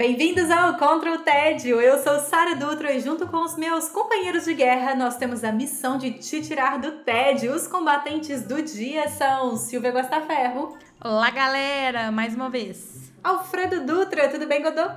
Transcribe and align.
Bem-vindos 0.00 0.50
ao 0.50 0.78
Contra 0.78 1.12
o 1.12 1.18
Tédio. 1.18 1.78
Eu 1.78 2.02
sou 2.02 2.18
Sara 2.20 2.56
Dutra 2.56 2.90
e 2.90 3.00
junto 3.02 3.26
com 3.26 3.44
os 3.44 3.58
meus 3.58 3.90
companheiros 3.90 4.46
de 4.46 4.54
guerra, 4.54 4.94
nós 4.94 5.18
temos 5.18 5.44
a 5.44 5.52
missão 5.52 5.98
de 5.98 6.12
te 6.12 6.40
tirar 6.40 6.78
do 6.78 6.90
tédio. 7.04 7.54
Os 7.54 7.68
combatentes 7.68 8.40
do 8.40 8.62
dia 8.62 9.10
são 9.10 9.58
Silvia 9.58 9.92
Gostaferro. 9.92 10.74
Olá, 11.04 11.28
galera, 11.28 12.10
mais 12.10 12.34
uma 12.34 12.48
vez. 12.48 13.12
Alfredo 13.22 13.84
Dutra, 13.84 14.30
tudo 14.30 14.46
bem, 14.46 14.62
Godô? 14.62 14.88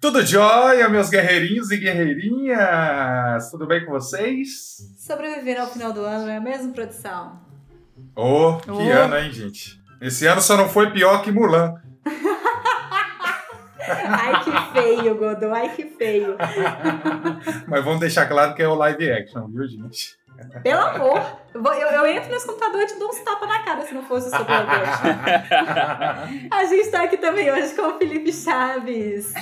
Tudo 0.00 0.24
jóia, 0.24 0.88
meus 0.88 1.10
guerreirinhos 1.10 1.72
e 1.72 1.78
guerreirinhas? 1.78 3.50
Tudo 3.50 3.66
bem 3.66 3.84
com 3.84 3.90
vocês? 3.90 4.76
Sobrevivendo 4.96 5.62
ao 5.62 5.72
final 5.72 5.92
do 5.92 6.02
ano, 6.02 6.24
não 6.24 6.32
é 6.32 6.38
mesmo, 6.38 6.72
produção? 6.72 7.40
Oh, 8.14 8.58
que 8.58 8.70
oh. 8.70 8.92
ano, 8.92 9.18
hein, 9.18 9.32
gente? 9.32 9.82
Esse 10.00 10.24
ano 10.24 10.40
só 10.40 10.56
não 10.56 10.68
foi 10.68 10.92
pior 10.92 11.20
que 11.20 11.32
Mulan. 11.32 11.74
Ai, 13.90 14.44
que 14.44 14.80
feio, 14.80 15.14
Godô. 15.16 15.52
Ai, 15.52 15.74
que 15.74 15.84
feio. 15.84 16.36
Mas 17.66 17.84
vamos 17.84 18.00
deixar 18.00 18.26
claro 18.26 18.54
que 18.54 18.62
é 18.62 18.68
o 18.68 18.74
live 18.74 19.10
action, 19.10 19.46
viu, 19.48 19.66
gente? 19.66 20.16
Pelo 20.62 20.80
amor! 20.80 21.20
Eu, 21.52 21.64
eu, 21.64 22.06
entro 22.06 22.30
nesse 22.30 22.46
computador 22.46 22.82
e 22.82 22.86
te 22.86 22.96
dou 22.96 23.08
uns 23.08 23.18
tapas 23.20 23.48
na 23.48 23.58
cara 23.60 23.82
se 23.82 23.92
não 23.92 24.04
fosse 24.04 24.28
o 24.28 24.30
seu 24.30 24.38
A 26.50 26.64
gente 26.64 26.90
tá 26.90 27.02
aqui 27.02 27.16
também 27.16 27.50
hoje 27.50 27.74
com 27.74 27.82
o 27.82 27.98
Felipe 27.98 28.32
Chaves. 28.32 29.34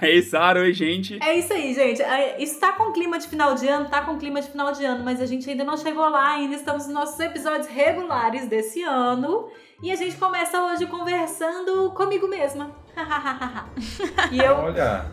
Ei, 0.00 0.22
Sara, 0.22 0.60
oi, 0.60 0.72
gente. 0.72 1.18
É 1.20 1.34
isso 1.34 1.52
aí, 1.52 1.74
gente. 1.74 2.00
É, 2.02 2.40
isso 2.40 2.60
tá 2.60 2.70
com 2.72 2.92
clima 2.92 3.18
de 3.18 3.26
final 3.26 3.56
de 3.56 3.66
ano, 3.66 3.88
tá 3.88 4.02
com 4.02 4.16
clima 4.16 4.40
de 4.40 4.48
final 4.48 4.70
de 4.70 4.84
ano, 4.84 5.02
mas 5.02 5.20
a 5.20 5.26
gente 5.26 5.50
ainda 5.50 5.64
não 5.64 5.76
chegou 5.76 6.08
lá, 6.08 6.34
ainda 6.34 6.54
estamos 6.54 6.86
nos 6.86 6.94
nossos 6.94 7.18
episódios 7.18 7.66
regulares 7.66 8.46
desse 8.46 8.80
ano. 8.82 9.50
E 9.82 9.90
a 9.90 9.96
gente 9.96 10.16
começa 10.16 10.62
hoje 10.62 10.86
conversando 10.86 11.90
comigo 11.90 12.28
mesma. 12.28 12.70
e 14.30 14.38
eu. 14.38 14.54
Olha! 14.54 15.06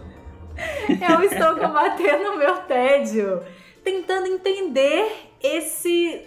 Eu 1.09 1.23
estou 1.23 1.55
combatendo 1.55 2.31
o 2.31 2.37
meu 2.37 2.57
tédio, 2.57 3.41
tentando 3.83 4.27
entender 4.27 5.30
esse 5.43 6.21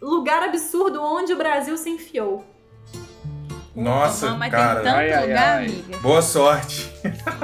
lugar 0.00 0.42
absurdo 0.42 1.02
onde 1.02 1.32
o 1.32 1.36
Brasil 1.36 1.76
se 1.76 1.90
enfiou. 1.90 2.44
Nossa, 3.74 4.36
cara. 4.50 4.80
Tem 4.80 4.92
tanto 4.92 4.96
ai, 4.96 5.22
lugar, 5.22 5.58
ai, 5.58 5.66
amiga. 5.66 5.98
Boa 5.98 6.20
sorte. 6.20 6.92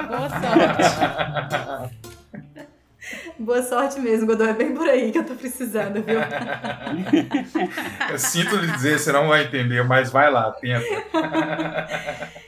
Boa 0.09 0.29
sorte. 0.29 1.99
Boa 3.39 3.63
sorte 3.63 4.01
mesmo, 4.01 4.27
Godô. 4.27 4.45
É 4.45 4.53
bem 4.53 4.75
por 4.75 4.87
aí 4.89 5.11
que 5.11 5.19
eu 5.19 5.25
tô 5.25 5.35
precisando, 5.35 6.03
viu? 6.03 6.19
eu 8.11 8.19
sinto 8.19 8.57
lhe 8.57 8.71
dizer, 8.73 8.99
você 8.99 9.13
não 9.13 9.29
vai 9.29 9.45
entender, 9.45 9.83
mas 9.85 10.11
vai 10.11 10.31
lá, 10.31 10.51
tenta. 10.53 10.85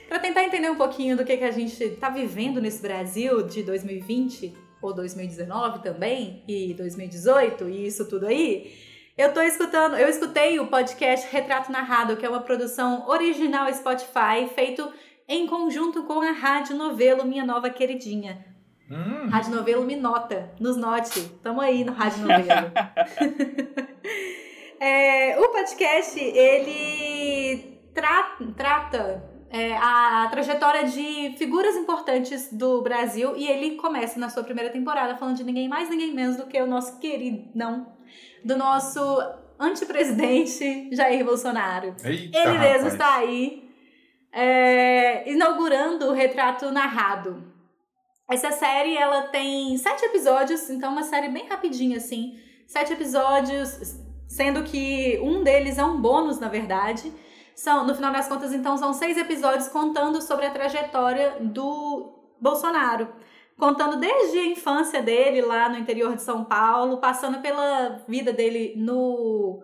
Para 0.09 0.19
tentar 0.19 0.43
entender 0.43 0.69
um 0.69 0.77
pouquinho 0.77 1.17
do 1.17 1.25
que, 1.25 1.37
que 1.37 1.45
a 1.45 1.51
gente 1.51 1.91
tá 1.91 2.11
vivendo 2.11 2.61
nesse 2.61 2.83
Brasil 2.83 3.43
de 3.47 3.63
2020, 3.63 4.53
ou 4.81 4.95
2019 4.95 5.83
também, 5.83 6.43
e 6.47 6.75
2018, 6.75 7.69
e 7.69 7.87
isso 7.87 8.09
tudo 8.09 8.27
aí, 8.27 8.73
eu 9.17 9.35
tô 9.35 9.43
escutando, 9.43 9.97
eu 9.97 10.09
escutei 10.09 10.59
o 10.59 10.69
podcast 10.69 11.29
Retrato 11.31 11.71
Narrado, 11.71 12.17
que 12.17 12.25
é 12.25 12.29
uma 12.29 12.41
produção 12.41 13.07
original 13.07 13.73
Spotify, 13.73 14.49
feito 14.55 14.91
em 15.29 15.47
conjunto 15.47 16.05
com 16.05 16.21
a 16.21 16.33
Rádio 16.33 16.77
Novelo, 16.77 17.25
minha 17.25 17.45
nova 17.45 17.71
queridinha. 17.71 18.45
Hum. 18.91 19.29
Rádio 19.29 19.55
Novelo 19.55 19.85
me 19.85 19.95
nota, 19.95 20.51
nos 20.59 20.77
note. 20.77 21.21
Tamo 21.43 21.61
aí 21.61 21.85
no 21.85 21.93
Rádio 21.93 22.23
Novelo. 22.23 22.73
é, 24.81 25.39
o 25.39 25.49
podcast, 25.51 26.19
ele 26.19 27.79
tra 27.95 28.37
trata 28.57 29.30
é, 29.51 29.77
a 29.77 30.29
trajetória 30.31 30.85
de 30.85 31.35
figuras 31.37 31.77
importantes 31.77 32.53
do 32.53 32.81
Brasil 32.83 33.37
e 33.37 33.49
ele 33.49 33.73
começa 33.77 34.19
na 34.19 34.29
sua 34.29 34.45
primeira 34.45 34.71
temporada 34.71 35.17
falando 35.17 35.37
de 35.37 35.45
ninguém 35.45 35.69
mais, 35.69 35.91
ninguém 35.91 36.15
menos 36.15 36.37
do 36.37 36.47
que 36.47 36.61
o 36.61 36.67
nosso 36.67 36.99
queridão, 37.01 37.93
do 38.45 38.57
nosso 38.57 39.01
antepresidente 39.59 40.89
Jair 40.95 41.25
Bolsonaro. 41.25 41.97
Eita, 42.05 42.39
ele 42.39 42.59
mesmo 42.59 42.91
rapaz. 42.91 42.93
está 42.93 43.17
aí 43.17 43.69
é, 44.33 45.29
inaugurando 45.29 46.07
o 46.07 46.13
retrato 46.13 46.71
narrado. 46.71 47.51
Essa 48.31 48.53
série, 48.53 48.97
ela 48.97 49.23
tem 49.23 49.77
sete 49.77 50.05
episódios, 50.05 50.71
então 50.71 50.93
uma 50.93 51.03
série 51.03 51.29
bem 51.29 51.49
rapidinha, 51.49 51.97
assim. 51.97 52.39
Sete 52.65 52.93
episódios, 52.93 53.99
sendo 54.29 54.63
que 54.63 55.19
um 55.21 55.43
deles 55.43 55.77
é 55.79 55.85
um 55.85 56.01
bônus, 56.01 56.39
na 56.39 56.47
verdade. 56.47 57.13
São, 57.61 57.87
no 57.87 57.95
final 57.95 58.11
das 58.11 58.27
contas, 58.27 58.55
então, 58.55 58.75
são 58.79 58.95
seis 58.95 59.19
episódios 59.19 59.69
contando 59.69 60.23
sobre 60.23 60.47
a 60.47 60.51
trajetória 60.51 61.37
do 61.41 62.11
Bolsonaro. 62.41 63.09
Contando 63.55 63.99
desde 63.99 64.39
a 64.39 64.47
infância 64.47 65.03
dele 65.03 65.43
lá 65.43 65.69
no 65.69 65.77
interior 65.77 66.17
de 66.17 66.23
São 66.23 66.43
Paulo, 66.43 66.97
passando 67.03 67.43
pela 67.43 68.03
vida 68.09 68.33
dele 68.33 68.73
no 68.79 69.63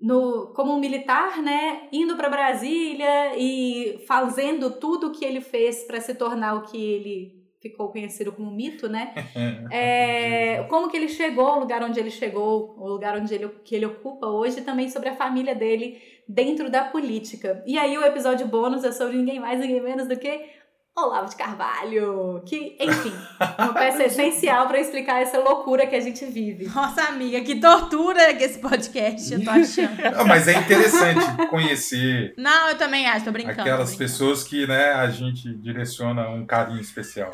no, 0.00 0.54
como 0.54 0.72
um 0.72 0.80
militar, 0.80 1.42
né, 1.42 1.86
indo 1.92 2.16
para 2.16 2.30
Brasília 2.30 3.36
e 3.36 4.02
fazendo 4.06 4.78
tudo 4.78 5.08
o 5.08 5.12
que 5.12 5.24
ele 5.24 5.42
fez 5.42 5.84
para 5.84 6.00
se 6.00 6.14
tornar 6.14 6.54
o 6.54 6.62
que 6.62 6.78
ele 6.78 7.43
ficou 7.64 7.88
conhecido 7.88 8.30
como 8.30 8.50
mito, 8.50 8.88
né? 8.88 9.14
É, 9.70 10.62
como 10.68 10.90
que 10.90 10.96
ele 10.96 11.08
chegou 11.08 11.46
ao 11.46 11.58
lugar 11.58 11.82
onde 11.82 11.98
ele 11.98 12.10
chegou, 12.10 12.74
o 12.78 12.86
lugar 12.86 13.16
onde 13.16 13.34
ele, 13.34 13.48
que 13.64 13.74
ele 13.74 13.86
ocupa 13.86 14.26
hoje, 14.26 14.58
e 14.58 14.62
também 14.62 14.88
sobre 14.88 15.08
a 15.08 15.16
família 15.16 15.54
dele 15.54 16.00
dentro 16.28 16.70
da 16.70 16.84
política. 16.84 17.62
E 17.66 17.78
aí 17.78 17.96
o 17.96 18.04
episódio 18.04 18.46
bônus 18.46 18.84
é 18.84 18.92
sobre 18.92 19.16
ninguém 19.16 19.40
mais, 19.40 19.58
ninguém 19.58 19.80
menos 19.80 20.06
do 20.06 20.16
que 20.16 20.48
Olavo 20.96 21.28
de 21.28 21.34
Carvalho, 21.34 22.40
que, 22.46 22.76
enfim, 22.78 23.12
uma 23.58 23.74
peça 23.74 24.04
essencial 24.04 24.68
para 24.68 24.78
explicar 24.78 25.20
essa 25.20 25.40
loucura 25.40 25.88
que 25.88 25.96
a 25.96 26.00
gente 26.00 26.24
vive. 26.24 26.66
Nossa, 26.66 27.02
amiga, 27.02 27.40
que 27.40 27.60
tortura 27.60 28.32
que 28.34 28.44
esse 28.44 28.60
podcast, 28.60 29.32
eu 29.32 29.42
tô 29.42 29.50
achando. 29.50 30.00
Não, 30.16 30.22
mas 30.24 30.46
é 30.46 30.52
interessante 30.52 31.48
conhecer 31.48 32.32
Não, 32.38 32.68
eu 32.68 32.78
também 32.78 33.06
acho, 33.08 33.24
tô 33.24 33.32
brincando. 33.32 33.60
aquelas 33.60 33.90
tô 33.90 33.96
brincando. 33.96 33.98
pessoas 33.98 34.44
que 34.44 34.68
né, 34.68 34.92
a 34.92 35.10
gente 35.10 35.52
direciona 35.56 36.28
um 36.28 36.46
carinho 36.46 36.80
especial. 36.80 37.32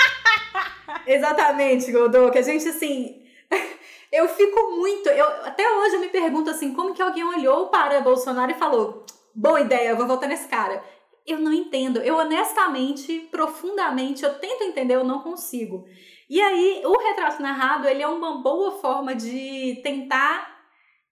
Exatamente, 1.06 1.93
Godô, 1.93 2.31
que 2.31 2.38
a 2.38 2.43
gente, 2.43 2.66
assim... 2.66 3.20
Eu 4.10 4.26
fico 4.26 4.72
muito... 4.76 5.09
Eu, 5.09 5.25
até 5.44 5.62
hoje 5.70 5.94
eu 5.94 6.00
me 6.00 6.09
pergunto, 6.09 6.50
assim, 6.50 6.75
como 6.75 6.94
que 6.94 7.00
alguém 7.00 7.22
olhou 7.22 7.69
para 7.69 8.00
Bolsonaro 8.00 8.50
e 8.50 8.54
falou 8.54 9.04
boa 9.34 9.60
ideia, 9.60 9.91
eu 9.91 9.97
vou 9.97 10.06
votar 10.06 10.28
nesse 10.28 10.49
cara. 10.49 10.82
Eu 11.26 11.38
não 11.38 11.53
entendo. 11.53 12.00
Eu 12.00 12.16
honestamente, 12.16 13.28
profundamente, 13.31 14.25
eu 14.25 14.34
tento 14.38 14.64
entender, 14.64 14.94
eu 14.94 15.04
não 15.04 15.20
consigo. 15.20 15.86
E 16.28 16.41
aí, 16.41 16.82
o 16.84 16.97
retrato 16.97 17.42
narrado, 17.42 17.88
ele 17.88 18.03
é 18.03 18.08
uma 18.08 18.41
boa 18.41 18.72
forma 18.72 19.14
de 19.14 19.81
tentar 19.82 20.60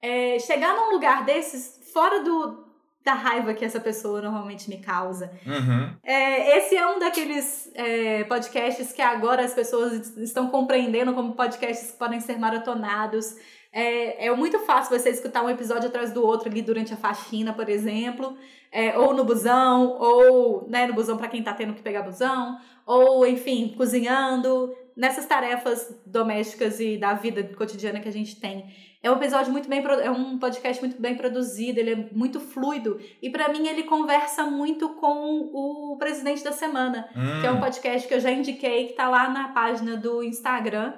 é, 0.00 0.38
chegar 0.38 0.76
num 0.76 0.92
lugar 0.92 1.24
desses 1.24 1.90
fora 1.92 2.22
do, 2.22 2.68
da 3.04 3.14
raiva 3.14 3.54
que 3.54 3.64
essa 3.64 3.80
pessoa 3.80 4.20
normalmente 4.20 4.68
me 4.68 4.78
causa. 4.78 5.32
Uhum. 5.46 5.96
É, 6.04 6.58
esse 6.58 6.76
é 6.76 6.86
um 6.86 6.98
daqueles 6.98 7.70
é, 7.74 8.24
podcasts 8.24 8.92
que 8.92 9.02
agora 9.02 9.44
as 9.44 9.54
pessoas 9.54 10.16
estão 10.18 10.48
compreendendo 10.48 11.14
como 11.14 11.34
podcasts 11.34 11.92
que 11.92 11.98
podem 11.98 12.20
ser 12.20 12.38
maratonados. 12.38 13.34
É, 13.78 14.26
é 14.26 14.34
muito 14.34 14.58
fácil 14.60 14.98
você 14.98 15.10
escutar 15.10 15.44
um 15.44 15.50
episódio 15.50 15.88
atrás 15.88 16.12
do 16.12 16.26
outro 16.26 16.48
ali 16.48 16.62
durante 16.62 16.92
a 16.92 16.96
faxina, 16.96 17.52
por 17.52 17.68
exemplo, 17.68 18.36
é, 18.72 18.98
ou 18.98 19.14
no 19.14 19.24
busão, 19.24 19.96
ou 20.00 20.66
né, 20.68 20.86
no 20.86 20.94
busão 20.94 21.16
para 21.16 21.28
quem 21.28 21.42
tá 21.42 21.52
tendo 21.52 21.74
que 21.74 21.82
pegar 21.82 22.02
busão, 22.02 22.58
ou 22.84 23.24
enfim, 23.24 23.74
cozinhando, 23.76 24.74
nessas 24.96 25.26
tarefas 25.26 25.96
domésticas 26.04 26.80
e 26.80 26.96
da 26.96 27.14
vida 27.14 27.44
cotidiana 27.56 28.00
que 28.00 28.08
a 28.08 28.12
gente 28.12 28.40
tem. 28.40 28.66
É 29.00 29.08
um 29.08 29.14
episódio 29.14 29.52
muito 29.52 29.68
bem, 29.68 29.80
é 30.02 30.10
um 30.10 30.40
podcast 30.40 30.82
muito 30.82 31.00
bem 31.00 31.14
produzido, 31.14 31.78
ele 31.78 31.92
é 31.92 32.08
muito 32.10 32.40
fluido 32.40 32.98
e 33.22 33.30
para 33.30 33.48
mim 33.48 33.68
ele 33.68 33.84
conversa 33.84 34.42
muito 34.42 34.88
com 34.94 35.50
o 35.52 35.96
presidente 35.96 36.42
da 36.42 36.50
semana, 36.50 37.08
Hum. 37.16 37.40
que 37.40 37.46
é 37.46 37.50
um 37.52 37.60
podcast 37.60 38.08
que 38.08 38.14
eu 38.14 38.18
já 38.18 38.32
indiquei 38.32 38.88
que 38.88 38.94
tá 38.94 39.08
lá 39.08 39.30
na 39.30 39.48
página 39.48 39.96
do 39.96 40.20
Instagram, 40.20 40.94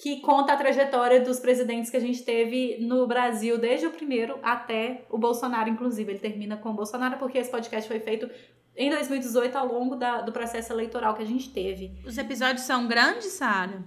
que 0.00 0.20
conta 0.20 0.52
a 0.52 0.56
trajetória 0.56 1.20
dos 1.20 1.40
presidentes 1.40 1.90
que 1.90 1.96
a 1.96 2.00
gente 2.00 2.22
teve 2.22 2.78
no 2.80 3.04
Brasil 3.06 3.58
desde 3.58 3.84
o 3.86 3.90
primeiro 3.90 4.38
até 4.44 5.02
o 5.10 5.18
Bolsonaro, 5.18 5.68
inclusive. 5.68 6.12
Ele 6.12 6.20
termina 6.20 6.56
com 6.56 6.70
o 6.70 6.72
Bolsonaro 6.72 7.16
porque 7.18 7.36
esse 7.36 7.50
podcast 7.50 7.88
foi 7.88 7.98
feito 7.98 8.30
em 8.76 8.90
2018 8.90 9.58
ao 9.58 9.66
longo 9.66 9.96
da, 9.96 10.20
do 10.20 10.30
processo 10.30 10.72
eleitoral 10.72 11.14
que 11.14 11.22
a 11.22 11.26
gente 11.26 11.50
teve. 11.50 11.98
Os 12.06 12.16
episódios 12.16 12.62
são 12.62 12.86
grandes, 12.86 13.32
Sara? 13.32 13.82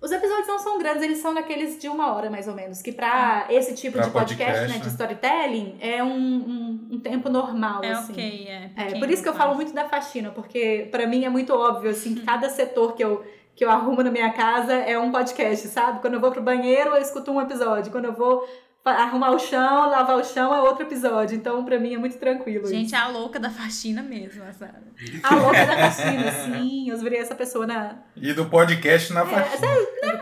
Os 0.00 0.10
episódios 0.10 0.48
não 0.48 0.58
são 0.58 0.78
grandes, 0.78 1.02
eles 1.02 1.18
são 1.18 1.32
daqueles 1.32 1.78
de 1.80 1.88
uma 1.88 2.12
hora, 2.14 2.28
mais 2.28 2.48
ou 2.48 2.54
menos. 2.54 2.82
Que 2.82 2.90
pra 2.92 3.46
esse 3.48 3.72
tipo 3.74 3.96
Pra 3.98 4.06
de 4.06 4.10
podcast, 4.12 4.44
podcast, 4.52 4.72
né, 4.72 4.78
de 4.80 4.84
né? 4.84 4.90
storytelling, 4.90 5.76
é 5.80 6.02
um, 6.02 6.12
um, 6.16 6.88
um 6.92 7.00
tempo 7.00 7.28
normal, 7.30 7.82
É 7.84 7.92
assim. 7.92 8.12
ok, 8.12 8.46
é. 8.48 8.70
É, 8.76 8.98
por 8.98 9.08
isso 9.08 9.22
que 9.22 9.28
eu 9.28 9.34
falo 9.34 9.54
muito 9.54 9.72
da 9.72 9.88
faxina, 9.88 10.30
porque 10.32 10.88
pra 10.90 11.06
mim 11.06 11.24
é 11.24 11.28
muito 11.30 11.54
óbvio, 11.54 11.90
assim, 11.90 12.14
que 12.16 12.22
cada 12.26 12.48
setor 12.50 12.94
que 12.94 13.02
eu, 13.02 13.24
que 13.56 13.64
eu 13.64 13.70
arrumo 13.70 14.02
na 14.02 14.10
minha 14.10 14.30
casa 14.32 14.74
é 14.74 14.98
um 14.98 15.10
podcast, 15.10 15.66
sabe? 15.68 16.00
Quando 16.00 16.14
eu 16.14 16.20
vou 16.20 16.30
pro 16.30 16.42
banheiro, 16.42 16.90
eu 16.90 17.00
escuto 17.00 17.32
um 17.32 17.40
episódio. 17.40 17.90
Quando 17.90 18.04
eu 18.04 18.12
vou 18.12 18.46
arrumar 18.84 19.30
o 19.30 19.38
chão, 19.38 19.88
lavar 19.88 20.18
o 20.18 20.22
chão, 20.22 20.54
é 20.54 20.60
outro 20.60 20.82
episódio. 20.82 21.34
Então, 21.34 21.64
pra 21.64 21.80
mim, 21.80 21.94
é 21.94 21.98
muito 21.98 22.18
tranquilo 22.18 22.66
Gente, 22.66 22.86
isso. 22.86 22.94
é 22.94 22.98
a 22.98 23.08
louca 23.08 23.40
da 23.40 23.50
faxina 23.50 24.02
mesmo, 24.02 24.44
Sara. 24.52 24.82
A 25.22 25.34
louca 25.34 25.66
da 25.66 25.90
faxina, 25.90 26.30
sim. 26.32 26.90
Eu 26.90 26.98
virei 26.98 27.18
essa 27.18 27.34
pessoa 27.34 27.66
na... 27.66 27.96
E 28.14 28.34
do 28.34 28.44
podcast 28.44 29.12
na 29.14 29.24
faxina. 29.24 29.66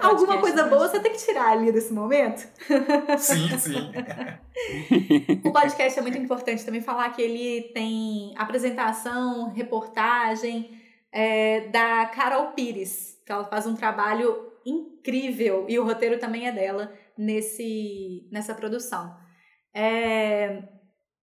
Alguma 0.01 0.39
coisa 0.39 0.65
boa 0.65 0.89
você 0.89 1.01
tem 1.01 1.13
que 1.13 1.19
tirar 1.19 1.51
ali 1.53 1.73
desse 1.73 1.93
momento. 1.93 2.47
Sim, 3.19 3.49
sim. 3.59 3.91
O 5.45 5.51
podcast 5.51 5.99
é 5.99 6.03
muito 6.03 6.19
importante 6.19 6.65
também 6.65 6.81
falar 6.81 7.09
que 7.11 7.23
ele 7.23 7.73
tem 7.73 8.35
apresentação, 8.37 9.51
reportagem 9.53 10.79
é, 11.11 11.69
da 11.69 12.07
Carol 12.07 12.49
Pires, 12.49 13.14
que 13.25 13.33
ela 13.33 13.45
faz 13.45 13.67
um 13.67 13.75
trabalho 13.75 14.53
incrível 14.67 15.67
e 15.69 15.79
o 15.79 15.85
roteiro 15.85 16.19
também 16.19 16.47
é 16.47 16.53
dela 16.53 16.93
nesse, 17.17 18.29
nessa 18.31 18.55
produção. 18.55 19.15
É, 19.75 20.63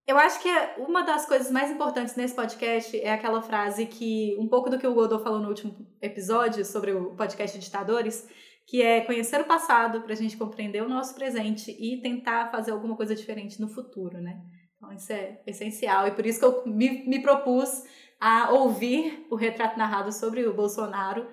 eu 0.08 0.18
acho 0.18 0.42
que 0.42 0.50
é 0.50 0.76
uma 0.78 1.04
das 1.04 1.26
coisas 1.26 1.52
mais 1.52 1.72
importantes 1.72 2.16
nesse 2.16 2.36
podcast 2.36 3.00
é 3.00 3.14
aquela 3.14 3.42
frase 3.42 3.86
que, 3.86 4.36
um 4.40 4.48
pouco 4.48 4.70
do 4.70 4.78
que 4.78 4.88
o 4.88 4.94
Godot 4.94 5.24
falou 5.24 5.40
no 5.40 5.48
último 5.48 5.76
episódio 6.02 6.66
sobre 6.66 6.92
o 6.92 7.16
podcast 7.16 7.58
Ditadores, 7.58 8.28
que 8.68 8.82
é 8.82 9.02
conhecer 9.02 9.42
o 9.42 9.46
passado 9.46 10.02
para 10.02 10.14
a 10.14 10.16
gente 10.16 10.38
compreender 10.38 10.82
o 10.84 10.90
nosso 10.90 11.16
presente 11.16 11.72
e 11.72 12.02
tentar 12.02 12.52
fazer 12.52 12.72
alguma 12.72 12.96
coisa 12.96 13.16
diferente 13.16 13.60
no 13.60 13.68
futuro, 13.68 14.20
né? 14.20 14.42
Então 14.76 14.92
isso 14.92 15.14
é 15.14 15.42
essencial 15.46 16.08
e 16.08 16.12
por 16.12 16.26
isso 16.26 16.40
que 16.40 16.46
eu 16.46 16.64
me, 16.66 17.08
me 17.08 17.22
propus 17.22 17.84
a 18.20 18.52
ouvir 18.52 19.26
o 19.30 19.36
retrato 19.36 19.78
narrado 19.78 20.12
sobre 20.12 20.46
o 20.46 20.54
Bolsonaro 20.54 21.28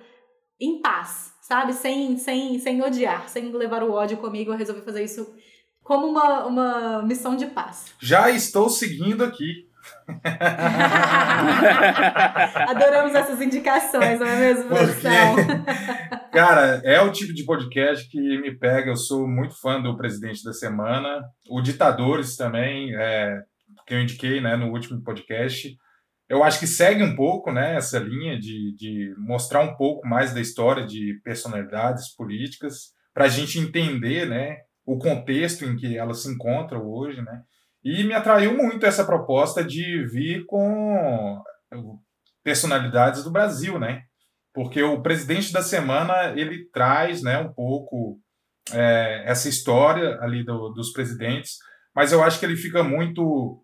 em 0.61 0.81
paz, 0.81 1.33
sabe? 1.41 1.73
Sem, 1.73 2.17
sem, 2.17 2.59
sem 2.59 2.83
odiar, 2.83 3.29
sem 3.29 3.51
levar 3.53 3.83
o 3.83 3.93
ódio 3.93 4.19
comigo. 4.19 4.53
Eu 4.53 4.57
resolvi 4.57 4.83
fazer 4.83 5.05
isso 5.05 5.35
como 5.83 6.07
uma, 6.07 6.47
uma 6.47 7.03
missão 7.03 7.37
de 7.37 7.47
paz. 7.47 7.95
Já 8.01 8.31
estou 8.31 8.69
seguindo 8.69 9.25
aqui. 9.25 9.67
Adoramos 12.69 13.15
essas 13.15 13.41
indicações, 13.41 14.21
não 14.21 14.27
é 14.27 14.37
mesmo? 14.37 14.69
Porque, 14.69 15.09
cara, 16.31 16.83
é 16.85 17.01
o 17.01 17.11
tipo 17.11 17.33
de 17.33 17.43
podcast 17.45 18.07
que 18.11 18.21
me 18.39 18.55
pega. 18.55 18.91
Eu 18.91 18.97
sou 18.97 19.27
muito 19.27 19.59
fã 19.59 19.81
do 19.81 19.97
Presidente 19.97 20.45
da 20.45 20.53
Semana. 20.53 21.23
O 21.49 21.63
Ditadores 21.63 22.37
também, 22.37 22.95
é, 22.95 23.41
que 23.87 23.95
eu 23.95 24.01
indiquei 24.01 24.43
né, 24.43 24.57
no 24.57 24.71
último 24.71 25.03
podcast. 25.03 25.75
Eu 26.29 26.45
acho 26.45 26.59
que 26.59 26.67
segue 26.67 27.03
um 27.03 27.17
pouco 27.17 27.51
né, 27.51 27.77
essa 27.77 27.99
linha 27.99 28.39
de, 28.39 28.75
de 28.77 29.15
mostrar 29.17 29.63
um 29.63 29.75
pouco 29.77 30.07
mais 30.07 30.35
da 30.35 30.41
história 30.41 30.87
de 30.87 31.19
personalidades 31.25 32.15
políticas 32.15 32.93
para 33.15 33.25
a 33.25 33.29
gente 33.29 33.59
entender 33.59 34.29
né, 34.29 34.59
o 34.85 34.99
contexto 34.99 35.65
em 35.65 35.75
que 35.75 35.97
elas 35.97 36.23
se 36.23 36.31
encontram 36.31 36.87
hoje. 36.87 37.23
Né? 37.23 37.43
E 37.83 38.05
me 38.05 38.13
atraiu 38.13 38.55
muito 38.55 38.85
essa 38.85 39.05
proposta 39.05 39.65
de 39.65 40.07
vir 40.07 40.45
com 40.47 41.43
personalidades 42.45 43.25
do 43.25 43.31
Brasil, 43.31 43.79
né? 43.79 44.03
Porque 44.55 44.83
o 44.83 45.03
presidente 45.03 45.53
da 45.53 45.63
semana 45.63 46.33
ele 46.35 46.65
traz, 46.71 47.23
né, 47.23 47.39
um 47.39 47.53
pouco 47.53 48.19
é, 48.73 49.23
essa 49.27 49.49
história 49.49 50.19
ali 50.21 50.45
do, 50.45 50.71
dos 50.71 50.93
presidentes, 50.93 51.59
mas 51.95 52.13
eu 52.13 52.23
acho 52.23 52.41
que 52.41 52.47
ele 52.47 52.57
fica 52.57 52.83
muito 52.83 53.63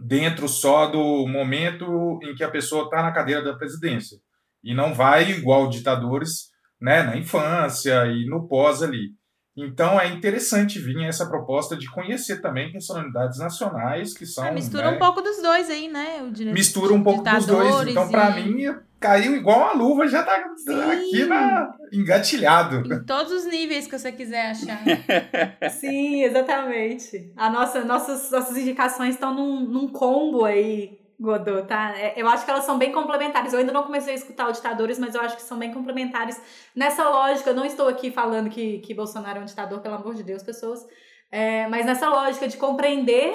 dentro 0.00 0.48
só 0.48 0.86
do 0.86 1.26
momento 1.26 2.18
em 2.22 2.34
que 2.34 2.44
a 2.44 2.50
pessoa 2.50 2.84
está 2.84 3.02
na 3.02 3.12
cadeira 3.12 3.42
da 3.42 3.54
presidência 3.54 4.18
e 4.62 4.74
não 4.74 4.94
vai 4.94 5.30
igual 5.30 5.68
ditadores, 5.68 6.50
né, 6.80 7.02
na 7.02 7.16
infância 7.16 8.06
e 8.06 8.26
no 8.26 8.46
pós 8.46 8.82
ali. 8.82 9.10
Então 9.56 10.00
é 10.00 10.08
interessante 10.08 10.78
vir 10.78 11.04
essa 11.04 11.26
proposta 11.26 11.76
de 11.76 11.90
conhecer 11.90 12.40
também 12.40 12.72
personalidades 12.72 13.38
nacionais 13.38 14.14
que 14.14 14.24
são. 14.24 14.44
Ah, 14.44 14.52
mistura 14.52 14.90
né, 14.90 14.96
um 14.96 14.98
pouco 14.98 15.20
dos 15.20 15.42
dois 15.42 15.68
aí, 15.68 15.88
né? 15.88 16.22
O. 16.22 16.52
Mistura 16.52 16.94
um 16.94 17.02
pouco 17.02 17.22
dos 17.22 17.46
dois. 17.46 17.88
Então, 17.88 18.08
para 18.08 18.40
e- 18.40 18.50
mim, 18.50 18.74
caiu 18.98 19.36
igual 19.36 19.58
uma 19.58 19.72
luva, 19.72 20.06
já 20.06 20.22
tá 20.22 20.36
aqui 20.36 21.24
na, 21.26 21.74
engatilhado. 21.92 22.94
Em 22.94 23.04
todos 23.04 23.30
os 23.32 23.44
níveis 23.44 23.86
que 23.86 23.98
você 23.98 24.10
quiser 24.10 24.52
achar. 24.52 24.80
Sim, 25.70 26.22
exatamente. 26.22 27.30
A 27.36 27.50
nossa, 27.50 27.84
nossas, 27.84 28.30
nossas 28.30 28.56
indicações 28.56 29.14
estão 29.14 29.34
num, 29.34 29.68
num 29.68 29.88
combo 29.88 30.46
aí, 30.46 30.98
Godot, 31.22 31.66
tá? 31.68 31.96
É, 31.96 32.14
Eu 32.16 32.28
acho 32.28 32.44
que 32.44 32.50
elas 32.50 32.64
são 32.64 32.76
bem 32.76 32.90
complementares. 32.90 33.52
Eu 33.52 33.60
ainda 33.60 33.72
não 33.72 33.84
comecei 33.84 34.12
a 34.12 34.16
escutar 34.16 34.48
o 34.48 34.52
Ditadores, 34.52 34.98
mas 34.98 35.14
eu 35.14 35.20
acho 35.20 35.36
que 35.36 35.42
são 35.42 35.56
bem 35.56 35.72
complementares. 35.72 36.40
Nessa 36.74 37.08
lógica, 37.08 37.50
eu 37.50 37.54
não 37.54 37.64
estou 37.64 37.88
aqui 37.88 38.10
falando 38.10 38.50
que, 38.50 38.78
que 38.80 38.92
Bolsonaro 38.92 39.38
é 39.38 39.42
um 39.42 39.46
ditador, 39.46 39.80
pelo 39.80 39.94
amor 39.94 40.14
de 40.14 40.24
Deus, 40.24 40.42
pessoas. 40.42 40.84
É, 41.30 41.68
mas 41.68 41.86
nessa 41.86 42.08
lógica 42.08 42.48
de 42.48 42.56
compreender 42.56 43.32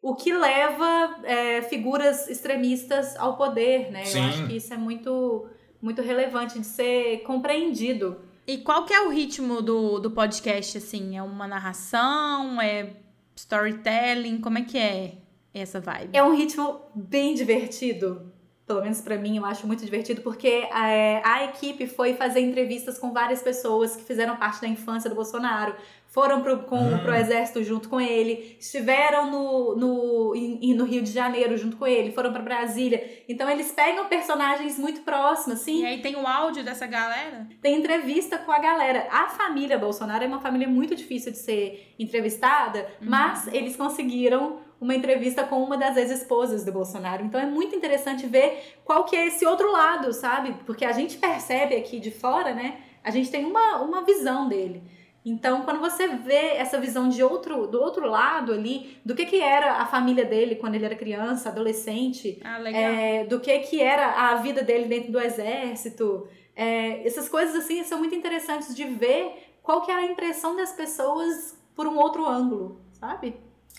o 0.00 0.14
que 0.14 0.32
leva 0.32 1.16
é, 1.24 1.62
figuras 1.62 2.28
extremistas 2.28 3.16
ao 3.16 3.36
poder, 3.36 3.90
né? 3.90 4.04
Sim. 4.04 4.20
Eu 4.20 4.28
acho 4.28 4.46
que 4.46 4.56
isso 4.56 4.72
é 4.72 4.76
muito, 4.76 5.48
muito 5.82 6.00
relevante 6.00 6.58
de 6.60 6.66
ser 6.66 7.18
compreendido. 7.24 8.20
E 8.46 8.58
qual 8.58 8.84
que 8.84 8.94
é 8.94 9.00
o 9.00 9.10
ritmo 9.10 9.60
do, 9.60 9.98
do 9.98 10.12
podcast, 10.12 10.78
assim? 10.78 11.18
É 11.18 11.22
uma 11.22 11.48
narração? 11.48 12.60
É 12.60 12.94
storytelling? 13.34 14.40
Como 14.40 14.58
é 14.58 14.62
que 14.62 14.78
é 14.78 15.14
essa 15.62 15.80
vibe? 15.80 16.10
É 16.16 16.22
um 16.22 16.34
ritmo 16.34 16.80
bem 16.94 17.34
divertido. 17.34 18.32
Pelo 18.66 18.82
menos 18.82 19.00
pra 19.00 19.16
mim, 19.16 19.36
eu 19.36 19.44
acho 19.44 19.64
muito 19.64 19.84
divertido, 19.84 20.22
porque 20.22 20.48
é, 20.48 21.22
a 21.24 21.44
equipe 21.44 21.86
foi 21.86 22.14
fazer 22.14 22.40
entrevistas 22.40 22.98
com 22.98 23.12
várias 23.12 23.40
pessoas 23.40 23.94
que 23.94 24.02
fizeram 24.02 24.34
parte 24.36 24.60
da 24.60 24.66
infância 24.66 25.08
do 25.08 25.14
Bolsonaro, 25.14 25.72
foram 26.08 26.42
pro, 26.42 26.58
com, 26.64 26.76
Hum. 26.76 26.98
pro 26.98 27.14
exército 27.14 27.62
junto 27.62 27.88
com 27.88 28.00
ele, 28.00 28.56
estiveram 28.58 29.30
no, 29.30 29.76
no, 29.76 30.34
em- 30.34 30.74
no 30.74 30.84
Rio 30.84 31.00
de 31.00 31.12
Janeiro 31.12 31.56
junto 31.56 31.76
com 31.76 31.86
ele, 31.86 32.10
foram 32.10 32.32
pra 32.32 32.42
Brasília. 32.42 33.22
Então 33.28 33.48
eles 33.48 33.70
pegam 33.70 34.06
personagens 34.06 34.76
muito 34.80 35.02
próximos, 35.02 35.60
assim, 35.60 35.82
E 35.82 35.86
aí 35.86 36.02
tem 36.02 36.16
o 36.16 36.26
áudio 36.26 36.64
dessa 36.64 36.88
galera? 36.88 37.46
tem 37.62 37.76
entrevista 37.78 38.36
com 38.38 38.50
a 38.50 38.58
galera. 38.58 39.06
A 39.12 39.28
família 39.28 39.78
Bolsonaro 39.78 40.24
é 40.24 40.26
uma 40.26 40.40
família 40.40 40.66
muito 40.66 40.96
difícil 40.96 41.30
de 41.30 41.38
ser 41.38 41.94
entrevistada, 42.00 42.80
Uhum. 43.00 43.08
mas 43.10 43.46
eles 43.48 43.76
conseguiram 43.76 44.65
uma 44.80 44.94
entrevista 44.94 45.44
com 45.44 45.62
uma 45.62 45.76
das 45.76 45.96
ex-esposas 45.96 46.64
do 46.64 46.72
Bolsonaro. 46.72 47.24
Então 47.24 47.40
é 47.40 47.46
muito 47.46 47.74
interessante 47.74 48.26
ver 48.26 48.76
qual 48.84 49.04
que 49.04 49.16
é 49.16 49.26
esse 49.26 49.46
outro 49.46 49.70
lado, 49.70 50.12
sabe? 50.12 50.54
Porque 50.64 50.84
a 50.84 50.92
gente 50.92 51.16
percebe 51.16 51.74
aqui 51.76 51.98
de 51.98 52.10
fora, 52.10 52.54
né? 52.54 52.80
A 53.02 53.10
gente 53.10 53.30
tem 53.30 53.44
uma, 53.44 53.82
uma 53.82 54.04
visão 54.04 54.48
dele. 54.48 54.82
Então, 55.28 55.62
quando 55.62 55.80
você 55.80 56.06
vê 56.06 56.54
essa 56.54 56.78
visão 56.78 57.08
de 57.08 57.20
outro, 57.20 57.66
do 57.66 57.80
outro 57.80 58.06
lado 58.06 58.52
ali, 58.52 58.96
do 59.04 59.12
que, 59.12 59.26
que 59.26 59.40
era 59.40 59.78
a 59.78 59.86
família 59.86 60.24
dele 60.24 60.54
quando 60.54 60.76
ele 60.76 60.84
era 60.84 60.94
criança, 60.94 61.48
adolescente, 61.48 62.40
Ah, 62.44 62.60
é, 62.70 63.24
do 63.24 63.40
que 63.40 63.58
que 63.58 63.80
era 63.80 64.30
a 64.30 64.36
vida 64.36 64.62
dele 64.62 64.84
dentro 64.84 65.10
do 65.10 65.18
exército. 65.18 66.28
É, 66.54 67.04
essas 67.04 67.28
coisas 67.28 67.56
assim 67.56 67.82
são 67.82 67.98
muito 67.98 68.14
interessantes 68.14 68.72
de 68.72 68.84
ver 68.84 69.32
qual 69.64 69.82
que 69.82 69.90
é 69.90 69.94
a 69.94 70.04
impressão 70.04 70.54
das 70.54 70.72
pessoas 70.72 71.60
por 71.74 71.88
um 71.88 71.98
outro 71.98 72.24
ângulo, 72.24 72.80
sabe? 72.92 73.34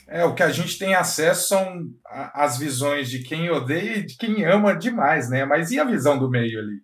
É, 0.08 0.24
o 0.24 0.34
que 0.34 0.42
a 0.44 0.50
gente 0.50 0.80
tem 0.80 0.96
acesso 0.96 1.50
são 1.50 1.84
as 2.34 2.58
visões 2.58 3.10
de 3.10 3.24
quem 3.24 3.50
odeia 3.50 3.98
e 3.98 4.06
de 4.06 4.16
quem 4.16 4.46
ama 4.46 4.74
demais, 4.76 5.30
né? 5.30 5.44
Mas 5.46 5.72
e 5.72 5.80
a 5.80 5.84
visão 5.84 6.18
do 6.18 6.30
meio 6.30 6.60
ali? 6.60 6.78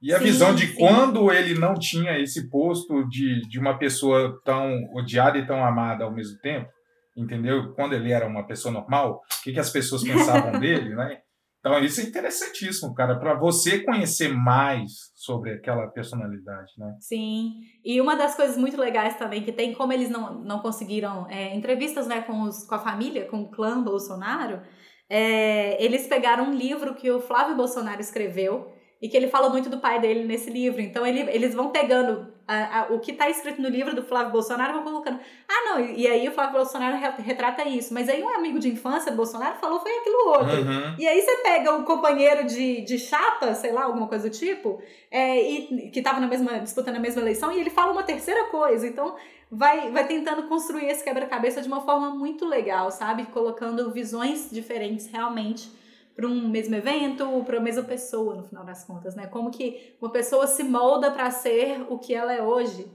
E 0.00 0.12
a 0.12 0.18
Sim, 0.18 0.24
visão 0.24 0.54
de 0.54 0.66
sim. 0.66 0.74
quando 0.74 1.32
ele 1.32 1.58
não 1.58 1.74
tinha 1.74 2.18
esse 2.18 2.48
posto 2.50 3.08
de, 3.08 3.40
de 3.48 3.58
uma 3.58 3.78
pessoa 3.78 4.38
tão 4.44 4.84
odiada 4.94 5.38
e 5.38 5.46
tão 5.46 5.64
amada 5.64 6.04
ao 6.04 6.12
mesmo 6.12 6.38
tempo? 6.40 6.68
Entendeu? 7.16 7.72
Quando 7.74 7.94
ele 7.94 8.12
era 8.12 8.26
uma 8.26 8.46
pessoa 8.46 8.72
normal, 8.72 9.20
o 9.40 9.42
que, 9.42 9.52
que 9.52 9.60
as 9.60 9.70
pessoas 9.70 10.04
pensavam 10.04 10.52
dele, 10.60 10.94
né? 10.94 11.18
Então 11.64 11.78
isso 11.82 12.02
é 12.02 12.04
interessantíssimo, 12.04 12.94
cara, 12.94 13.18
para 13.18 13.32
você 13.32 13.78
conhecer 13.78 14.28
mais 14.28 15.10
sobre 15.14 15.52
aquela 15.52 15.86
personalidade, 15.86 16.74
né? 16.76 16.94
Sim. 17.00 17.54
E 17.82 17.98
uma 18.02 18.14
das 18.14 18.34
coisas 18.34 18.58
muito 18.58 18.78
legais 18.78 19.16
também 19.16 19.42
que 19.42 19.50
tem, 19.50 19.72
como 19.72 19.90
eles 19.90 20.10
não, 20.10 20.44
não 20.44 20.58
conseguiram 20.58 21.26
é, 21.30 21.56
entrevistas 21.56 22.06
né, 22.06 22.20
com, 22.20 22.42
os, 22.42 22.64
com 22.64 22.74
a 22.74 22.78
família, 22.78 23.24
com 23.24 23.40
o 23.40 23.50
clã 23.50 23.82
Bolsonaro, 23.82 24.60
é, 25.08 25.82
eles 25.82 26.06
pegaram 26.06 26.50
um 26.50 26.54
livro 26.54 26.96
que 26.96 27.10
o 27.10 27.18
Flávio 27.18 27.56
Bolsonaro 27.56 28.00
escreveu 28.02 28.70
e 29.00 29.08
que 29.08 29.16
ele 29.16 29.28
fala 29.28 29.48
muito 29.48 29.70
do 29.70 29.80
pai 29.80 29.98
dele 29.98 30.26
nesse 30.26 30.50
livro. 30.50 30.82
Então 30.82 31.06
ele, 31.06 31.20
eles 31.30 31.54
vão 31.54 31.72
pegando 31.72 32.30
a, 32.46 32.80
a, 32.80 32.82
o 32.92 33.00
que 33.00 33.12
está 33.12 33.28
escrito 33.28 33.60
no 33.60 33.68
livro 33.68 33.94
do 33.94 34.02
Flávio 34.02 34.32
Bolsonaro, 34.32 34.74
vão 34.74 34.84
colocando. 34.84 35.18
Ah, 35.48 35.64
não, 35.70 35.80
e, 35.80 36.02
e 36.02 36.06
aí 36.06 36.28
o 36.28 36.32
Flávio 36.32 36.58
Bolsonaro 36.58 36.96
re, 36.96 37.22
retrata 37.22 37.66
isso. 37.66 37.94
Mas 37.94 38.08
aí 38.08 38.22
um 38.22 38.28
amigo 38.28 38.58
de 38.58 38.68
infância 38.68 39.10
do 39.10 39.16
Bolsonaro 39.16 39.56
falou 39.56 39.80
foi 39.80 39.92
aquilo 39.98 40.28
outro. 40.28 40.60
Uhum. 40.60 40.94
E 40.98 41.06
aí 41.06 41.20
você 41.20 41.36
pega 41.38 41.74
o 41.74 41.84
companheiro 41.84 42.46
de, 42.46 42.82
de 42.82 42.98
chapa, 42.98 43.54
sei 43.54 43.72
lá, 43.72 43.84
alguma 43.84 44.06
coisa 44.06 44.28
do 44.28 44.34
tipo, 44.34 44.80
é, 45.10 45.40
e, 45.42 45.90
que 45.90 46.00
estava 46.00 46.20
na 46.20 46.26
mesma, 46.26 46.58
disputando 46.60 46.96
a 46.96 47.00
mesma 47.00 47.22
eleição, 47.22 47.50
e 47.50 47.60
ele 47.60 47.70
fala 47.70 47.92
uma 47.92 48.02
terceira 48.02 48.44
coisa. 48.44 48.86
Então, 48.86 49.16
vai, 49.50 49.90
vai 49.90 50.06
tentando 50.06 50.44
construir 50.44 50.86
esse 50.86 51.02
quebra-cabeça 51.02 51.62
de 51.62 51.68
uma 51.68 51.80
forma 51.80 52.10
muito 52.10 52.46
legal, 52.46 52.90
sabe? 52.90 53.24
Colocando 53.26 53.90
visões 53.90 54.50
diferentes 54.50 55.06
realmente 55.06 55.83
para 56.14 56.26
um 56.26 56.48
mesmo 56.48 56.74
evento, 56.74 57.42
para 57.44 57.58
a 57.58 57.60
mesma 57.60 57.82
pessoa, 57.82 58.36
no 58.36 58.44
final 58.44 58.64
das 58.64 58.84
contas, 58.84 59.14
né? 59.14 59.26
Como 59.26 59.50
que 59.50 59.96
uma 60.00 60.10
pessoa 60.10 60.46
se 60.46 60.62
molda 60.62 61.10
para 61.10 61.30
ser 61.30 61.84
o 61.88 61.98
que 61.98 62.14
ela 62.14 62.32
é 62.32 62.42
hoje. 62.42 62.86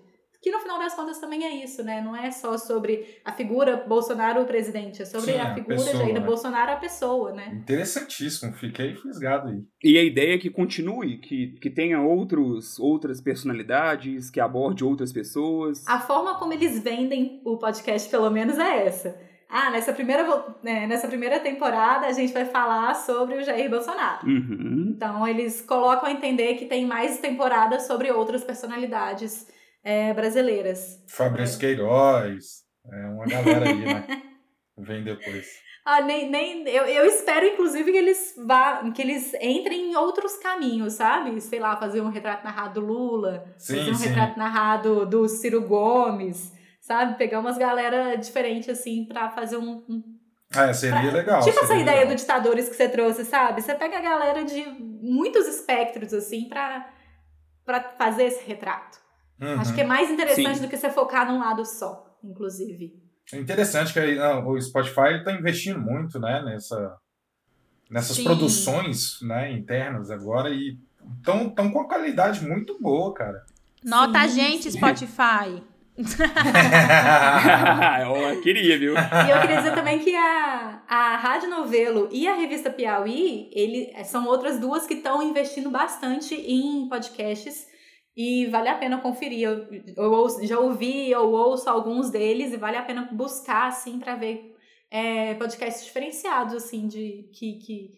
Que 0.41 0.51
no 0.51 0.59
final 0.59 0.79
das 0.79 0.95
contas 0.95 1.19
também 1.19 1.43
é 1.43 1.61
isso, 1.65 1.83
né? 1.83 2.01
Não 2.01 2.15
é 2.15 2.31
só 2.31 2.57
sobre 2.57 3.19
a 3.25 3.33
figura 3.33 3.75
Bolsonaro 3.75 4.41
o 4.41 4.45
presidente, 4.45 5.01
é 5.01 5.05
sobre 5.05 5.33
Sim, 5.33 5.37
a 5.37 5.53
figura 5.53 5.75
pessoa, 5.75 5.97
Jair 5.97 6.13
né? 6.13 6.19
Bolsonaro 6.21 6.71
a 6.71 6.75
pessoa, 6.77 7.33
né? 7.33 7.59
Interessantíssimo, 7.61 8.53
fiquei 8.53 8.95
fisgado 8.95 9.49
aí. 9.49 9.61
E 9.83 9.97
a 9.97 10.03
ideia 10.03 10.35
é 10.35 10.37
que 10.37 10.49
continue, 10.49 11.17
que, 11.17 11.57
que 11.59 11.69
tenha 11.69 11.99
outros, 12.01 12.79
outras 12.79 13.19
personalidades, 13.19 14.29
que 14.29 14.39
aborde 14.39 14.85
outras 14.85 15.11
pessoas. 15.11 15.85
A 15.85 15.99
forma 15.99 16.39
como 16.39 16.53
eles 16.53 16.81
vendem 16.81 17.41
o 17.43 17.57
podcast, 17.57 18.09
pelo 18.09 18.29
menos, 18.29 18.57
é 18.57 18.85
essa. 18.85 19.28
Ah, 19.49 19.71
nessa 19.71 19.91
primeira, 19.91 20.23
né, 20.61 20.85
nessa 20.85 21.07
primeira 21.07 21.39
temporada 21.39 22.05
a 22.05 22.11
gente 22.11 22.31
vai 22.31 22.45
falar 22.45 22.93
sobre 22.93 23.35
o 23.35 23.43
Jair 23.43 23.67
Bolsonaro. 23.67 24.27
Uhum. 24.27 24.93
Então 24.95 25.27
eles 25.27 25.59
colocam 25.61 26.07
a 26.07 26.11
entender 26.11 26.53
que 26.53 26.67
tem 26.67 26.85
mais 26.85 27.17
temporadas 27.17 27.87
sobre 27.87 28.11
outras 28.11 28.43
personalidades 28.43 29.47
é, 29.83 30.13
brasileiras. 30.13 31.03
Fabrício 31.07 31.59
Queiroz, 31.59 32.63
é 32.91 33.05
uma 33.07 33.25
galera 33.25 33.67
aí, 33.67 33.79
né? 33.79 34.05
Vem 34.77 35.03
depois. 35.03 35.47
Ah, 35.83 36.01
nem, 36.01 36.29
nem 36.29 36.67
eu, 36.67 36.85
eu 36.85 37.05
espero, 37.05 37.47
inclusive, 37.47 37.91
que 37.91 37.97
eles 37.97 38.35
vá, 38.45 38.83
que 38.91 39.01
eles 39.01 39.33
entrem 39.41 39.91
em 39.91 39.95
outros 39.95 40.37
caminhos, 40.37 40.93
sabe? 40.93 41.41
Sei 41.41 41.59
lá, 41.59 41.75
fazer 41.77 42.01
um 42.01 42.09
retrato 42.09 42.43
narrado 42.43 42.79
do 42.79 42.85
Lula, 42.85 43.45
fazer 43.57 43.83
Sim, 43.83 43.91
um 43.91 43.95
sim. 43.95 44.07
retrato 44.09 44.37
narrado 44.37 45.07
do 45.07 45.27
Ciro 45.27 45.63
Gomes, 45.63 46.53
sabe? 46.89 47.19
Pegar 47.19 47.39
umas 47.39 47.55
galera 47.55 48.15
diferentes, 48.15 48.67
assim, 48.67 49.05
pra 49.05 49.29
fazer 49.29 49.57
um. 49.57 49.83
um- 49.87 50.03
Ah, 50.55 50.73
seria 50.73 51.11
legal. 51.11 51.41
tipo 51.43 51.55
essa 51.59 51.67
seria 51.67 51.83
ideia 51.83 51.99
legal. 51.99 52.15
do 52.15 52.17
ditadores 52.19 52.67
que 52.67 52.75
você 52.75 52.89
trouxe, 52.89 53.23
sabe? 53.25 53.61
Você 53.61 53.75
pega 53.75 53.99
a 53.99 54.01
galera 54.01 54.43
de 54.43 54.65
muitos 54.65 55.47
espectros, 55.47 56.11
assim, 56.15 56.49
pra, 56.49 56.89
pra 57.63 57.79
fazer 57.95 58.23
esse 58.23 58.43
retrato. 58.43 58.97
Uhum. 59.39 59.59
Acho 59.61 59.75
que 59.75 59.81
é 59.81 59.83
mais 59.83 60.09
interessante 60.09 60.55
Sim. 60.57 60.61
do 60.63 60.67
que 60.67 60.75
você 60.77 60.89
focar 60.89 61.31
num 61.31 61.37
lado 61.37 61.63
só, 61.63 62.17
inclusive. 62.23 62.99
É 63.31 63.37
interessante 63.37 63.93
que 63.93 64.15
não, 64.15 64.47
o 64.47 64.59
Spotify 64.59 65.17
está 65.19 65.31
investindo 65.31 65.79
muito 65.79 66.19
né, 66.19 66.41
nessa, 66.43 66.97
nessas 67.87 68.15
Sim. 68.15 68.23
produções 68.23 69.21
né, 69.21 69.51
internas 69.51 70.09
agora 70.09 70.49
e 70.49 70.75
estão 71.19 71.47
tão 71.51 71.69
com 71.71 71.81
a 71.81 71.87
qualidade 71.87 72.43
muito 72.43 72.81
boa, 72.81 73.13
cara. 73.13 73.45
Nota 73.83 74.21
a 74.21 74.27
Sim, 74.27 74.35
gente, 74.41 74.71
Spotify. 74.71 75.61
Eu 78.31 78.41
queria, 78.41 78.79
viu? 78.79 78.93
E 78.93 79.31
eu 79.31 79.41
queria 79.41 79.57
dizer 79.57 79.75
também 79.75 79.99
que 79.99 80.15
a, 80.15 80.81
a 80.87 81.17
Rádio 81.17 81.49
Novelo 81.49 82.07
e 82.11 82.27
a 82.27 82.35
revista 82.35 82.69
Piauí, 82.69 83.49
ele, 83.53 83.91
são 84.05 84.25
outras 84.25 84.59
duas 84.59 84.87
que 84.87 84.95
estão 84.95 85.21
investindo 85.21 85.69
bastante 85.69 86.35
em 86.35 86.87
podcasts 86.87 87.67
e 88.15 88.45
vale 88.47 88.69
a 88.69 88.77
pena 88.77 88.99
conferir. 88.99 89.41
Eu, 89.41 89.67
eu 89.95 90.47
já 90.47 90.59
ouvi, 90.59 91.11
eu 91.11 91.31
ouço 91.31 91.69
alguns 91.69 92.09
deles 92.09 92.53
e 92.53 92.57
vale 92.57 92.77
a 92.77 92.83
pena 92.83 93.09
buscar, 93.11 93.67
assim, 93.67 93.99
para 93.99 94.15
ver 94.15 94.55
é, 94.89 95.33
podcasts 95.35 95.85
diferenciados, 95.85 96.53
assim, 96.53 96.87
de 96.87 97.29
que, 97.33 97.59
que 97.59 97.93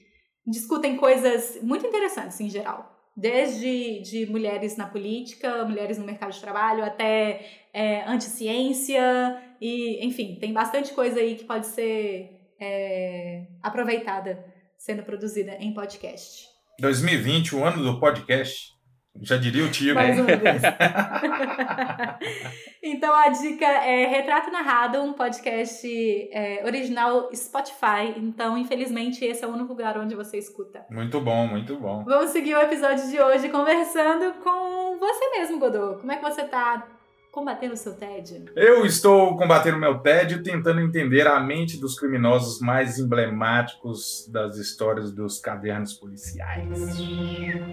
discutem 0.45 0.97
coisas 0.97 1.61
muito 1.61 1.85
interessantes 1.85 2.39
em 2.39 2.49
geral. 2.49 2.90
Desde 3.15 4.01
de 4.01 4.25
mulheres 4.25 4.77
na 4.77 4.87
política, 4.87 5.65
mulheres 5.65 5.97
no 5.97 6.05
mercado 6.05 6.31
de 6.31 6.39
trabalho, 6.39 6.83
até 6.83 7.45
é, 7.73 8.03
anticiência, 8.03 9.01
e, 9.59 10.05
enfim, 10.05 10.37
tem 10.39 10.53
bastante 10.53 10.93
coisa 10.93 11.19
aí 11.19 11.35
que 11.35 11.43
pode 11.43 11.67
ser 11.67 12.39
é, 12.59 13.47
aproveitada 13.61 14.43
sendo 14.77 15.03
produzida 15.03 15.55
em 15.59 15.73
podcast. 15.73 16.47
2020, 16.79 17.55
o 17.55 17.63
ano 17.63 17.83
do 17.83 17.99
podcast. 17.99 18.71
Já 19.19 19.37
diria 19.37 19.65
o 19.65 19.69
tio. 19.69 19.93
Mais 19.93 20.17
uma 20.17 20.25
vez. 20.25 20.61
então 22.81 23.13
a 23.13 23.29
dica 23.29 23.65
é 23.65 24.07
Retrato 24.07 24.51
Narrado, 24.51 25.01
um 25.01 25.13
podcast 25.13 25.87
é, 26.31 26.63
original 26.65 27.29
Spotify. 27.35 28.13
Então, 28.17 28.57
infelizmente, 28.57 29.25
esse 29.25 29.43
é 29.43 29.47
o 29.47 29.51
único 29.51 29.69
lugar 29.69 29.97
onde 29.97 30.15
você 30.15 30.37
escuta. 30.37 30.85
Muito 30.89 31.19
bom, 31.19 31.47
muito 31.47 31.77
bom. 31.77 32.03
Vamos 32.03 32.31
seguir 32.31 32.55
o 32.55 32.61
episódio 32.61 33.09
de 33.09 33.19
hoje 33.19 33.49
conversando 33.49 34.33
com 34.43 34.97
você 34.97 35.29
mesmo, 35.37 35.59
Godô. 35.59 35.95
Como 35.95 36.11
é 36.11 36.15
que 36.15 36.23
você 36.23 36.43
tá 36.43 36.87
combatendo 37.31 37.73
o 37.73 37.77
seu 37.77 37.93
tédio? 37.93 38.45
Eu 38.55 38.85
estou 38.85 39.37
combatendo 39.37 39.77
meu 39.77 39.99
tédio, 39.99 40.43
tentando 40.43 40.81
entender 40.81 41.25
a 41.27 41.39
mente 41.39 41.79
dos 41.79 41.97
criminosos 41.97 42.59
mais 42.59 42.99
emblemáticos 42.99 44.27
das 44.31 44.57
histórias 44.57 45.11
dos 45.11 45.39
cadernos 45.39 45.93
policiais. 45.93 46.67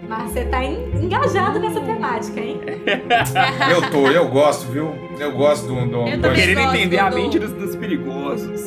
Mas 0.07 0.31
você 0.31 0.45
tá 0.45 0.63
en- 0.63 1.03
engajado 1.03 1.59
nessa 1.59 1.81
temática, 1.81 2.39
hein? 2.39 2.61
Eu 3.71 3.89
tô, 3.91 4.09
eu 4.09 4.27
gosto, 4.29 4.65
viu? 4.71 4.93
Eu 5.19 5.31
gosto 5.35 5.67
do. 5.67 5.75
do, 5.87 6.07
Eu 6.07 6.21
também 6.21 6.35
Querendo 6.35 6.61
entender 6.61 6.97
a 6.99 7.09
do- 7.09 7.15
mente 7.15 7.37
dos, 7.39 7.51
dos 7.51 7.75
perigosos. 7.75 8.61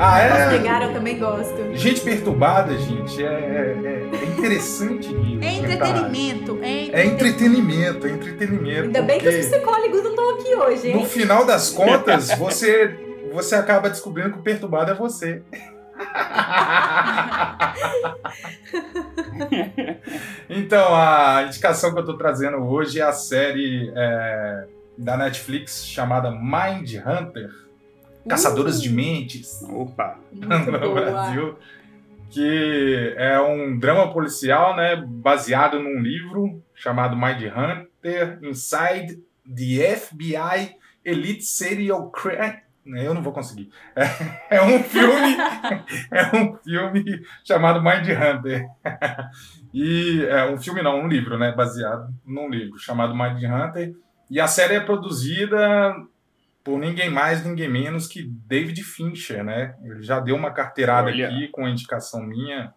Ah, 0.00 0.20
é? 0.20 0.50
pegar, 0.56 0.80
eu 0.82 0.92
também 0.92 1.18
gosto. 1.18 1.74
Gente 1.74 2.00
perturbada, 2.02 2.78
gente, 2.78 3.20
é, 3.20 3.26
é, 3.26 4.08
é 4.12 4.24
interessante 4.26 5.08
isso. 5.08 5.40
É 5.42 5.54
entretenimento. 5.54 6.56
É 6.62 7.00
É 7.00 7.04
entretenimento, 7.04 8.06
é 8.06 8.10
entretenimento. 8.10 8.84
Ainda 8.84 9.02
bem 9.02 9.18
que 9.18 9.28
os 9.28 9.34
psicólogos 9.34 10.04
não 10.04 10.10
estão 10.10 10.30
aqui 10.36 10.54
hoje, 10.54 10.92
No 10.92 11.00
hein? 11.00 11.06
final 11.06 11.44
das 11.44 11.70
contas, 11.70 12.30
você, 12.38 12.96
você 13.32 13.56
acaba 13.56 13.90
descobrindo 13.90 14.34
que 14.34 14.38
o 14.38 14.42
perturbado 14.42 14.92
é 14.92 14.94
você. 14.94 15.42
então, 20.48 20.94
a 20.94 21.42
indicação 21.44 21.92
que 21.92 21.98
eu 21.98 22.04
tô 22.04 22.16
trazendo 22.16 22.58
hoje 22.58 23.00
é 23.00 23.02
a 23.02 23.12
série 23.12 23.92
é, 23.96 24.64
da 24.96 25.16
Netflix 25.16 25.84
chamada 25.84 26.30
Mind 26.30 26.94
Hunter 27.04 27.50
Caçadoras 28.28 28.80
de 28.80 28.90
Mentes. 28.90 29.62
Opa. 29.68 30.18
No 30.32 30.80
boa. 30.80 31.00
Brasil, 31.00 31.58
que 32.30 33.14
é 33.16 33.40
um 33.40 33.78
drama 33.78 34.12
policial, 34.12 34.76
né, 34.76 34.96
baseado 34.96 35.78
num 35.78 36.00
livro 36.00 36.62
chamado 36.74 37.16
Mind 37.16 37.42
Hunter 37.42 38.38
Inside 38.42 39.22
the 39.44 39.96
FBI 39.96 40.76
Elite 41.04 41.42
Serial 41.42 42.10
Crime. 42.10 42.58
Eu 42.86 43.12
não 43.12 43.22
vou 43.22 43.32
conseguir. 43.32 43.70
É, 43.94 44.04
é 44.56 44.62
um 44.62 44.82
filme, 44.82 45.36
é 46.10 46.36
um 46.36 46.56
filme 46.56 47.22
chamado 47.44 47.82
Mind 47.82 48.08
Hunter. 48.08 48.66
E 49.72 50.24
é 50.28 50.50
um 50.50 50.58
filme 50.58 50.82
não, 50.82 51.00
um 51.00 51.08
livro, 51.08 51.38
né, 51.38 51.52
baseado 51.52 52.08
num 52.24 52.48
livro 52.48 52.78
chamado 52.78 53.14
Mind 53.14 53.42
Hunter. 53.42 53.94
E 54.30 54.40
a 54.40 54.46
série 54.46 54.74
é 54.74 54.80
produzida 54.80 55.94
por 56.68 56.78
ninguém 56.78 57.08
mais, 57.08 57.42
ninguém 57.42 57.66
menos 57.66 58.06
que 58.06 58.22
David 58.22 58.82
Fincher, 58.82 59.42
né? 59.42 59.74
Ele 59.82 60.02
já 60.02 60.20
deu 60.20 60.36
uma 60.36 60.50
carteirada 60.50 61.08
Olha. 61.08 61.26
aqui 61.26 61.48
com 61.48 61.64
a 61.64 61.70
indicação 61.70 62.22
minha 62.22 62.74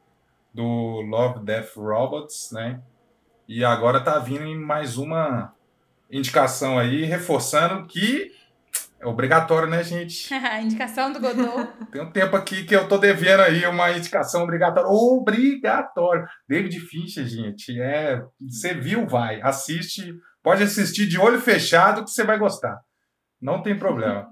do 0.53 1.01
Love, 1.01 1.43
Death, 1.43 1.75
Robots, 1.75 2.51
né? 2.53 2.79
E 3.49 3.65
agora 3.65 3.99
tá 3.99 4.17
vindo 4.17 4.45
em 4.45 4.57
mais 4.57 4.97
uma 4.97 5.53
indicação 6.09 6.79
aí, 6.79 7.03
reforçando 7.03 7.85
que 7.85 8.31
é 8.97 9.05
obrigatório, 9.05 9.69
né, 9.69 9.83
gente? 9.83 10.33
Indicação 10.63 11.11
do 11.11 11.19
Godot. 11.19 11.67
Tem 11.91 12.01
um 12.01 12.11
tempo 12.11 12.37
aqui 12.37 12.63
que 12.63 12.73
eu 12.73 12.87
tô 12.87 12.97
devendo 12.97 13.41
aí 13.41 13.65
uma 13.65 13.91
indicação 13.91 14.43
obrigatória. 14.43 14.89
Obrigatório! 14.89 16.25
David 16.47 16.79
Fincher, 16.79 17.25
gente, 17.25 17.77
é. 17.77 18.23
Você 18.39 18.73
viu, 18.73 19.05
vai. 19.05 19.41
Assiste. 19.41 20.15
Pode 20.41 20.63
assistir 20.63 21.09
de 21.09 21.19
olho 21.19 21.41
fechado 21.41 22.05
que 22.05 22.09
você 22.09 22.23
vai 22.23 22.39
gostar. 22.39 22.79
Não 23.41 23.61
tem 23.61 23.77
problema. 23.77 24.29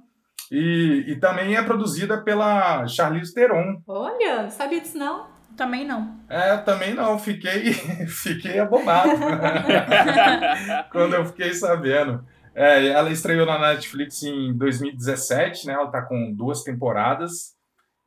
E, 0.52 1.06
e 1.08 1.16
também 1.18 1.56
é 1.56 1.62
produzida 1.62 2.22
pela 2.22 2.88
Charlize 2.88 3.34
Theron. 3.34 3.82
Olha, 3.88 4.44
não 4.44 4.50
sabia 4.50 4.82
disso 4.82 4.98
não. 4.98 5.28
Também 5.56 5.86
não. 5.86 6.20
É, 6.30 6.54
eu 6.54 6.64
também 6.64 6.94
não, 6.94 7.20
fiquei, 7.20 7.74
fiquei 8.08 8.60
abobado 8.60 9.12
quando 10.92 11.16
eu 11.16 11.26
fiquei 11.26 11.54
sabendo. 11.54 12.26
É, 12.56 12.88
ela 12.88 13.12
estreou 13.12 13.46
na 13.46 13.60
Netflix 13.60 14.24
em 14.24 14.56
2017, 14.58 15.68
né? 15.68 15.74
Ela 15.74 15.92
tá 15.92 16.02
com 16.02 16.34
duas 16.34 16.64
temporadas. 16.64 17.56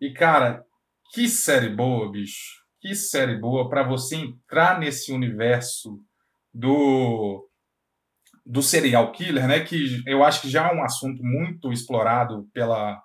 E, 0.00 0.12
cara, 0.12 0.64
que 1.12 1.28
série 1.28 1.68
boa, 1.68 2.11
bicho. 2.11 2.62
Que 2.80 2.94
série 2.94 3.37
boa 3.37 3.68
para 3.68 3.82
você 3.82 4.16
entrar 4.16 4.80
nesse 4.80 5.12
universo 5.12 5.99
do 6.52 7.49
do 8.44 8.62
serial 8.62 9.12
killer, 9.12 9.46
né? 9.46 9.61
Que 9.61 10.02
eu 10.06 10.25
acho 10.25 10.42
que 10.42 10.50
já 10.50 10.68
é 10.68 10.75
um 10.75 10.82
assunto 10.82 11.22
muito 11.22 11.72
explorado 11.72 12.49
pela, 12.52 13.00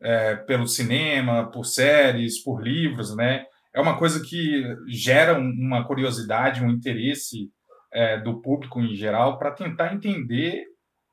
é, 0.00 0.36
pelo 0.36 0.66
cinema, 0.66 1.50
por 1.50 1.64
séries, 1.64 2.42
por 2.42 2.62
livros, 2.62 3.14
né? 3.16 3.44
É 3.74 3.80
uma 3.80 3.96
coisa 3.96 4.22
que 4.22 4.62
gera 4.88 5.38
uma 5.38 5.86
curiosidade, 5.86 6.62
um 6.62 6.70
interesse 6.70 7.50
é, 7.92 8.18
do 8.18 8.40
público 8.40 8.80
em 8.80 8.94
geral 8.94 9.38
para 9.38 9.50
tentar 9.50 9.94
entender 9.94 10.64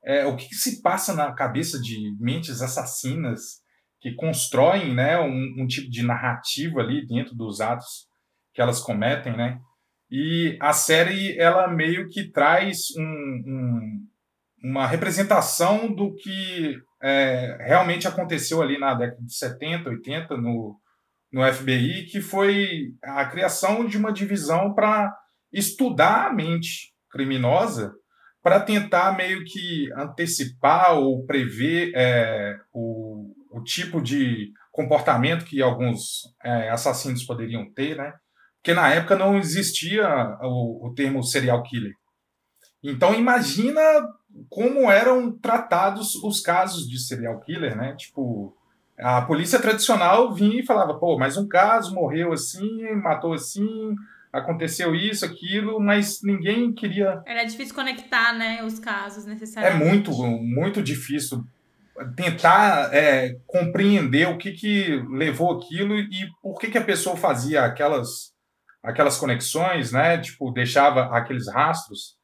é, 0.04 0.26
o 0.26 0.36
que, 0.36 0.48
que, 0.48 0.54
se 0.54 0.82
passa 0.82 1.14
na 1.14 1.32
cabeça 1.32 1.80
de 1.80 2.14
mentes 2.18 2.62
assassinas 2.62 3.60
que 4.00 4.14
constroem 4.14 4.94
né, 4.94 5.18
um, 5.20 5.62
um, 5.62 5.66
tipo 5.66 5.90
de 5.90 6.02
narrativa 6.02 6.80
ali 6.80 7.06
dentro 7.06 7.34
dos 7.34 7.60
atos 7.60 8.08
que 8.54 8.60
elas 8.60 8.80
cometem, 8.80 9.36
né? 9.36 9.60
E 10.10 10.58
a 10.60 10.72
série 10.72 11.38
ela 11.38 11.68
meio 11.68 12.08
que 12.08 12.30
traz 12.30 12.88
um, 12.96 13.02
um, 13.02 14.06
uma 14.64 14.86
representação 14.86 15.92
do 15.94 16.14
que 16.16 16.76
é, 17.02 17.56
realmente 17.60 18.08
aconteceu 18.08 18.60
ali 18.60 18.78
na 18.78 18.94
década 18.94 19.22
de 19.22 19.34
70, 19.34 19.88
80 19.88 20.36
no, 20.36 20.76
no 21.32 21.52
FBI, 21.52 22.06
que 22.10 22.20
foi 22.20 22.92
a 23.02 23.24
criação 23.26 23.86
de 23.86 23.96
uma 23.96 24.12
divisão 24.12 24.74
para 24.74 25.14
estudar 25.52 26.26
a 26.26 26.32
mente 26.32 26.92
criminosa 27.10 27.92
para 28.42 28.60
tentar 28.60 29.16
meio 29.16 29.44
que 29.44 29.92
antecipar 29.96 30.94
ou 30.94 31.24
prever 31.26 31.92
é, 31.94 32.56
o, 32.72 33.34
o 33.50 33.62
tipo 33.62 34.00
de 34.00 34.50
comportamento 34.72 35.44
que 35.44 35.60
alguns 35.60 36.22
é, 36.42 36.70
assassinos 36.70 37.24
poderiam 37.24 37.70
ter, 37.72 37.96
né? 37.96 38.12
Porque 38.60 38.74
na 38.74 38.88
época 38.90 39.16
não 39.16 39.38
existia 39.38 40.06
o, 40.42 40.88
o 40.88 40.94
termo 40.94 41.22
serial 41.22 41.62
killer. 41.62 41.94
Então 42.82 43.14
imagina 43.14 43.80
como 44.48 44.90
eram 44.90 45.32
tratados 45.32 46.14
os 46.16 46.40
casos 46.40 46.88
de 46.88 46.98
serial 46.98 47.40
killer, 47.40 47.76
né? 47.76 47.94
Tipo, 47.96 48.54
a 48.98 49.22
polícia 49.22 49.58
tradicional 49.58 50.32
vinha 50.34 50.60
e 50.60 50.66
falava, 50.66 50.94
pô, 50.94 51.18
mais 51.18 51.36
um 51.36 51.48
caso, 51.48 51.94
morreu 51.94 52.32
assim, 52.32 52.94
matou 52.96 53.32
assim, 53.32 53.94
aconteceu 54.32 54.94
isso, 54.94 55.24
aquilo, 55.24 55.80
mas 55.80 56.20
ninguém 56.22 56.72
queria. 56.72 57.22
Era 57.26 57.44
difícil 57.44 57.74
conectar, 57.74 58.32
né, 58.34 58.62
os 58.62 58.78
casos 58.78 59.24
necessariamente. 59.24 59.82
É 59.82 59.88
muito, 59.88 60.12
muito 60.12 60.82
difícil 60.82 61.44
tentar 62.14 62.94
é, 62.94 63.36
compreender 63.46 64.28
o 64.28 64.38
que, 64.38 64.52
que 64.52 65.02
levou 65.10 65.58
aquilo 65.58 65.98
e 65.98 66.28
por 66.42 66.58
que, 66.58 66.70
que 66.70 66.78
a 66.78 66.84
pessoa 66.84 67.16
fazia 67.16 67.64
aquelas, 67.64 68.32
aquelas 68.82 69.16
conexões, 69.18 69.92
né? 69.92 70.18
Tipo, 70.18 70.52
deixava 70.52 71.16
aqueles 71.16 71.48
rastros. 71.52 72.18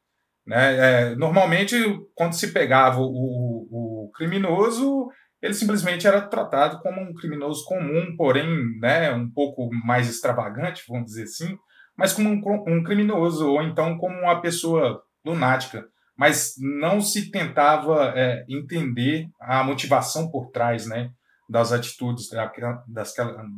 Né? 0.45 0.75
É, 1.11 1.15
normalmente, 1.15 1.75
quando 2.15 2.33
se 2.33 2.51
pegava 2.51 2.99
o, 3.01 3.67
o 3.69 4.11
criminoso, 4.15 5.09
ele 5.41 5.53
simplesmente 5.53 6.07
era 6.07 6.21
tratado 6.21 6.79
como 6.79 7.01
um 7.01 7.13
criminoso 7.13 7.63
comum, 7.65 8.15
porém 8.17 8.47
né, 8.79 9.11
um 9.13 9.29
pouco 9.29 9.69
mais 9.85 10.09
extravagante, 10.09 10.83
vamos 10.87 11.07
dizer 11.07 11.23
assim, 11.23 11.57
mas 11.97 12.13
como 12.13 12.29
um, 12.29 12.41
um 12.67 12.83
criminoso, 12.83 13.47
ou 13.47 13.61
então 13.61 13.97
como 13.97 14.17
uma 14.19 14.41
pessoa 14.41 15.01
lunática. 15.25 15.85
Mas 16.17 16.55
não 16.57 16.99
se 16.99 17.29
tentava 17.29 18.13
é, 18.15 18.43
entender 18.49 19.27
a 19.39 19.63
motivação 19.63 20.31
por 20.31 20.49
trás 20.49 20.87
né, 20.87 21.11
das 21.47 21.71
atitudes 21.71 22.29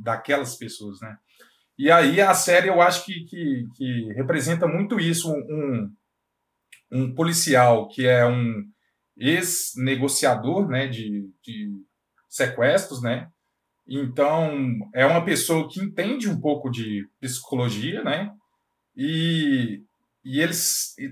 daquelas 0.03 0.55
pessoas. 0.57 0.99
Né? 1.01 1.15
E 1.79 1.89
aí 1.89 2.19
a 2.19 2.33
série 2.33 2.67
eu 2.67 2.81
acho 2.81 3.05
que, 3.05 3.23
que, 3.23 3.65
que 3.73 4.13
representa 4.13 4.67
muito 4.67 4.99
isso, 4.99 5.31
um, 5.31 5.89
um 6.91 7.15
policial 7.15 7.87
que 7.87 8.05
é 8.05 8.25
um 8.25 8.65
ex-negociador 9.15 10.67
né, 10.67 10.87
de, 10.87 11.29
de 11.41 11.71
sequestros, 12.27 13.01
né? 13.01 13.29
Então, 13.87 14.51
é 14.93 15.05
uma 15.05 15.23
pessoa 15.23 15.69
que 15.69 15.79
entende 15.79 16.27
um 16.29 16.39
pouco 16.39 16.69
de 16.69 17.07
psicologia, 17.21 18.03
né? 18.03 18.29
E, 18.93 19.81
e 20.25 20.41
ele 20.41 20.51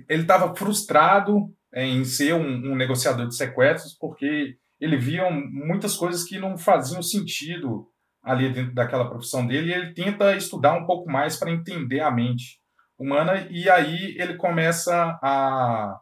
estava 0.10 0.54
frustrado 0.54 1.50
em 1.74 2.04
ser 2.04 2.34
um, 2.34 2.72
um, 2.72 2.76
negociador 2.76 3.26
de 3.26 3.38
sequestros 3.38 3.94
porque 3.98 4.58
ele 4.82 4.98
via 4.98 5.30
muitas 5.32 5.96
coisas 5.96 6.26
que 6.26 6.38
não 6.38 6.58
faziam 6.58 7.02
sentido 7.02 7.88
ali 8.28 8.52
dentro 8.52 8.74
daquela 8.74 9.10
profissão 9.10 9.48
dele 9.48 9.70
e 9.70 9.74
ele 9.74 9.94
tenta 9.94 10.36
estudar 10.36 10.74
um 10.74 10.86
pouco 10.86 11.10
mais 11.10 11.38
para 11.38 11.52
entender 11.52 12.02
a 12.02 12.12
mente 12.12 12.60
humana 13.00 13.48
e 13.50 13.70
aí 13.70 14.16
ele 14.18 14.36
começa 14.36 15.18
a 15.22 16.00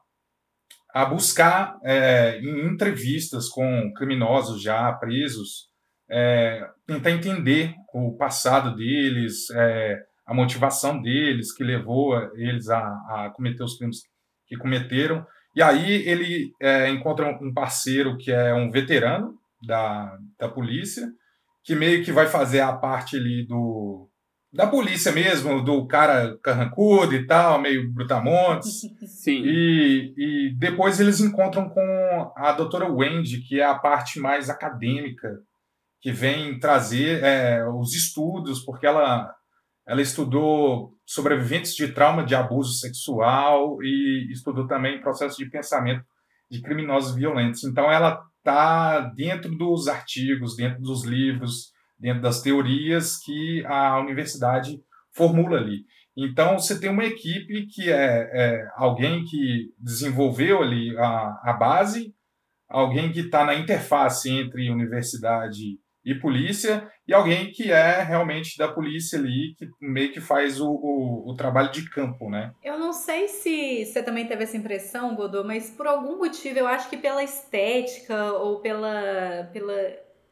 a 0.95 1.04
buscar 1.04 1.78
é, 1.84 2.39
em 2.39 2.67
entrevistas 2.67 3.50
com 3.50 3.91
criminosos 3.97 4.62
já 4.62 4.93
presos, 4.93 5.67
é, 6.10 6.65
tentar 6.88 7.12
entender 7.12 7.73
o 7.93 8.15
passado 8.15 8.73
deles, 8.78 9.50
é, 9.50 10.02
a 10.26 10.34
motivação 10.34 11.02
deles 11.02 11.54
que 11.54 11.65
levou 11.65 12.17
eles 12.36 12.69
a, 12.69 12.80
a, 12.80 13.32
cometer 13.36 13.62
os 13.62 13.78
crimes 13.78 14.04
que 14.47 14.56
cometeram. 14.56 15.28
E 15.54 15.62
aí 15.62 16.08
ele 16.08 16.54
encontra 16.89 17.28
um 17.41 17.54
parceiro 17.54 18.17
que 18.17 18.32
é 18.32 18.54
um 18.54 18.71
veterano 18.71 19.36
da, 19.67 20.17
da 20.39 20.47
polícia, 20.47 21.06
que 21.65 21.75
meio 21.75 22.06
que 22.06 22.12
vai 22.12 22.28
fazer 22.28 22.60
a 22.62 22.71
parte 22.71 23.17
ali 23.17 23.45
do, 23.47 24.08
da 24.54 24.67
polícia 24.67 25.12
mesmo, 25.12 25.63
do 25.63 25.88
cara 25.88 26.38
carrancudo 26.43 27.15
e 27.15 27.25
tal, 27.25 27.60
meio 27.60 27.91
brutamontes. 27.91 28.82
Sim. 29.08 29.41
E, 29.43 30.13
e 30.15 30.56
depois 30.56 30.99
eles 30.99 31.19
encontram 31.19 31.67
com 31.67 32.32
a 32.38 32.51
doutora 32.51 32.89
Wendy, 32.89 33.41
que 33.41 33.60
é 33.60 33.65
a 33.65 33.73
parte 33.73 34.19
mais 34.19 34.47
acadêmica, 34.47 35.39
que 35.99 36.12
vem 36.12 36.60
trazer 36.60 37.23
é, 37.23 37.67
os 37.67 37.95
estudos, 37.95 38.63
porque 38.63 38.86
ela, 38.86 39.34
ela 39.88 40.01
estudou 40.01 40.93
sobreviventes 41.04 41.75
de 41.75 41.88
trauma 41.88 42.23
de 42.23 42.36
abuso 42.36 42.73
sexual 42.73 43.82
e 43.82 44.30
estudou 44.32 44.67
também 44.67 45.01
processo 45.01 45.38
de 45.38 45.49
pensamento 45.49 46.06
de 46.49 46.62
criminosos 46.62 47.15
violentos. 47.15 47.63
Então 47.63 47.91
ela 47.91 48.23
está 48.45 48.99
dentro 48.99 49.58
dos 49.58 49.88
artigos, 49.88 50.55
dentro 50.55 50.79
dos 50.79 51.03
livros, 51.03 51.71
dentro 51.97 52.21
das 52.21 52.43
teorias 52.43 53.17
que 53.17 53.65
a 53.65 53.99
universidade 53.99 54.79
formula 55.12 55.58
ali. 55.58 55.84
Então, 56.15 56.60
você 56.60 56.79
tem 56.79 56.91
uma 56.91 57.03
equipe 57.03 57.65
que 57.65 57.91
é, 57.91 58.29
é 58.31 58.67
alguém 58.75 59.25
que 59.25 59.73
desenvolveu 59.79 60.62
ali 60.62 60.95
a, 60.97 61.41
a 61.43 61.53
base, 61.53 62.13
alguém 62.69 63.12
que 63.12 63.21
está 63.21 63.43
na 63.43 63.55
interface 63.55 64.29
entre 64.29 64.69
universidade 64.69 65.79
e 66.06 66.13
polícia, 66.13 66.88
e 67.08 67.13
alguém 67.13 67.52
que 67.52 67.72
é 67.72 68.02
realmente 68.04 68.58
da 68.58 68.68
polícia 68.68 69.18
ali, 69.18 69.56
que 69.58 69.68
meio 69.82 70.12
que 70.12 70.22
faz 70.22 70.62
o, 70.62 70.70
o, 70.70 71.32
o, 71.32 71.36
trabalho 71.36 71.72
de 71.72 71.89
campo, 71.89 72.30
né? 72.30 72.52
Eu 72.63 72.78
não 72.78 72.94
sei 72.94 73.28
se 73.28 73.86
você 73.86 74.04
também 74.04 74.28
teve 74.28 74.44
essa 74.44 74.56
impressão, 74.56 75.15
Godô, 75.15 75.44
mas 75.44 75.72
por 75.72 75.88
algum 75.88 76.18
motivo 76.18 76.60
eu 76.60 76.68
acho 76.68 76.89
que 76.89 76.98
pela 76.98 77.24
estética 77.24 78.34
ou 78.34 78.60
pela, 78.60 79.50
pela 79.52 79.74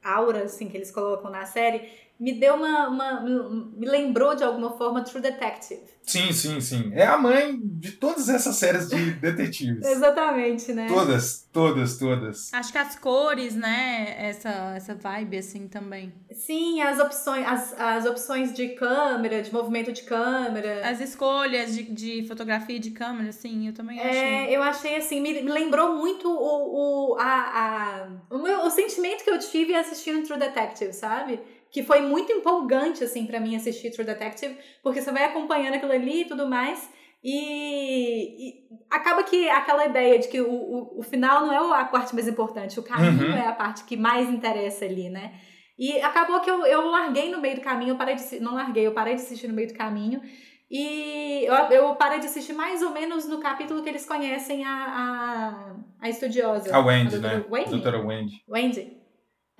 aura 0.04 0.44
assim 0.44 0.70
que 0.70 0.78
eles 0.78 0.92
colocam 0.92 1.32
na 1.32 1.46
série 1.46 1.90
me 2.20 2.40
deu 2.40 2.56
uma, 2.56 2.88
uma, 2.88 3.22
me 3.22 3.86
lembrou 3.86 4.36
de 4.36 4.44
alguma 4.44 4.78
forma 4.78 5.04
True 5.04 5.22
Detective. 5.22 5.82
Sim, 6.04 6.32
sim, 6.32 6.60
sim. 6.62 6.92
É 6.94 7.06
a 7.06 7.18
mãe 7.18 7.60
de 7.62 7.94
todas 7.94 8.30
essas 8.30 8.56
séries 8.58 8.90
de 8.90 9.12
detetives. 9.20 9.86
Exatamente, 9.86 10.74
né? 10.74 10.88
Todas, 10.88 11.48
todas, 11.52 11.98
todas. 11.98 12.54
Acho 12.54 12.72
que 12.72 12.78
as 12.78 12.96
cores, 12.98 13.56
né? 13.56 14.16
Essa, 14.18 14.74
essa 14.76 14.96
vibe 14.96 15.38
assim 15.38 15.68
também. 15.68 16.14
Sim, 16.32 16.82
as 16.82 17.00
opções, 17.00 17.48
as, 17.48 17.80
as 17.80 18.06
opções 18.06 18.54
de 18.54 18.70
câmera, 18.70 19.42
de 19.42 19.52
movimento 19.52 19.92
de 19.92 20.04
câmera. 20.04 20.88
As 20.88 21.00
escolhas 21.00 21.74
de, 21.74 21.84
de 21.84 22.28
fotografia 22.28 22.80
de 22.80 22.92
câmera, 22.92 23.32
sim, 23.32 23.68
eu 23.68 23.74
também 23.74 24.00
é, 24.00 24.10
achei. 24.10 24.56
Eu 24.56 24.64
achei 24.64 24.96
assim, 24.98 25.22
me, 25.22 25.42
me 25.42 25.52
lembrou 25.52 25.96
muito 25.96 26.30
o, 26.30 27.14
o, 27.14 27.18
a, 27.18 27.24
a, 27.24 28.08
o, 28.30 28.40
meu, 28.40 28.60
o 28.60 28.70
sentimento 28.70 29.24
que 29.24 29.30
eu 29.30 29.40
tive 29.40 29.74
assistindo 29.74 30.26
True 30.26 30.38
Detective, 30.38 30.92
sabe? 30.92 31.40
Que 31.74 31.82
foi 31.82 32.02
muito 32.02 32.32
empolgante, 32.32 33.04
assim, 33.04 33.26
para 33.26 33.40
mim 33.40 33.56
assistir 33.56 33.90
True 33.90 34.06
Detective, 34.06 34.56
porque 34.84 35.02
você 35.02 35.12
vai 35.12 35.26
acompanhando 35.26 35.74
aquilo 35.74 35.92
ali 35.92 36.22
e 36.22 36.26
tudo 36.26 36.48
mais, 36.48 36.88
e, 37.24 38.50
e, 38.50 38.54
acaba 38.92 39.24
que 39.24 39.50
aquela 39.50 39.88
ideia 39.88 40.20
de 40.20 40.28
que 40.28 40.40
o, 40.40 40.52
o, 40.52 41.00
o, 41.00 41.02
final 41.02 41.48
não 41.48 41.52
é 41.52 41.82
a 41.82 41.86
parte 41.86 42.14
mais 42.14 42.28
importante, 42.28 42.80
o 42.80 42.84
caminho 42.84 43.28
uhum. 43.28 43.36
é 43.36 43.48
a 43.48 43.54
parte 43.54 43.86
que 43.86 43.98
mais 43.98 44.30
interessa 44.30 44.86
ali, 44.86 45.10
né? 45.10 45.34
E 45.80 46.00
acabou 46.02 46.42
que 46.42 46.52
eu, 46.52 46.64
eu 46.64 46.92
larguei 46.92 47.32
no 47.32 47.42
meio 47.42 47.56
do 47.56 47.62
caminho, 47.62 47.92
eu 47.92 47.98
parei 47.98 48.16
de 48.16 48.40
não 48.40 48.54
larguei, 48.54 48.86
eu 48.86 48.94
parei 48.94 49.16
de 49.16 49.22
assistir 49.22 49.48
no 49.48 49.56
meio 49.56 49.70
do 49.70 49.74
caminho. 49.74 50.22
E 50.70 51.46
eu, 51.46 51.54
eu 51.72 51.96
parei 51.96 52.20
de 52.20 52.28
assistir 52.28 52.54
mais 52.54 52.84
ou 52.84 52.92
menos 52.92 53.28
no 53.28 53.40
capítulo 53.40 53.82
que 53.82 53.90
eles 53.90 54.06
conhecem 54.06 54.64
a, 54.64 55.76
a, 56.00 56.06
a 56.06 56.10
estudiosa. 56.10 56.76
A 56.76 56.80
Wendy, 56.80 57.16
a 57.16 57.20
né? 57.20 57.46
Wendy? 57.50 57.70
Doutora 57.72 58.00
Wendy. 58.00 58.44
Wendy. 58.48 59.03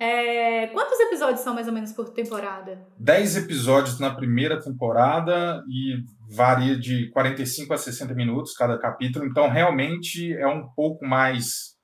É, 0.04 0.66
quantos 0.66 1.00
episódios 1.00 1.40
são 1.40 1.54
mais 1.54 1.66
ou 1.66 1.72
menos 1.72 1.90
por 1.92 2.10
temporada? 2.10 2.86
10 2.98 3.38
episódios 3.38 3.98
na 3.98 4.14
primeira 4.14 4.60
temporada 4.60 5.64
e 5.66 6.04
varia 6.28 6.76
de 6.78 7.08
45 7.08 7.72
a 7.72 7.78
60 7.78 8.12
minutos 8.12 8.52
cada 8.52 8.76
capítulo, 8.76 9.24
então 9.24 9.48
realmente 9.48 10.30
é 10.34 10.46
um 10.46 10.68
pouco 10.76 11.06
mais 11.06 11.74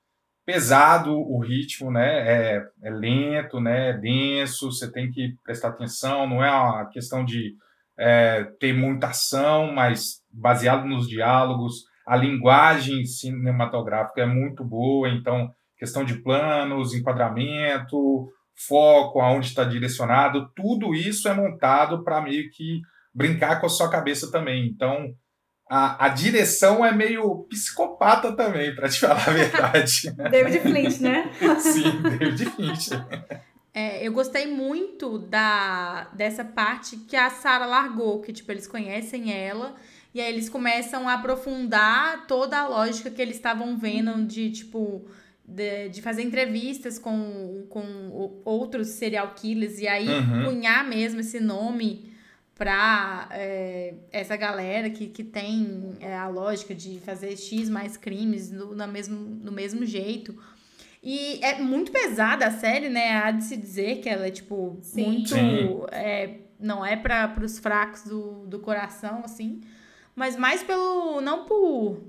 pesado 0.45 1.15
o 1.17 1.39
ritmo, 1.41 1.91
né? 1.91 2.57
É, 2.57 2.63
é 2.83 2.91
lento, 2.91 3.59
né? 3.59 3.91
É 3.91 3.93
denso, 3.95 4.71
você 4.71 4.93
tem 4.93 5.11
que 5.11 5.35
prestar 5.43 5.69
atenção, 5.69 6.29
não 6.29 6.45
é 6.45 6.51
uma 6.51 6.91
questão 6.91 7.25
de 7.25 7.55
é, 7.99 8.45
ter 8.59 8.75
muita 8.75 9.09
ação, 9.09 9.73
mas 9.73 10.21
baseado 10.31 10.85
nos 10.87 11.09
diálogos. 11.09 11.85
A 12.07 12.17
linguagem 12.17 13.07
cinematográfica 13.07 14.21
é 14.21 14.27
muito 14.27 14.63
boa, 14.63 15.09
então 15.09 15.51
questão 15.81 16.05
de 16.05 16.15
planos, 16.23 16.93
enquadramento, 16.95 18.29
foco, 18.55 19.19
aonde 19.21 19.47
está 19.47 19.65
direcionado, 19.65 20.51
tudo 20.55 20.95
isso 20.95 21.27
é 21.27 21.33
montado 21.33 22.05
para 22.05 22.21
meio 22.21 22.51
que 22.51 22.83
brincar 23.15 23.59
com 23.59 23.67
a 23.67 23.71
sua 23.71 23.91
cabeça 23.91 24.31
também. 24.31 24.67
Então, 24.67 25.15
a, 25.69 26.05
a 26.05 26.09
direção 26.11 26.85
é 26.85 26.93
meio 26.93 27.47
psicopata 27.49 28.37
também, 28.37 28.75
para 28.75 28.91
te 28.91 29.01
falar 29.01 29.27
a 29.27 29.33
verdade. 29.33 30.11
David 30.31 30.61
Flint, 30.61 31.01
né? 31.01 31.31
Sim, 31.59 32.03
David 32.03 32.45
Flint. 32.51 32.89
É, 33.73 34.07
eu 34.07 34.13
gostei 34.13 34.47
muito 34.47 35.19
da 35.19 36.09
dessa 36.13 36.45
parte 36.45 36.97
que 36.97 37.17
a 37.17 37.31
Sarah 37.31 37.67
largou, 37.67 38.21
que 38.21 38.33
tipo 38.33 38.51
eles 38.53 38.67
conhecem 38.67 39.33
ela 39.33 39.77
e 40.13 40.21
aí 40.21 40.31
eles 40.31 40.49
começam 40.49 41.09
a 41.09 41.15
aprofundar 41.15 42.27
toda 42.27 42.59
a 42.59 42.67
lógica 42.67 43.11
que 43.11 43.23
eles 43.23 43.37
estavam 43.37 43.79
vendo 43.79 44.27
de 44.27 44.51
tipo 44.51 45.09
de, 45.51 45.89
de 45.89 46.01
fazer 46.03 46.23
entrevistas 46.23 46.99
com, 46.99 47.67
com 47.69 48.41
outros 48.45 48.89
serial 48.89 49.35
killers 49.35 49.79
e 49.81 49.89
aí 49.89 50.09
Uhum. 50.09 50.45
cunhar 50.47 50.87
mesmo 50.89 51.21
esse 51.21 51.41
nome 51.41 52.11
pra 52.55 53.27
é, 53.31 53.95
essa 54.13 54.37
galera 54.37 54.91
que, 54.91 55.07
que 55.07 55.25
tem 55.25 55.97
é, 56.01 56.15
a 56.15 56.29
lógica 56.29 56.75
de 56.75 57.01
fazer 57.01 57.37
X 57.37 57.69
mais 57.71 57.97
crimes 57.97 58.51
no, 58.51 58.75
na 58.75 58.87
mesmo, 58.87 59.17
no 59.17 59.51
mesmo 59.51 59.85
jeito. 59.87 60.37
E 61.03 61.39
é 61.43 61.59
muito 61.59 61.91
pesada 61.91 62.47
a 62.47 62.51
série, 62.51 62.91
né? 62.91 63.13
Há 63.13 63.31
de 63.31 63.45
se 63.45 63.57
dizer 63.57 64.01
que 64.01 64.09
ela 64.11 64.27
é, 64.27 64.31
tipo, 64.31 64.77
Sim. 64.83 65.05
muito. 65.05 65.31
Sim. 65.31 65.81
É, 65.93 66.35
não 66.59 66.85
é 66.85 66.95
para 66.95 67.35
os 67.43 67.59
fracos 67.59 68.03
do, 68.05 68.47
do 68.47 68.59
coração, 68.59 69.23
assim. 69.25 69.63
Mas 70.15 70.37
mais 70.37 70.63
pelo. 70.63 71.23
Não 71.23 71.47
por. 71.47 72.03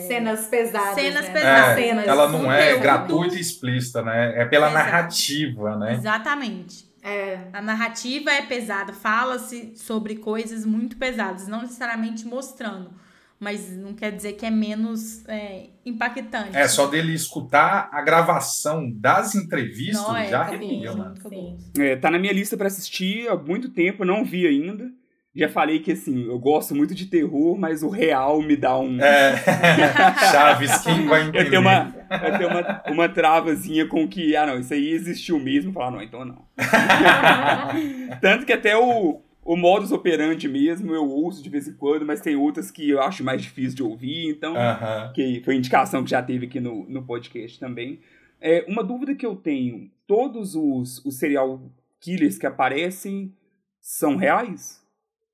Cenas 0.00 0.46
pesadas. 0.48 0.94
Cenas 0.94 1.26
né? 1.26 1.32
pesadas. 1.32 1.78
É, 1.78 1.82
Cenas 1.82 2.06
ela 2.06 2.28
não 2.28 2.52
é 2.52 2.76
gratuita 2.78 3.36
e 3.36 3.40
explícita, 3.40 4.02
né? 4.02 4.40
É 4.40 4.44
pela 4.44 4.68
Exato. 4.68 4.84
narrativa, 4.84 5.76
né? 5.76 5.94
Exatamente. 5.94 6.90
É. 7.02 7.38
A 7.52 7.62
narrativa 7.62 8.30
é 8.30 8.42
pesada, 8.42 8.92
fala-se 8.92 9.72
sobre 9.76 10.16
coisas 10.16 10.66
muito 10.66 10.96
pesadas, 10.96 11.48
não 11.48 11.62
necessariamente 11.62 12.26
mostrando, 12.26 12.90
mas 13.38 13.74
não 13.74 13.94
quer 13.94 14.12
dizer 14.12 14.34
que 14.34 14.44
é 14.44 14.50
menos 14.50 15.26
é, 15.26 15.68
impactante. 15.86 16.54
É, 16.54 16.68
só 16.68 16.86
dele 16.86 17.14
escutar 17.14 17.88
a 17.90 18.02
gravação 18.02 18.90
das 18.90 19.34
entrevistas 19.34 20.02
Não, 20.02 20.16
é, 20.16 20.28
já 20.28 20.40
arrepia, 20.42 20.92
mano. 20.92 21.04
muito 21.04 21.22
cabuloso. 21.22 21.72
É, 21.78 21.96
tá 21.96 22.10
na 22.10 22.18
minha 22.18 22.32
lista 22.32 22.56
pra 22.56 22.66
assistir 22.66 23.28
há 23.28 23.36
muito 23.36 23.70
tempo, 23.70 24.04
não 24.04 24.24
vi 24.24 24.46
ainda. 24.46 24.90
Já 25.34 25.48
falei 25.48 25.78
que 25.78 25.92
assim, 25.92 26.26
eu 26.26 26.38
gosto 26.40 26.74
muito 26.74 26.92
de 26.92 27.06
terror, 27.06 27.56
mas 27.56 27.84
o 27.84 27.88
real 27.88 28.42
me 28.42 28.56
dá 28.56 28.76
um. 28.76 29.00
É. 29.00 29.36
Chaves, 30.32 30.78
quem 30.78 31.06
vai 31.06 31.22
entender? 31.22 31.46
Eu 31.46 31.50
tenho 31.50 31.60
uma, 31.60 31.94
eu 32.10 32.38
tenho 32.38 32.48
uma, 32.50 32.82
uma 32.88 33.08
travazinha 33.08 33.86
com 33.86 34.08
que, 34.08 34.34
ah 34.34 34.46
não, 34.46 34.58
isso 34.58 34.74
aí 34.74 34.90
existiu 34.90 35.38
mesmo. 35.38 35.72
Falar, 35.72 35.92
não, 35.92 36.02
então 36.02 36.24
não. 36.24 36.44
Tanto 38.20 38.44
que 38.44 38.52
até 38.52 38.76
o, 38.76 39.20
o 39.44 39.56
modus 39.56 39.92
operandi 39.92 40.48
mesmo 40.48 40.92
eu 40.92 41.08
ouço 41.08 41.40
de 41.40 41.48
vez 41.48 41.68
em 41.68 41.74
quando, 41.74 42.04
mas 42.04 42.20
tem 42.20 42.34
outras 42.34 42.68
que 42.68 42.90
eu 42.90 43.00
acho 43.00 43.22
mais 43.22 43.40
difícil 43.40 43.76
de 43.76 43.82
ouvir, 43.84 44.30
então. 44.30 44.56
Aham. 44.56 45.12
que 45.14 45.42
foi 45.44 45.54
indicação 45.54 46.02
que 46.02 46.10
já 46.10 46.20
teve 46.20 46.46
aqui 46.46 46.58
no, 46.58 46.88
no 46.88 47.04
podcast 47.04 47.58
também. 47.60 48.00
É, 48.40 48.64
uma 48.66 48.82
dúvida 48.82 49.14
que 49.14 49.24
eu 49.24 49.36
tenho: 49.36 49.88
todos 50.08 50.56
os, 50.56 51.04
os 51.04 51.18
serial 51.18 51.62
killers 52.00 52.36
que 52.36 52.46
aparecem 52.46 53.32
são 53.80 54.16
reais? 54.16 54.79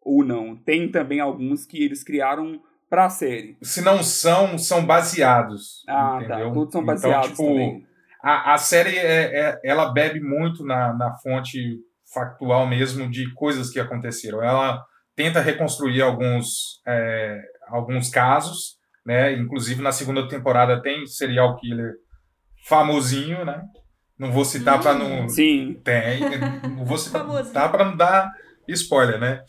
Ou 0.07 0.25
não? 0.25 0.55
Tem 0.55 0.89
também 0.89 1.19
alguns 1.19 1.67
que 1.67 1.83
eles 1.83 2.05
criaram 2.05 2.61
pra 2.89 3.11
série. 3.11 3.57
Se 3.61 3.81
não 3.83 4.05
são, 4.05 4.57
são 4.57 4.87
baseados. 4.87 5.83
Ah, 5.89 6.19
entendeu? 6.21 6.49
tá. 6.49 6.55
Todos 6.55 6.73
são 6.73 6.83
Então, 6.83 6.95
baseados 6.95 7.31
tipo, 7.31 7.43
também. 7.43 7.87
A, 8.23 8.55
a 8.55 8.59
série, 8.59 8.97
é, 8.97 9.41
é- 9.41 9.61
ela 9.65 9.93
bebe 9.93 10.21
muito 10.21 10.65
na, 10.65 10.93
na 10.95 11.13
fonte 11.17 11.59
factual 12.15 12.69
mesmo 12.69 13.11
de 13.11 13.35
coisas 13.35 13.69
que 13.69 13.81
aconteceram. 13.81 14.41
Ela 14.45 14.81
tenta 15.17 15.41
reconstruir 15.41 16.01
alguns, 16.03 16.81
é, 16.87 17.41
alguns 17.69 18.09
casos, 18.09 18.77
né? 19.05 19.33
Inclusive, 19.33 19.83
na 19.83 19.91
segunda 19.91 20.29
temporada 20.29 20.81
tem 20.81 21.05
serial 21.05 21.57
killer 21.57 21.95
famosinho, 22.69 23.45
né? 23.45 23.61
Não 24.17 24.31
vou 24.31 24.45
citar 24.45 24.81
para 24.81 24.95
não... 24.95 25.29
Sim. 25.29 25.81
Tem, 25.83 26.21
não 26.77 26.85
vou 26.85 26.97
citar 26.97 27.27
tá 27.53 27.69
para 27.69 27.85
não 27.85 27.97
dar 27.97 28.31
spoiler, 28.69 29.19
né? 29.19 29.43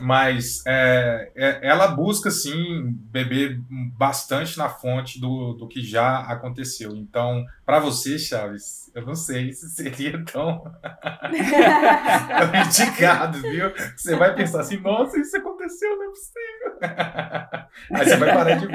Mas 0.00 0.62
é, 0.66 1.30
é- 1.34 1.60
ela 1.62 1.88
busca, 1.88 2.30
sim, 2.30 2.94
beber 3.10 3.60
bastante 3.96 4.56
na 4.58 4.68
fonte 4.68 5.20
do, 5.20 5.54
do 5.54 5.68
que 5.68 5.82
já 5.82 6.20
aconteceu. 6.20 6.94
Então, 6.94 7.44
para 7.64 7.78
você, 7.78 8.18
Chaves, 8.18 8.90
eu 8.94 9.04
não 9.04 9.14
sei 9.14 9.52
se 9.52 9.68
seria 9.70 10.22
tão, 10.24 10.62
tão 10.82 12.62
indicado, 12.64 13.40
viu? 13.42 13.72
Você 13.96 14.16
vai 14.16 14.34
pensar 14.34 14.60
assim, 14.60 14.78
nossa, 14.78 15.18
isso 15.18 15.36
aconteceu, 15.36 15.96
não 15.96 16.04
é 16.04 16.08
possível. 16.08 16.78
Aí 17.92 18.04
você 18.08 18.16
vai 18.16 18.34
parar 18.34 18.54
de. 18.56 18.66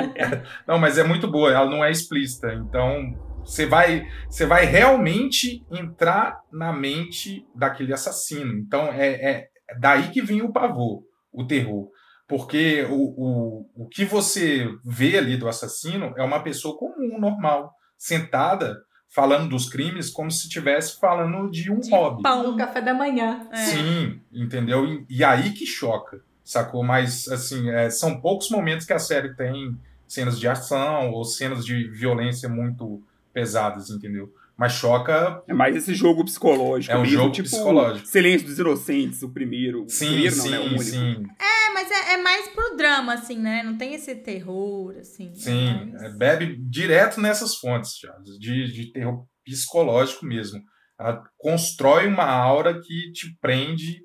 Não, 0.67 0.77
mas 0.77 0.97
é 0.97 1.03
muito 1.03 1.29
boa, 1.29 1.51
ela 1.51 1.69
não 1.69 1.84
é 1.84 1.91
explícita. 1.91 2.53
Então, 2.53 3.15
você 3.43 3.65
vai, 3.65 4.07
você 4.29 4.45
vai 4.45 4.65
realmente 4.65 5.65
entrar 5.71 6.41
na 6.51 6.71
mente 6.71 7.45
daquele 7.55 7.93
assassino. 7.93 8.53
Então, 8.53 8.88
é, 8.88 9.07
é 9.07 9.47
daí 9.79 10.10
que 10.10 10.21
vem 10.21 10.41
o 10.41 10.51
pavor, 10.51 11.03
o 11.32 11.46
terror. 11.46 11.89
Porque 12.28 12.84
o, 12.89 12.96
o, 12.96 13.70
o 13.76 13.88
que 13.89 14.06
você 14.06 14.67
vê 14.86 15.17
ali 15.17 15.36
do 15.36 15.50
assassino 15.50 16.13
é 16.15 16.24
uma 16.24 16.41
pessoa 16.41 16.78
comum, 16.78 17.20
normal, 17.20 17.74
sentada, 17.98 18.78
falando 19.10 19.50
dos 19.50 19.67
crimes 19.67 20.10
como 20.10 20.32
se 20.32 20.48
estivesse 20.48 20.98
falando 20.98 21.52
de 21.52 21.70
um 21.70 21.80
De 21.80 21.91
hobby. 21.91 22.17
No 22.17 22.24
pão. 22.24 22.56
café 22.56 22.82
da 22.82 22.94
manhã. 22.94 23.48
É. 23.52 23.58
Sim, 23.58 24.22
entendeu? 24.32 24.86
E, 24.86 25.06
e 25.10 25.24
aí 25.24 25.52
que 25.52 25.65
choca, 25.65 26.22
sacou? 26.44 26.84
Mas, 26.84 27.28
assim, 27.28 27.70
é, 27.70 27.89
são 27.89 28.22
poucos 28.22 28.50
momentos 28.50 28.86
que 28.86 28.94
a 28.94 29.00
série 29.00 29.36
tem 29.36 29.78
cenas 30.08 30.39
de 30.39 30.48
ação 30.48 31.12
ou 31.12 31.26
cenas 31.26 31.65
de 31.65 31.89
violência 31.89 32.48
muito 32.48 33.04
pesadas, 33.34 33.89
entendeu? 33.89 34.34
Mas 34.62 34.74
choca, 34.74 35.43
É 35.47 35.54
mais 35.56 35.76
esse 35.76 35.95
jogo 35.95 36.24
psicológico. 36.24 36.93
É 36.93 36.95
um 36.95 37.02
mesmo, 37.02 37.17
jogo 37.17 37.32
tipo 37.32 37.50
psicológico. 37.50 38.06
Silêncio 38.08 38.45
dos 38.45 38.60
Inocentes, 38.60 39.24
o 39.24 39.30
primeiro. 39.34 39.86
o 39.86 39.89
sim, 39.89 40.06
primeiro 40.06 40.36
não, 40.36 40.43
sim, 40.43 40.52
né? 40.52 40.60
O 40.60 40.63
único. 40.65 40.84
sim, 40.84 41.26
É, 41.39 41.74
mas 41.74 41.89
é, 41.89 42.13
é 42.13 42.17
mais 42.17 42.47
pro 42.50 42.78
drama, 42.78 43.15
assim, 43.15 43.39
né? 43.39 43.63
Não 43.63 43.76
tem 43.76 43.95
esse 43.95 44.13
terror, 44.13 44.95
assim. 45.00 45.34
sim. 45.34 45.89
mas- 45.91 46.04
É, 46.04 46.10
bebe 46.15 46.58
direto 46.69 47.19
nessas 47.19 47.56
fontes, 47.56 47.97
Charles, 47.97 48.38
de, 48.38 48.71
de 48.71 48.91
terror 48.93 49.26
psicológico 49.43 50.28
mesmo. 50.28 50.62
Ela 51.00 51.24
constrói 51.39 52.06
uma 52.06 52.26
aura 52.26 52.80
que 52.80 53.12
te 53.13 53.36
prende 53.41 54.00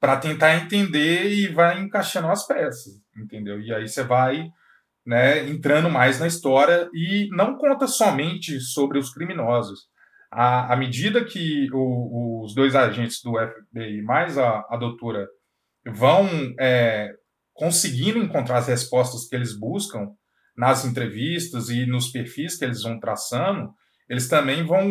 para 0.00 0.16
tentar 0.16 0.56
entender 0.56 1.30
e 1.30 1.46
vai 1.46 1.80
encaixando 1.80 2.26
as 2.26 2.44
peças, 2.44 2.94
entendeu? 3.16 3.60
E 3.60 3.72
aí 3.72 3.86
você 3.86 4.02
vai 4.02 4.48
né, 5.08 5.48
entrando 5.48 5.88
mais 5.88 6.20
na 6.20 6.26
história 6.26 6.88
e 6.92 7.28
não 7.32 7.56
conta 7.56 7.86
somente 7.86 8.60
sobre 8.60 8.98
os 8.98 9.10
criminosos. 9.10 9.88
À, 10.30 10.74
à 10.74 10.76
medida 10.76 11.24
que 11.24 11.66
o- 11.72 12.44
os 12.44 12.54
dois 12.54 12.74
agentes 12.76 13.22
do 13.22 13.32
FBI 13.38 14.02
mais 14.02 14.36
a, 14.36 14.66
a 14.68 14.76
doutora 14.76 15.26
vão 15.86 16.28
é, 16.60 17.10
conseguindo 17.54 18.18
encontrar 18.18 18.58
as 18.58 18.68
respostas 18.68 19.26
que 19.26 19.34
eles 19.34 19.58
buscam 19.58 20.10
nas 20.54 20.84
entrevistas 20.84 21.70
e 21.70 21.86
nos 21.86 22.08
perfis 22.12 22.58
que 22.58 22.64
eles 22.66 22.82
vão 22.82 23.00
traçando, 23.00 23.70
eles 24.10 24.28
também 24.28 24.62
vão 24.66 24.84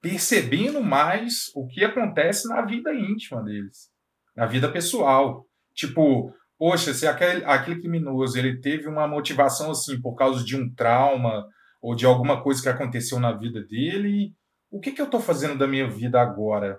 percebendo 0.00 0.80
mais 0.80 1.50
o 1.56 1.66
que 1.66 1.84
acontece 1.84 2.48
na 2.48 2.62
vida 2.62 2.94
íntima 2.94 3.42
deles, 3.42 3.88
na 4.36 4.46
vida 4.46 4.70
pessoal. 4.70 5.44
Tipo, 5.74 6.32
poxa, 6.58 6.92
se 6.92 7.06
aquele, 7.06 7.44
aquele 7.44 7.80
criminoso 7.80 8.36
ele 8.38 8.60
teve 8.60 8.88
uma 8.88 9.06
motivação 9.06 9.70
assim 9.70 10.00
por 10.00 10.14
causa 10.16 10.44
de 10.44 10.56
um 10.56 10.68
trauma 10.74 11.46
ou 11.80 11.94
de 11.94 12.04
alguma 12.04 12.42
coisa 12.42 12.60
que 12.60 12.68
aconteceu 12.68 13.20
na 13.20 13.32
vida 13.32 13.62
dele, 13.62 14.34
o 14.70 14.80
que, 14.80 14.90
que 14.90 15.00
eu 15.00 15.06
estou 15.06 15.20
fazendo 15.20 15.56
da 15.56 15.66
minha 15.66 15.88
vida 15.88 16.20
agora? 16.20 16.78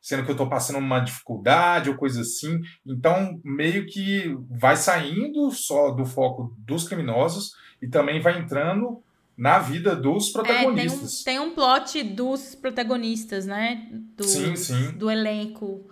Sendo 0.00 0.24
que 0.24 0.30
eu 0.30 0.34
estou 0.34 0.48
passando 0.48 0.78
uma 0.78 1.00
dificuldade 1.00 1.90
ou 1.90 1.96
coisa 1.96 2.20
assim. 2.22 2.60
Então, 2.86 3.38
meio 3.44 3.84
que 3.86 4.34
vai 4.48 4.76
saindo 4.76 5.50
só 5.50 5.90
do 5.90 6.06
foco 6.06 6.54
dos 6.58 6.88
criminosos 6.88 7.52
e 7.82 7.88
também 7.88 8.20
vai 8.20 8.38
entrando 8.38 9.02
na 9.36 9.58
vida 9.58 9.94
dos 9.94 10.30
É, 10.30 10.32
tem 10.32 10.40
um, 10.40 10.44
protagonistas. 10.44 11.22
tem 11.22 11.38
um 11.38 11.50
plot 11.54 12.02
dos 12.02 12.54
protagonistas, 12.54 13.46
né? 13.46 13.88
Do, 14.16 14.24
Sim, 14.24 14.56
sim. 14.56 14.92
Do 14.92 15.10
elenco. 15.10 15.88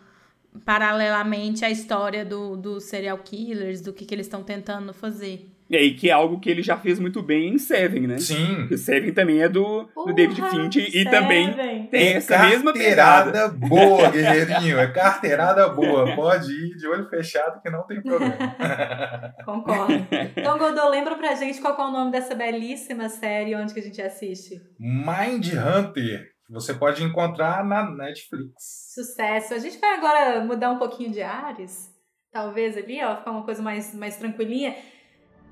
Paralelamente 0.65 1.65
à 1.65 1.71
história 1.71 2.25
do, 2.25 2.57
dos 2.57 2.85
serial 2.85 3.19
killers, 3.19 3.81
do 3.81 3.93
que, 3.93 4.05
que 4.05 4.15
eles 4.15 4.27
estão 4.27 4.43
tentando 4.43 4.93
fazer. 4.93 5.53
E 5.69 5.77
aí, 5.77 5.95
que 5.95 6.09
é 6.09 6.13
algo 6.13 6.39
que 6.39 6.49
ele 6.49 6.63
já 6.63 6.77
fez 6.77 7.01
muito 7.01 7.21
bem 7.21 7.55
em 7.55 7.59
Seven, 7.59 8.07
né? 8.07 8.19
Sim. 8.19 8.55
Porque 8.55 8.79
Seven 8.79 9.13
também 9.13 9.43
é 9.43 9.49
do, 9.49 9.83
do 9.83 9.89
Porra, 9.89 10.13
David 10.13 10.41
Fincher 10.49 10.85
e 10.87 10.91
Seven. 10.93 11.11
também 11.11 11.87
tem 11.89 12.15
essa 12.15 12.39
mesma 12.39 12.73
carteirada 12.73 13.33
pegada. 13.33 13.49
boa, 13.69 14.11
guerreirinho. 14.13 14.79
É 14.79 14.87
carteirada 14.87 15.69
boa. 15.69 16.15
Pode 16.15 16.53
ir 16.53 16.77
de 16.77 16.87
olho 16.87 17.09
fechado 17.09 17.61
que 17.61 17.69
não 17.69 17.83
tem 17.85 18.01
problema. 18.01 18.37
Concordo. 19.45 20.07
Então, 20.37 20.57
Godô, 20.57 20.89
lembra 20.89 21.17
pra 21.17 21.35
gente 21.35 21.61
qual 21.61 21.77
é 21.77 21.89
o 21.89 21.91
nome 21.91 22.13
dessa 22.13 22.37
belíssima 22.37 23.09
série 23.09 23.57
onde 23.57 23.75
que 23.75 23.81
a 23.81 23.83
gente 23.83 24.01
assiste? 24.01 24.61
Mind 24.79 25.49
Hunter. 25.49 26.36
Você 26.49 26.73
pode 26.75 27.03
encontrar 27.03 27.65
na 27.65 27.91
Netflix. 27.91 28.53
Sucesso. 28.95 29.53
A 29.55 29.59
gente 29.59 29.79
vai 29.79 29.95
agora 29.95 30.45
mudar 30.45 30.71
um 30.71 30.79
pouquinho 30.79 31.11
de 31.11 31.21
ares. 31.23 31.91
Talvez 32.33 32.77
ali, 32.77 33.03
ó, 33.03 33.17
ficar 33.17 33.31
uma 33.33 33.43
coisa 33.43 33.63
mais, 33.63 33.93
mais 33.95 34.17
tranquilinha. 34.17 34.77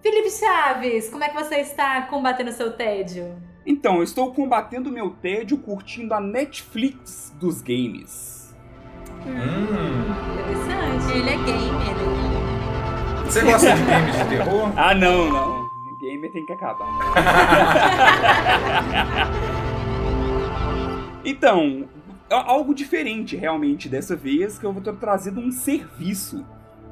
Felipe 0.03 0.31
Chaves, 0.31 1.09
como 1.11 1.25
é 1.25 1.29
que 1.29 1.35
você 1.35 1.57
está 1.57 2.03
combatendo 2.03 2.51
o 2.51 2.53
seu 2.53 2.73
tédio? 2.77 3.35
Então, 3.67 3.97
eu 3.97 4.03
estou 4.03 4.33
combatendo 4.35 4.93
meu 4.93 5.11
tédio 5.11 5.57
curtindo 5.59 6.13
a 6.15 6.21
Netflix 6.21 7.35
dos 7.41 7.63
games. 7.63 8.55
Hum. 9.27 10.05
Interessante. 10.35 11.19
Ele 11.19 11.31
é 11.31 11.37
gamer. 11.37 11.89
ele- 11.91 13.25
Você 13.25 13.41
gosta 13.43 13.75
de 13.75 13.83
games 13.83 14.17
de 14.17 14.25
terror? 14.29 14.73
Ah, 14.79 14.95
não, 14.95 15.31
não. 15.31 15.65
Gamer 15.99 16.31
tem 16.33 16.45
que 16.45 16.53
acabar. 16.53 16.87
então, 21.25 21.89
é 22.31 22.35
algo 22.35 22.75
diferente 22.75 23.37
realmente 23.37 23.89
dessa 23.89 24.15
vez, 24.17 24.59
que 24.59 24.65
eu 24.67 24.73
vou 24.73 24.83
ter 24.83 24.95
trazido 24.97 25.41
um 25.41 25.51
serviço. 25.51 26.45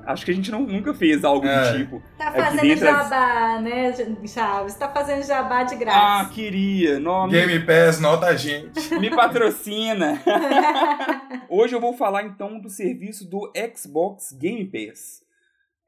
Acho 0.05 0.25
que 0.25 0.33
a 0.33 0.35
gente 0.35 0.51
não, 0.51 0.63
nunca 0.63 0.93
fez 0.93 1.25
algo 1.25 1.47
É. 1.47 1.71
do 1.73 1.79
tipo. 1.79 2.03
Tá 2.19 2.29
Aqui 2.29 2.41
fazendo 2.41 2.61
dentro 2.63 2.85
é- 2.87 2.91
jabá, 2.91 3.61
né, 3.61 3.93
Chaves? 4.27 4.75
Tá 4.75 4.89
fazendo 4.89 5.23
jabá 5.25 5.63
de 5.63 5.75
Ah, 5.75 5.79
graça. 5.79 6.31
queria. 6.31 6.99
Não, 6.99 7.27
me, 7.29 7.33
Game 7.33 7.65
Pass, 7.65 8.01
nota 8.01 8.27
a 8.27 8.35
gente. 8.35 8.73
me 8.99 9.11
patrocina. 9.11 10.21
Hoje 11.49 11.75
eu 11.75 11.81
vou 11.81 11.95
falar 11.97 12.25
então 12.25 12.59
do 12.61 12.69
serviço 12.69 13.29
do 13.29 13.53
Xbox 13.77 14.33
Game 14.33 14.65
Pass. 14.65 15.23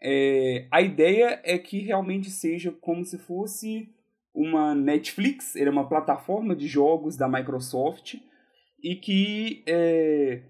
É, 0.00 0.66
a 0.70 0.80
ideia 0.80 1.40
é 1.42 1.58
que 1.58 1.80
realmente 1.80 2.30
seja 2.30 2.70
como 2.80 3.04
se 3.04 3.18
fosse 3.18 3.88
uma 4.32 4.74
Netflix, 4.76 5.56
ele 5.56 5.68
é 5.68 5.72
uma 5.72 5.88
plataforma 5.88 6.54
de 6.54 6.68
jogos 6.68 7.16
da 7.16 7.28
Microsoft 7.28 8.16
e 8.84 8.94
que 8.94 9.64
é, 9.66 10.42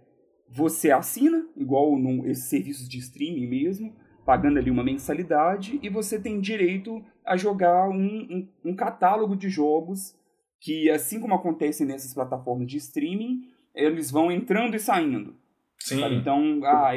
você 0.50 0.90
assina, 0.90 1.46
igual 1.56 1.96
num, 1.96 2.26
esses 2.26 2.46
serviços 2.46 2.88
de 2.88 2.98
streaming 2.98 3.46
mesmo, 3.46 3.94
pagando 4.26 4.58
ali 4.58 4.72
uma 4.72 4.82
mensalidade 4.82 5.78
e 5.80 5.88
você 5.88 6.20
tem 6.20 6.40
direito 6.40 7.00
a 7.24 7.36
jogar 7.36 7.88
um, 7.88 7.94
um, 7.94 8.48
um 8.64 8.74
catálogo 8.74 9.36
de 9.36 9.48
jogos 9.48 10.18
que, 10.60 10.90
assim 10.90 11.20
como 11.20 11.34
acontece 11.34 11.84
nessas 11.84 12.12
plataformas 12.12 12.66
de 12.66 12.78
streaming, 12.78 13.42
eles 13.72 14.10
vão 14.10 14.32
entrando 14.32 14.74
e 14.74 14.80
saindo. 14.80 15.36
Sim. 15.78 16.00
Sabe? 16.00 16.16
Então, 16.16 16.60
ah, 16.64 16.92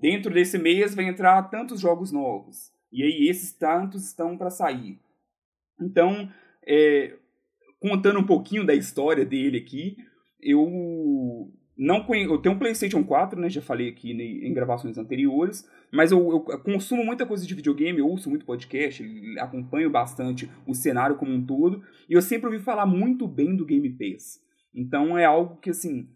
dentro 0.00 0.32
desse 0.32 0.56
mês 0.56 0.94
vai 0.94 1.06
entrar 1.06 1.42
tantos 1.50 1.80
jogos 1.80 2.12
novos. 2.12 2.70
E 2.92 3.02
aí 3.02 3.28
esses 3.28 3.52
tantos 3.52 4.04
estão 4.04 4.38
para 4.38 4.50
sair. 4.50 5.00
Então, 5.80 6.30
é, 6.64 7.16
contando 7.80 8.20
um 8.20 8.26
pouquinho 8.26 8.64
da 8.64 8.74
história 8.74 9.24
dele 9.24 9.58
aqui, 9.58 9.96
eu 10.46 11.50
não 11.76 12.04
conhe... 12.04 12.24
eu 12.24 12.38
tenho 12.38 12.54
um 12.54 12.58
PlayStation 12.58 13.04
4, 13.04 13.38
né? 13.38 13.50
Já 13.50 13.60
falei 13.60 13.88
aqui 13.88 14.12
em 14.12 14.54
gravações 14.54 14.96
anteriores, 14.96 15.68
mas 15.92 16.12
eu, 16.12 16.44
eu 16.48 16.58
consumo 16.60 17.04
muita 17.04 17.26
coisa 17.26 17.46
de 17.46 17.54
videogame, 17.54 17.98
eu 17.98 18.08
ouço 18.08 18.30
muito 18.30 18.46
podcast, 18.46 19.04
acompanho 19.38 19.90
bastante 19.90 20.48
o 20.66 20.74
cenário 20.74 21.16
como 21.16 21.32
um 21.32 21.44
todo, 21.44 21.82
e 22.08 22.14
eu 22.14 22.22
sempre 22.22 22.46
ouvi 22.46 22.60
falar 22.60 22.86
muito 22.86 23.26
bem 23.26 23.54
do 23.56 23.66
Game 23.66 23.90
Pass. 23.90 24.40
Então 24.74 25.18
é 25.18 25.24
algo 25.24 25.56
que 25.56 25.70
assim, 25.70 26.08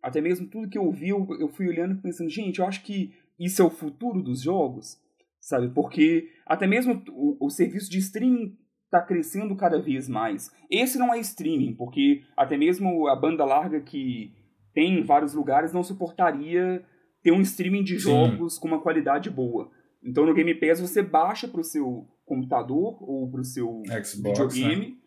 até 0.00 0.20
mesmo 0.20 0.46
tudo 0.46 0.68
que 0.68 0.78
eu 0.78 0.84
ouvi, 0.84 1.08
eu, 1.08 1.26
eu 1.40 1.48
fui 1.48 1.68
olhando 1.68 1.94
e 1.94 1.98
pensando, 1.98 2.30
gente, 2.30 2.60
eu 2.60 2.66
acho 2.66 2.82
que 2.84 3.12
isso 3.38 3.60
é 3.60 3.64
o 3.64 3.70
futuro 3.70 4.22
dos 4.22 4.42
jogos, 4.42 4.98
sabe? 5.40 5.68
Porque 5.70 6.28
até 6.46 6.66
mesmo 6.66 7.02
o, 7.10 7.46
o 7.46 7.50
serviço 7.50 7.90
de 7.90 7.98
streaming 7.98 8.56
está 8.92 9.00
crescendo 9.00 9.56
cada 9.56 9.80
vez 9.80 10.06
mais. 10.06 10.50
Esse 10.70 10.98
não 10.98 11.14
é 11.14 11.18
streaming, 11.18 11.74
porque 11.74 12.22
até 12.36 12.58
mesmo 12.58 13.08
a 13.08 13.16
banda 13.16 13.42
larga 13.42 13.80
que 13.80 14.30
tem 14.74 14.98
em 14.98 15.02
vários 15.02 15.32
lugares 15.32 15.72
não 15.72 15.82
suportaria 15.82 16.84
ter 17.22 17.32
um 17.32 17.40
streaming 17.40 17.82
de 17.82 17.98
Sim. 17.98 18.10
jogos 18.10 18.58
com 18.58 18.68
uma 18.68 18.82
qualidade 18.82 19.30
boa. 19.30 19.70
Então 20.04 20.26
no 20.26 20.34
Game 20.34 20.54
Pass 20.54 20.80
você 20.80 21.02
baixa 21.02 21.48
para 21.48 21.60
o 21.60 21.64
seu 21.64 22.06
computador 22.26 22.98
ou 23.00 23.30
para 23.30 23.40
o 23.40 23.44
seu 23.44 23.82
Xbox, 23.86 24.18
né? 24.18 24.30
videogame. 24.30 24.98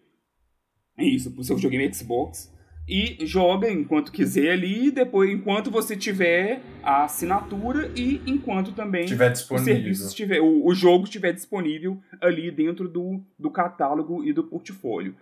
Isso, 0.97 1.31
pro 1.31 1.43
seu 1.43 1.55
videogame 1.55 1.93
Xbox. 1.93 2.51
E 2.87 3.25
joga 3.25 3.71
enquanto 3.71 4.11
quiser 4.11 4.51
ali, 4.51 4.91
depois, 4.91 5.29
enquanto 5.29 5.71
você 5.71 5.95
tiver 5.95 6.61
a 6.83 7.03
assinatura 7.03 7.91
e 7.95 8.21
enquanto 8.27 8.73
também 8.73 9.05
tiver 9.05 9.29
o 9.29 9.33
disponível. 9.33 9.73
serviço 9.73 10.07
estiver, 10.07 10.39
o, 10.39 10.65
o 10.65 10.73
jogo 10.75 11.05
estiver 11.05 11.33
disponível 11.33 11.99
ali 12.21 12.51
dentro 12.51 12.87
do, 12.87 13.19
do 13.39 13.49
catálogo 13.49 14.23
e 14.23 14.31
do 14.31 14.43
portfólio. 14.43 15.15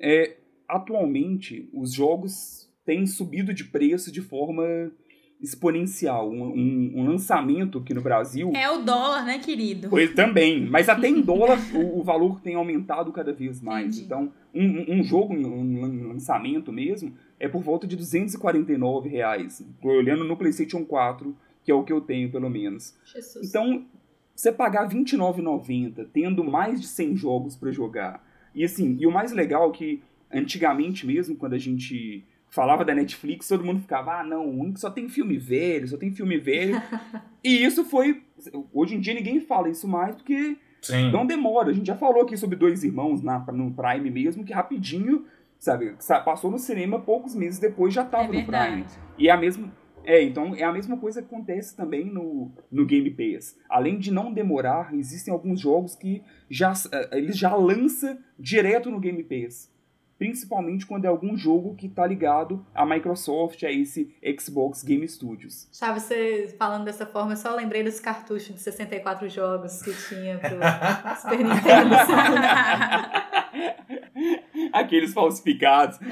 É, 0.00 0.36
atualmente, 0.66 1.68
os 1.74 1.92
jogos 1.92 2.70
têm 2.86 3.06
subido 3.06 3.52
de 3.52 3.64
preço 3.64 4.10
de 4.10 4.22
forma 4.22 4.90
exponencial. 5.40 6.30
Um, 6.30 6.42
um- 6.44 6.92
um 6.96 7.08
lançamento 7.08 7.78
aqui 7.78 7.94
no 7.94 8.00
Brasil. 8.02 8.52
É 8.54 8.70
o 8.70 8.82
dólar, 8.82 9.24
né, 9.24 9.38
querido? 9.38 9.88
Pois 9.88 10.12
também, 10.14 10.66
mas 10.66 10.88
até 10.88 11.08
em 11.08 11.20
dólar 11.22 11.58
o, 11.74 11.98
o 12.00 12.02
valor 12.02 12.40
tem 12.40 12.54
aumentado 12.54 13.10
cada 13.12 13.32
vez 13.32 13.60
mais. 13.60 13.98
Entendi. 13.98 14.04
Então, 14.04 14.32
um, 14.54 14.98
um- 14.98 15.02
jogo, 15.02 15.34
um 15.34 15.80
lan- 15.80 16.08
lançamento 16.12 16.72
mesmo, 16.72 17.12
é 17.38 17.48
por 17.48 17.62
volta 17.62 17.86
de 17.86 17.96
249 17.96 19.08
reais. 19.08 19.64
Olhando 19.82 20.24
no 20.24 20.36
PlayStation 20.36 20.84
4, 20.84 21.34
que 21.64 21.70
é 21.70 21.74
o 21.74 21.82
que 21.84 21.92
eu 21.92 22.00
tenho, 22.00 22.30
pelo 22.30 22.50
menos. 22.50 22.94
Jesus. 23.04 23.48
Então, 23.48 23.84
você 24.34 24.50
pagar 24.52 24.88
R$ 24.88 24.94
29,90, 24.98 26.06
tendo 26.12 26.42
mais 26.44 26.80
de 26.80 26.86
100 26.86 27.16
jogos 27.16 27.56
para 27.56 27.70
jogar. 27.70 28.24
E 28.54 28.64
assim, 28.64 28.96
e 28.98 29.06
o 29.06 29.10
mais 29.12 29.32
legal 29.32 29.70
é 29.70 29.72
que 29.72 30.02
antigamente 30.32 31.06
mesmo, 31.06 31.36
quando 31.36 31.54
a 31.54 31.58
gente 31.58 32.24
falava 32.50 32.84
da 32.84 32.94
Netflix, 32.94 33.48
todo 33.48 33.64
mundo 33.64 33.80
ficava, 33.80 34.20
ah, 34.20 34.24
não, 34.24 34.46
o 34.46 34.58
único 34.60 34.78
só 34.78 34.90
tem 34.90 35.08
filme 35.08 35.38
velho, 35.38 35.86
só 35.88 35.96
tem 35.96 36.12
filme 36.12 36.36
velho. 36.38 36.80
e 37.42 37.64
isso 37.64 37.84
foi. 37.84 38.22
Hoje 38.72 38.96
em 38.96 39.00
dia 39.00 39.14
ninguém 39.14 39.40
fala 39.40 39.68
isso 39.68 39.86
mais 39.88 40.14
porque 40.16 40.56
Sim. 40.82 41.10
não 41.12 41.24
demora. 41.24 41.70
A 41.70 41.72
gente 41.72 41.86
já 41.86 41.96
falou 41.96 42.22
aqui 42.22 42.36
sobre 42.36 42.56
dois 42.56 42.82
irmãos 42.84 43.22
na, 43.22 43.38
no 43.52 43.70
Prime 43.72 44.10
mesmo, 44.10 44.44
que 44.44 44.52
rapidinho, 44.52 45.24
sabe, 45.58 45.94
sa- 45.98 46.20
passou 46.20 46.50
no 46.50 46.58
cinema 46.58 46.98
poucos 46.98 47.34
meses 47.34 47.58
depois 47.60 47.94
já 47.94 48.02
É 48.02 48.04
tava 48.04 48.32
no 48.32 48.44
Prime. 48.44 48.84
E 49.16 49.28
é 49.28 49.30
a 49.30 49.36
mesma. 49.36 49.72
É, 50.02 50.22
então 50.22 50.54
é 50.56 50.64
a 50.64 50.72
mesma 50.72 50.96
coisa 50.96 51.20
que 51.20 51.26
acontece 51.32 51.76
também 51.76 52.06
no, 52.06 52.50
no 52.72 52.86
Game 52.86 53.10
Pass. 53.10 53.56
Além 53.68 53.98
de 53.98 54.10
não 54.10 54.32
demorar, 54.32 54.94
existem 54.94 55.32
alguns 55.32 55.60
jogos 55.60 55.94
que 55.94 56.22
já 56.48 56.72
eh, 56.90 57.18
eles 57.18 57.36
já 57.36 57.54
lança 57.54 58.18
direto 58.38 58.90
no 58.90 58.98
Game 58.98 59.22
Pass. 59.22 59.70
Principalmente 60.20 60.84
quando 60.84 61.06
é 61.06 61.08
algum 61.08 61.34
jogo 61.34 61.74
que 61.74 61.88
tá 61.88 62.06
ligado 62.06 62.62
à 62.74 62.84
Microsoft, 62.84 63.62
a 63.62 63.72
esse 63.72 64.14
Xbox 64.38 64.82
Game 64.82 65.08
Studios. 65.08 65.66
Chaves, 65.72 66.02
você 66.02 66.54
falando 66.58 66.84
dessa 66.84 67.06
forma, 67.06 67.32
eu 67.32 67.38
só 67.38 67.54
lembrei 67.54 67.82
dos 67.82 67.98
cartuchos 67.98 68.54
de 68.54 68.60
64 68.60 69.30
jogos 69.30 69.80
que 69.80 69.94
tinha 69.94 70.36
pro 70.38 70.58
Super 71.22 71.38
Nintendo? 71.38 71.94
Aqueles 74.74 75.14
falsificados. 75.14 75.98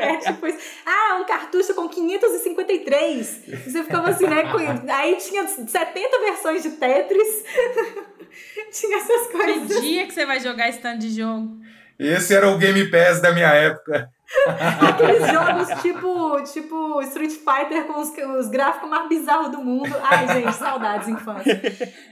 É 0.00 0.16
tipo 0.18 0.46
isso. 0.46 0.58
Ah, 0.86 1.18
um 1.20 1.24
cartucho 1.26 1.74
com 1.74 1.88
553. 1.88 3.48
E 3.48 3.56
você 3.70 3.82
ficava 3.82 4.10
assim, 4.10 4.26
né? 4.26 4.44
Aí 4.92 5.16
tinha 5.16 5.46
70 5.48 6.20
versões 6.20 6.62
de 6.62 6.70
Tetris. 6.70 7.44
tinha 8.70 8.96
essas 8.98 9.26
Que 9.26 9.32
coisas. 9.32 9.80
dia 9.82 10.06
que 10.06 10.14
você 10.14 10.24
vai 10.24 10.38
jogar 10.40 10.68
esse 10.68 10.78
tanto 10.78 11.00
de 11.00 11.10
jogo? 11.10 11.63
Esse 11.98 12.34
era 12.34 12.48
o 12.48 12.58
Game 12.58 12.90
Pass 12.90 13.20
da 13.20 13.32
minha 13.32 13.48
época. 13.48 14.10
Aqueles 14.80 15.30
jogos 15.30 15.82
tipo, 15.82 16.42
tipo 16.44 17.02
Street 17.02 17.32
Fighter 17.32 17.84
com 17.86 18.00
os, 18.00 18.10
os 18.38 18.48
gráficos 18.48 18.88
mais 18.88 19.08
bizarros 19.08 19.50
do 19.50 19.58
mundo. 19.58 19.94
Ai, 20.02 20.26
gente, 20.40 20.52
saudades 20.54 21.08
infância. 21.08 21.60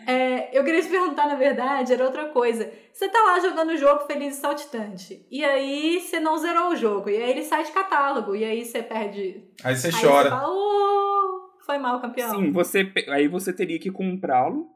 É, 0.06 0.56
eu 0.56 0.62
queria 0.62 0.82
te 0.82 0.88
perguntar, 0.88 1.26
na 1.26 1.34
verdade, 1.34 1.92
era 1.92 2.04
outra 2.04 2.26
coisa. 2.26 2.70
Você 2.92 3.08
tá 3.08 3.18
lá 3.24 3.40
jogando 3.40 3.70
o 3.70 3.76
jogo 3.76 4.06
feliz 4.06 4.36
e 4.36 4.40
saltitante. 4.40 5.26
E 5.30 5.44
aí 5.44 6.00
você 6.00 6.20
não 6.20 6.36
zerou 6.38 6.70
o 6.70 6.76
jogo. 6.76 7.08
E 7.08 7.16
aí 7.16 7.30
ele 7.30 7.42
sai 7.42 7.64
de 7.64 7.72
catálogo. 7.72 8.36
E 8.36 8.44
aí 8.44 8.64
você 8.64 8.82
perde. 8.82 9.42
Aí 9.64 9.74
você 9.74 9.88
aí 9.88 9.92
chora. 9.92 10.30
Você 10.30 10.36
fala, 10.36 10.48
"Oh, 10.48 11.42
foi 11.64 11.78
mal, 11.78 12.00
campeão. 12.00 12.30
Sim, 12.30 12.52
você 12.52 12.92
aí 13.08 13.28
você 13.28 13.52
teria 13.52 13.78
que 13.78 13.90
comprá-lo, 13.90 14.66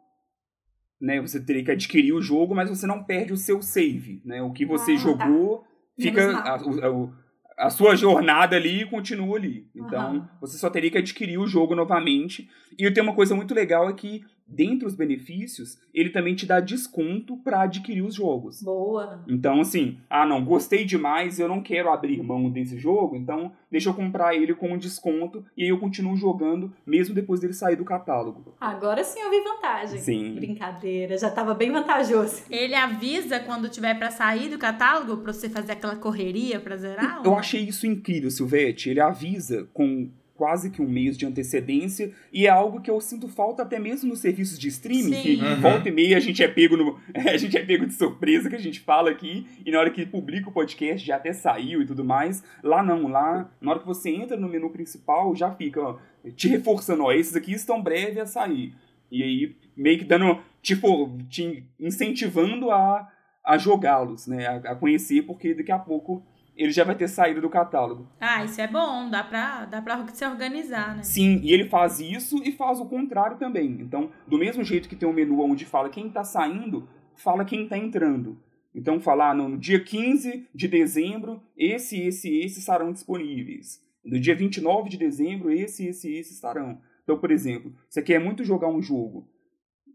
né? 1.00 1.20
Você 1.20 1.38
teria 1.44 1.64
que 1.64 1.70
adquirir 1.70 2.12
o 2.12 2.22
jogo, 2.22 2.54
mas 2.54 2.68
você 2.68 2.86
não 2.86 3.02
perde 3.04 3.32
o 3.32 3.36
seu 3.36 3.60
save, 3.62 4.20
né? 4.24 4.42
O 4.42 4.52
que 4.52 4.64
você 4.66 4.92
Ah, 4.92 4.96
tá. 4.96 5.00
jogou 5.02 5.64
fica 5.98 6.20
Menos 6.26 6.34
mal. 6.34 6.46
a, 6.46 6.90
o- 6.90 7.02
o- 7.04 7.12
a 7.58 7.70
sua 7.70 7.96
jornada 7.96 8.54
ali 8.56 8.84
continua 8.86 9.36
ali. 9.38 9.66
Então, 9.74 9.98
Aham. 10.16 10.28
você 10.40 10.58
só 10.58 10.68
teria 10.68 10.90
que 10.90 10.98
adquirir 10.98 11.38
o 11.38 11.46
jogo 11.46 11.74
novamente. 11.74 12.48
E 12.78 12.90
tem 12.90 13.02
uma 13.02 13.14
coisa 13.14 13.34
muito 13.34 13.54
legal 13.54 13.88
é 13.88 13.92
que, 13.94 14.22
dentre 14.46 14.86
os 14.86 14.94
benefícios, 14.94 15.78
ele 15.92 16.10
também 16.10 16.34
te 16.34 16.46
dá 16.46 16.60
desconto 16.60 17.36
para 17.38 17.62
adquirir 17.62 18.02
os 18.02 18.14
jogos. 18.14 18.62
Boa. 18.62 19.24
Então, 19.26 19.60
assim, 19.60 19.98
ah, 20.08 20.24
não, 20.24 20.44
gostei 20.44 20.84
demais, 20.84 21.40
eu 21.40 21.48
não 21.48 21.60
quero 21.60 21.90
abrir 21.90 22.22
mão 22.22 22.48
desse 22.48 22.78
jogo, 22.78 23.16
então 23.16 23.52
deixa 23.70 23.88
eu 23.88 23.94
comprar 23.94 24.34
ele 24.34 24.54
com 24.54 24.72
um 24.72 24.78
desconto 24.78 25.44
e 25.56 25.64
aí 25.64 25.68
eu 25.68 25.78
continuo 25.78 26.16
jogando, 26.16 26.72
mesmo 26.86 27.14
depois 27.14 27.40
dele 27.40 27.52
sair 27.52 27.76
do 27.76 27.84
catálogo. 27.84 28.54
Agora 28.60 29.02
sim 29.02 29.20
eu 29.20 29.30
vi 29.30 29.40
vantagem. 29.40 29.98
Sim. 29.98 30.34
Brincadeira, 30.34 31.18
já 31.18 31.30
tava 31.30 31.54
bem 31.54 31.72
vantajoso. 31.72 32.42
Ele 32.50 32.74
avisa 32.74 33.40
quando 33.40 33.68
tiver 33.68 33.94
pra 33.98 34.10
sair 34.10 34.48
do 34.48 34.58
catálogo 34.58 35.18
pra 35.18 35.32
você 35.32 35.48
fazer 35.48 35.72
aquela 35.72 35.96
correria 35.96 36.60
pra 36.60 36.76
zerar? 36.76 37.22
Eu 37.24 37.34
achei 37.34 37.62
isso 37.62 37.86
incrível, 37.86 38.30
Silvete. 38.30 38.90
Ele 38.90 39.00
avisa 39.00 39.68
com 39.72 40.10
quase 40.36 40.70
que 40.70 40.82
um 40.82 40.88
mês 40.88 41.16
de 41.16 41.24
antecedência 41.26 42.12
e 42.32 42.46
é 42.46 42.50
algo 42.50 42.80
que 42.80 42.90
eu 42.90 43.00
sinto 43.00 43.26
falta 43.28 43.62
até 43.62 43.78
mesmo 43.78 44.10
nos 44.10 44.20
serviços 44.20 44.58
de 44.58 44.68
streaming, 44.68 45.14
Sim. 45.14 45.22
que 45.22 45.36
Uhum. 45.42 45.60
volta 45.60 45.88
e 45.88 45.92
meia 45.92 46.16
a 46.16 46.20
gente 46.20 46.42
é 46.42 46.48
pego 46.48 46.76
no 46.76 46.98
a 47.14 47.36
gente 47.36 47.56
é 47.56 47.64
pego 47.64 47.86
de 47.86 47.94
surpresa 47.94 48.48
que 48.50 48.56
a 48.56 48.60
gente 48.60 48.80
fala 48.80 49.10
aqui 49.10 49.46
e 49.64 49.70
na 49.70 49.80
hora 49.80 49.90
que 49.90 50.04
publica 50.04 50.48
o 50.48 50.52
podcast 50.52 51.06
já 51.06 51.16
até 51.16 51.32
saiu 51.32 51.82
e 51.82 51.86
tudo 51.86 52.04
mais. 52.04 52.44
Lá 52.62 52.82
não, 52.82 53.08
lá 53.08 53.50
na 53.60 53.70
hora 53.70 53.80
que 53.80 53.86
você 53.86 54.10
entra 54.10 54.36
no 54.36 54.48
menu 54.48 54.70
principal 54.70 55.34
já 55.34 55.50
fica 55.52 55.80
ó, 55.80 55.98
te 56.36 56.48
reforçando, 56.48 57.02
ó, 57.04 57.12
esses 57.12 57.34
aqui 57.34 57.52
estão 57.52 57.82
breve 57.82 58.20
a 58.20 58.26
sair. 58.26 58.74
E 59.10 59.22
aí 59.22 59.56
meio 59.76 59.98
que 59.98 60.04
dando 60.04 60.38
tipo 60.62 61.16
te 61.28 61.64
incentivando 61.80 62.70
a 62.70 63.10
a 63.44 63.56
jogá-los, 63.56 64.26
né, 64.26 64.44
a, 64.44 64.72
a 64.72 64.74
conhecer 64.74 65.22
porque 65.22 65.54
daqui 65.54 65.70
a 65.70 65.78
pouco 65.78 66.20
ele 66.56 66.72
já 66.72 66.84
vai 66.84 66.94
ter 66.94 67.08
saído 67.08 67.40
do 67.40 67.50
catálogo. 67.50 68.08
Ah, 68.20 68.44
isso 68.44 68.60
é 68.60 68.66
bom, 68.66 69.10
dá 69.10 69.22
pra, 69.22 69.66
dá 69.66 69.82
pra 69.82 70.06
se 70.08 70.24
organizar, 70.26 70.96
né? 70.96 71.02
Sim, 71.02 71.40
e 71.42 71.52
ele 71.52 71.68
faz 71.68 72.00
isso 72.00 72.42
e 72.42 72.52
faz 72.52 72.80
o 72.80 72.86
contrário 72.86 73.36
também. 73.36 73.78
Então, 73.80 74.10
do 74.26 74.38
mesmo 74.38 74.64
jeito 74.64 74.88
que 74.88 74.96
tem 74.96 75.08
um 75.08 75.12
menu 75.12 75.40
onde 75.40 75.64
fala 75.64 75.90
quem 75.90 76.08
tá 76.08 76.24
saindo, 76.24 76.88
fala 77.14 77.44
quem 77.44 77.68
tá 77.68 77.76
entrando. 77.76 78.40
Então, 78.74 79.00
falar 79.00 79.34
no 79.34 79.56
dia 79.56 79.82
15 79.82 80.48
de 80.54 80.68
dezembro, 80.68 81.42
esse, 81.56 82.00
esse, 82.00 82.38
esse 82.40 82.58
estarão 82.58 82.92
disponíveis. 82.92 83.82
No 84.04 84.20
dia 84.20 84.34
29 84.34 84.88
de 84.88 84.96
dezembro, 84.96 85.50
esse, 85.50 85.86
esse, 85.86 86.14
esse 86.14 86.34
estarão. 86.34 86.78
Então, 87.02 87.18
por 87.18 87.30
exemplo, 87.30 87.72
você 87.88 88.02
quer 88.02 88.18
muito 88.18 88.44
jogar 88.44 88.68
um 88.68 88.82
jogo. 88.82 89.28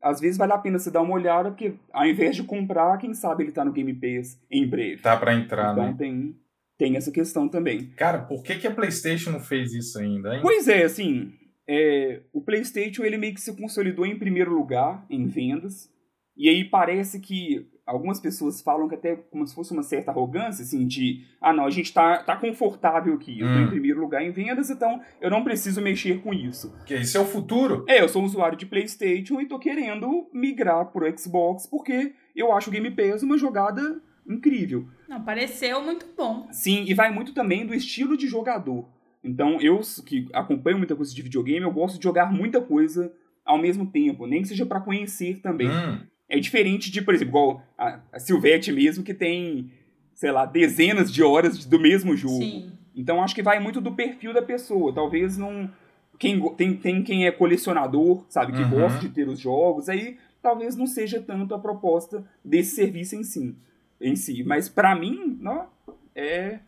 Às 0.01 0.19
vezes 0.19 0.37
vale 0.37 0.53
a 0.53 0.57
pena 0.57 0.79
você 0.79 0.89
dar 0.89 1.01
uma 1.01 1.13
olhada, 1.13 1.51
porque 1.51 1.75
ao 1.93 2.05
invés 2.07 2.35
de 2.35 2.43
comprar, 2.43 2.97
quem 2.97 3.13
sabe 3.13 3.43
ele 3.43 3.51
tá 3.51 3.63
no 3.63 3.71
Game 3.71 3.93
Pass 3.93 4.41
em 4.49 4.67
breve. 4.67 5.01
Tá 5.01 5.15
pra 5.15 5.35
entrar, 5.35 5.73
então 5.73 5.85
né? 5.85 5.95
tem, 5.95 6.35
tem 6.81 6.97
essa 6.97 7.11
questão 7.11 7.47
também. 7.47 7.91
Cara, 7.95 8.23
por 8.23 8.41
que, 8.41 8.55
que 8.55 8.65
a 8.65 8.71
PlayStation 8.73 9.29
não 9.29 9.39
fez 9.39 9.71
isso 9.71 9.99
ainda, 9.99 10.33
hein? 10.33 10.39
Pois 10.41 10.67
é, 10.67 10.81
assim, 10.81 11.31
é, 11.69 12.23
o 12.33 12.41
PlayStation 12.41 13.03
ele 13.03 13.19
meio 13.19 13.35
que 13.35 13.39
se 13.41 13.55
consolidou 13.55 14.03
em 14.03 14.17
primeiro 14.17 14.51
lugar 14.51 15.05
em 15.07 15.27
vendas. 15.27 15.91
E 16.35 16.49
aí 16.49 16.63
parece 16.63 17.19
que 17.19 17.67
algumas 17.85 18.19
pessoas 18.19 18.63
falam 18.63 18.87
que 18.89 18.95
até 18.95 19.15
como 19.15 19.45
se 19.45 19.53
fosse 19.53 19.71
uma 19.71 19.83
certa 19.83 20.09
arrogância, 20.09 20.63
assim, 20.63 20.87
de 20.87 21.19
ah 21.39 21.53
não, 21.53 21.65
a 21.67 21.69
gente 21.69 21.93
tá, 21.93 22.23
tá 22.23 22.35
confortável 22.35 23.13
aqui, 23.13 23.39
eu 23.39 23.45
tô 23.47 23.53
Hum. 23.53 23.63
em 23.65 23.69
primeiro 23.69 24.01
lugar 24.01 24.23
em 24.23 24.31
vendas, 24.31 24.71
então 24.71 24.99
eu 25.21 25.29
não 25.29 25.43
preciso 25.43 25.83
mexer 25.83 26.19
com 26.23 26.33
isso. 26.33 26.71
Porque 26.77 26.95
isso 26.95 27.15
é 27.15 27.21
o 27.21 27.25
futuro. 27.25 27.85
É, 27.87 28.01
eu 28.01 28.09
sou 28.09 28.23
um 28.23 28.25
usuário 28.25 28.57
de 28.57 28.65
PlayStation 28.65 29.39
e 29.39 29.47
tô 29.47 29.59
querendo 29.59 30.27
migrar 30.33 30.85
pro 30.91 31.05
Xbox 31.15 31.67
porque 31.67 32.13
eu 32.35 32.51
acho 32.51 32.69
o 32.71 32.73
Game 32.73 32.89
Pass 32.89 33.21
uma 33.21 33.37
jogada 33.37 34.01
incrível. 34.27 34.87
Não, 35.07 35.21
pareceu 35.21 35.81
muito 35.83 36.05
bom. 36.15 36.47
Sim, 36.51 36.85
e 36.87 36.93
vai 36.93 37.11
muito 37.13 37.33
também 37.33 37.65
do 37.65 37.73
estilo 37.73 38.15
de 38.17 38.27
jogador. 38.27 38.87
Então, 39.23 39.59
eu 39.61 39.79
que 40.05 40.27
acompanho 40.33 40.77
muita 40.77 40.95
coisa 40.95 41.13
de 41.13 41.21
videogame, 41.21 41.65
eu 41.65 41.71
gosto 41.71 41.97
de 41.97 42.03
jogar 42.03 42.31
muita 42.31 42.59
coisa 42.61 43.13
ao 43.45 43.57
mesmo 43.57 43.85
tempo, 43.85 44.25
nem 44.25 44.41
que 44.41 44.47
seja 44.47 44.65
pra 44.65 44.79
conhecer 44.81 45.39
também. 45.41 45.69
Hum, 45.69 45.99
É 46.29 46.39
diferente 46.39 46.89
de, 46.89 47.01
por 47.01 47.13
exemplo, 47.13 47.29
igual 47.31 47.63
a, 47.77 47.99
a 48.13 48.19
Silvete 48.19 48.71
mesmo, 48.71 49.03
que 49.03 49.13
tem, 49.13 49.71
sei 50.15 50.31
lá, 50.31 50.45
dezenas 50.45 51.11
de 51.11 51.21
horas 51.21 51.65
do 51.65 51.79
mesmo 51.79 52.15
jogo. 52.15 52.37
Sim. 52.41 52.71
Então, 52.95 53.21
acho 53.23 53.35
que 53.35 53.43
vai 53.43 53.59
muito 53.59 53.79
do 53.81 53.91
perfil 53.93 54.33
da 54.33 54.41
pessoa. 54.41 54.93
Talvez 54.93 55.37
não. 55.37 55.69
Quem, 56.17 56.39
tem, 56.55 56.75
tem 56.77 57.03
quem 57.03 57.25
é 57.25 57.31
colecionador, 57.31 58.25
sabe, 58.29 58.53
que 58.53 58.61
Uhum. 58.63 58.69
gosta 58.69 58.99
de 58.99 59.09
ter 59.09 59.27
os 59.27 59.39
jogos, 59.39 59.89
aí 59.89 60.17
talvez 60.41 60.75
não 60.75 60.85
seja 60.85 61.19
tanto 61.21 61.53
a 61.55 61.59
proposta 61.59 62.23
desse 62.45 62.75
serviço 62.75 63.15
em 63.15 63.23
si. 63.23 63.55
Em 64.01 64.15
si. 64.15 64.43
Mas 64.43 64.67
pra 64.67 64.95
mim, 64.95 65.37
não, 65.39 65.67
é, 66.15 66.59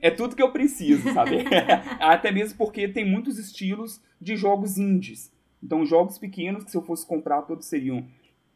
é 0.00 0.10
tudo 0.10 0.34
que 0.34 0.42
eu 0.42 0.50
preciso, 0.50 1.12
sabe? 1.12 1.44
Até 2.00 2.32
mesmo 2.32 2.58
porque 2.58 2.88
tem 2.88 3.08
muitos 3.08 3.38
estilos 3.38 4.00
de 4.20 4.36
jogos 4.36 4.76
indies. 4.76 5.32
Então, 5.62 5.84
jogos 5.84 6.18
pequenos 6.18 6.64
que 6.64 6.70
se 6.70 6.76
eu 6.76 6.82
fosse 6.82 7.06
comprar, 7.06 7.42
todos 7.42 7.66
seriam 7.66 8.06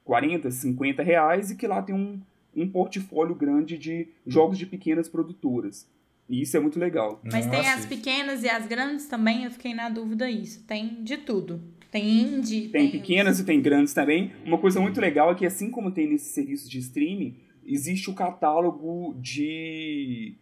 40, 0.05 0.51
50 0.51 1.03
reais 1.03 1.51
e 1.51 1.57
que 1.57 1.66
lá 1.66 1.83
tem 1.83 1.94
um, 1.94 2.20
um 2.57 2.68
portfólio 2.68 3.35
grande 3.35 3.79
de 3.79 4.09
jogos 4.27 4.59
de 4.59 4.66
pequenas 4.66 5.09
produtoras. 5.09 5.88
E 6.29 6.40
isso 6.40 6.57
é 6.57 6.61
muito 6.61 6.79
legal. 6.79 7.20
Mas 7.23 7.47
tem 7.47 7.59
nossa, 7.59 7.75
as 7.75 7.87
pequenas 7.87 8.42
e 8.42 8.49
as 8.49 8.66
grandes 8.66 9.07
também, 9.07 9.44
eu 9.44 9.51
fiquei 9.51 9.75
na 9.75 9.90
dúvida 9.90 10.31
isso. 10.31 10.64
Tem 10.64 11.03
de 11.03 11.18
tudo. 11.18 11.61
Tem 11.90 12.23
indie, 12.23 12.68
Tem 12.68 12.90
tem, 12.90 12.90
pequenas 12.90 13.38
e 13.38 13.44
tem 13.44 13.61
grandes 13.61 13.92
também. 13.92 14.33
Uma 14.44 14.59
coisa 14.59 14.81
muito 14.81 15.01
legal 15.01 15.31
é 15.31 15.35
que, 15.35 15.47
assim 15.47 15.70
como 15.70 15.92
tem 15.92 16.09
nesses 16.09 16.33
serviços 16.33 16.68
de 16.68 16.79
streaming, 16.79 17.37
existe 17.66 18.11
o 18.11 18.14
catálogo 18.14 19.14
de. 19.18 20.35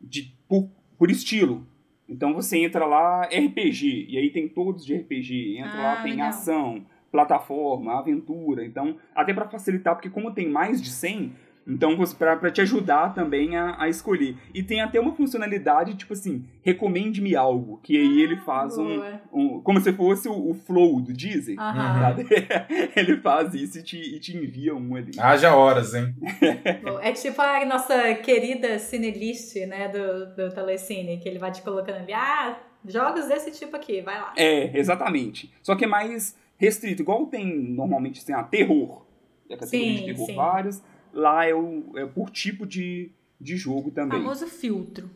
de 0.00 0.32
por, 0.48 0.68
por 0.98 1.10
estilo. 1.10 1.66
Então 2.08 2.32
você 2.34 2.58
entra 2.58 2.86
lá, 2.86 3.22
RPG, 3.24 4.06
e 4.08 4.16
aí 4.16 4.30
tem 4.30 4.48
todos 4.48 4.84
de 4.84 4.94
RPG. 4.96 5.58
Entra 5.58 5.78
Ah, 5.78 5.82
lá, 5.82 6.02
tem 6.02 6.12
legal. 6.12 6.28
ação, 6.28 6.86
plataforma, 7.10 7.98
aventura. 7.98 8.64
Então, 8.64 8.96
até 9.14 9.34
para 9.34 9.48
facilitar, 9.48 9.94
porque 9.94 10.08
como 10.10 10.32
tem 10.32 10.48
mais 10.48 10.80
de 10.80 10.88
100, 10.90 11.32
então 11.66 11.96
para 12.18 12.50
te 12.50 12.60
ajudar 12.60 13.12
também 13.14 13.56
a, 13.56 13.76
a 13.82 13.88
escolher. 13.88 14.36
E 14.54 14.62
tem 14.62 14.80
até 14.80 15.00
uma 15.00 15.12
funcionalidade, 15.12 15.94
tipo 15.94 16.12
assim, 16.12 16.44
recomende-me 16.62 17.34
algo, 17.34 17.80
que 17.82 17.96
aí 17.96 18.20
ele 18.20 18.36
faz 18.36 18.78
um, 18.78 19.02
um- 19.32 19.60
como 19.60 19.80
se 19.80 19.92
fosse 19.92 20.28
o, 20.28 20.50
o 20.50 20.54
flow 20.54 21.00
do 21.00 21.12
Deezer. 21.12 21.58
Aham. 21.58 21.98
sabe? 22.00 22.26
Ele 22.94 23.16
faz 23.18 23.54
isso 23.54 23.78
e 23.78 23.82
te, 23.82 23.96
e 23.98 24.20
te 24.20 24.36
envia 24.36 24.74
um 24.74 24.94
ali. 24.94 25.12
Haja 25.18 25.54
horas, 25.54 25.94
hein? 25.94 26.14
É 27.02 27.12
tipo 27.12 27.40
a 27.40 27.64
nossa 27.64 28.14
querida 28.14 28.78
cinelist, 28.78 29.56
né, 29.66 29.88
do, 29.88 30.34
do 30.34 30.54
Telecine, 30.54 31.18
que 31.18 31.28
ele 31.28 31.38
vai 31.38 31.50
te 31.50 31.62
colocando 31.62 31.96
ali, 31.96 32.12
ah, 32.12 32.58
jogos 32.86 33.26
desse 33.26 33.50
tipo 33.50 33.74
aqui, 33.76 34.00
vai 34.00 34.20
lá. 34.20 34.32
É, 34.36 34.76
exatamente. 34.78 35.52
Só 35.62 35.74
que 35.74 35.84
é 35.84 35.88
mais 35.88 36.36
restrito. 36.56 37.02
Igual 37.02 37.26
tem, 37.26 37.46
normalmente, 37.46 38.24
tem 38.24 38.34
a 38.34 38.42
terror. 38.42 39.04
É 39.48 39.54
a 39.54 39.58
categoria 39.58 39.96
Sim, 39.98 40.04
de 40.04 40.12
terror 40.12 40.26
sim. 40.26 40.34
vários. 40.34 40.82
Lá 41.16 41.46
é, 41.46 41.54
o, 41.54 41.92
é 41.96 42.04
por 42.04 42.28
tipo 42.28 42.66
de, 42.66 43.10
de 43.40 43.56
jogo 43.56 43.90
também. 43.90 44.20
famoso 44.20 44.46
filtro. 44.46 45.10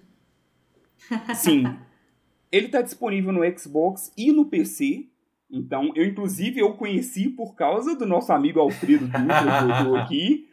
Sim. 1.34 1.64
Ele 2.50 2.68
tá 2.68 2.80
disponível 2.80 3.32
no 3.32 3.58
Xbox 3.58 4.10
e 4.16 4.32
no 4.32 4.46
PC. 4.46 5.06
Então, 5.50 5.92
eu 5.94 6.04
inclusive 6.04 6.58
eu 6.58 6.72
conheci 6.72 7.28
por 7.28 7.54
causa 7.54 7.94
do 7.94 8.06
nosso 8.06 8.32
amigo 8.32 8.58
Alfredo 8.58 9.06
Dutra, 9.06 9.18
que 9.18 9.96
aqui, 9.98 10.48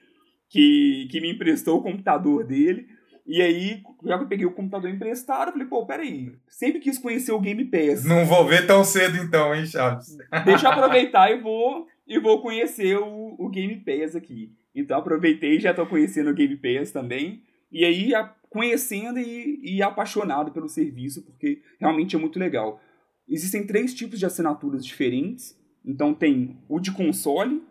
que, 0.49 1.07
que 1.09 1.21
me 1.21 1.31
emprestou 1.31 1.79
o 1.79 1.83
computador 1.83 2.43
dele. 2.43 2.87
E 3.25 3.41
aí, 3.41 3.83
já 4.05 4.17
que 4.17 4.23
eu 4.23 4.27
peguei 4.27 4.45
o 4.45 4.53
computador 4.53 4.89
emprestado, 4.89 5.49
eu 5.49 5.53
falei, 5.53 5.67
pô, 5.67 5.85
peraí, 5.85 6.31
sempre 6.47 6.79
quis 6.79 6.97
conhecer 6.97 7.31
o 7.31 7.39
Game 7.39 7.65
Pass. 7.65 8.05
Não 8.05 8.25
vou 8.25 8.45
ver 8.45 8.65
tão 8.65 8.83
cedo 8.83 9.17
então, 9.17 9.53
hein, 9.53 9.65
Chaves? 9.65 10.17
Deixa 10.45 10.67
eu 10.67 10.71
aproveitar 10.71 11.29
e 11.31 11.39
vou, 11.39 11.87
e 12.07 12.19
vou 12.19 12.41
conhecer 12.41 12.97
o, 12.97 13.35
o 13.37 13.49
Game 13.49 13.75
Pass 13.77 14.15
aqui. 14.15 14.53
Então 14.79 14.97
aproveitei 14.99 15.57
e 15.57 15.59
já 15.59 15.73
tô 15.73 15.85
conhecendo 15.85 16.29
o 16.29 16.33
Game 16.33 16.55
Pass 16.57 16.91
também. 16.91 17.43
E 17.71 17.83
aí, 17.83 18.11
conhecendo 18.49 19.19
e, 19.19 19.59
e 19.63 19.81
apaixonado 19.81 20.51
pelo 20.51 20.69
serviço, 20.69 21.23
porque 21.25 21.61
realmente 21.79 22.15
é 22.15 22.19
muito 22.19 22.39
legal. 22.39 22.79
Existem 23.27 23.65
três 23.65 23.93
tipos 23.93 24.19
de 24.19 24.25
assinaturas 24.25 24.85
diferentes. 24.85 25.57
Então 25.83 26.13
tem 26.13 26.57
o 26.69 26.79
de 26.79 26.91
console, 26.91 27.61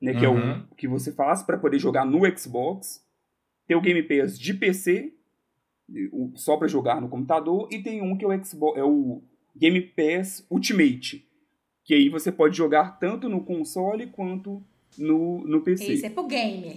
né, 0.00 0.14
que 0.14 0.24
é 0.24 0.28
Uhum. 0.28 0.64
o 0.70 0.74
que 0.74 0.88
você 0.88 1.12
faz 1.12 1.42
para 1.42 1.56
poder 1.58 1.78
jogar 1.78 2.04
no 2.04 2.20
Xbox. 2.36 3.00
Tem 3.66 3.76
o 3.76 3.80
Game 3.80 4.02
Pass 4.02 4.38
de 4.38 4.52
PC, 4.54 5.12
só 6.34 6.56
para 6.56 6.68
jogar 6.68 7.00
no 7.00 7.08
computador, 7.08 7.68
e 7.70 7.82
tem 7.82 8.02
um 8.02 8.16
que 8.16 8.24
é 8.24 8.28
o 8.28 8.44
Xbox, 8.44 8.78
é 8.78 8.84
o 8.84 9.22
Game 9.56 9.80
Pass 9.80 10.46
Ultimate, 10.50 11.26
que 11.84 11.94
aí 11.94 12.08
você 12.08 12.30
pode 12.32 12.56
jogar 12.56 12.98
tanto 12.98 13.28
no 13.28 13.44
console 13.44 14.06
quanto 14.08 14.64
no, 14.98 15.46
no 15.46 15.60
PC. 15.60 15.92
Esse 15.92 16.06
é 16.06 16.10
pro 16.10 16.26
gamer. 16.26 16.76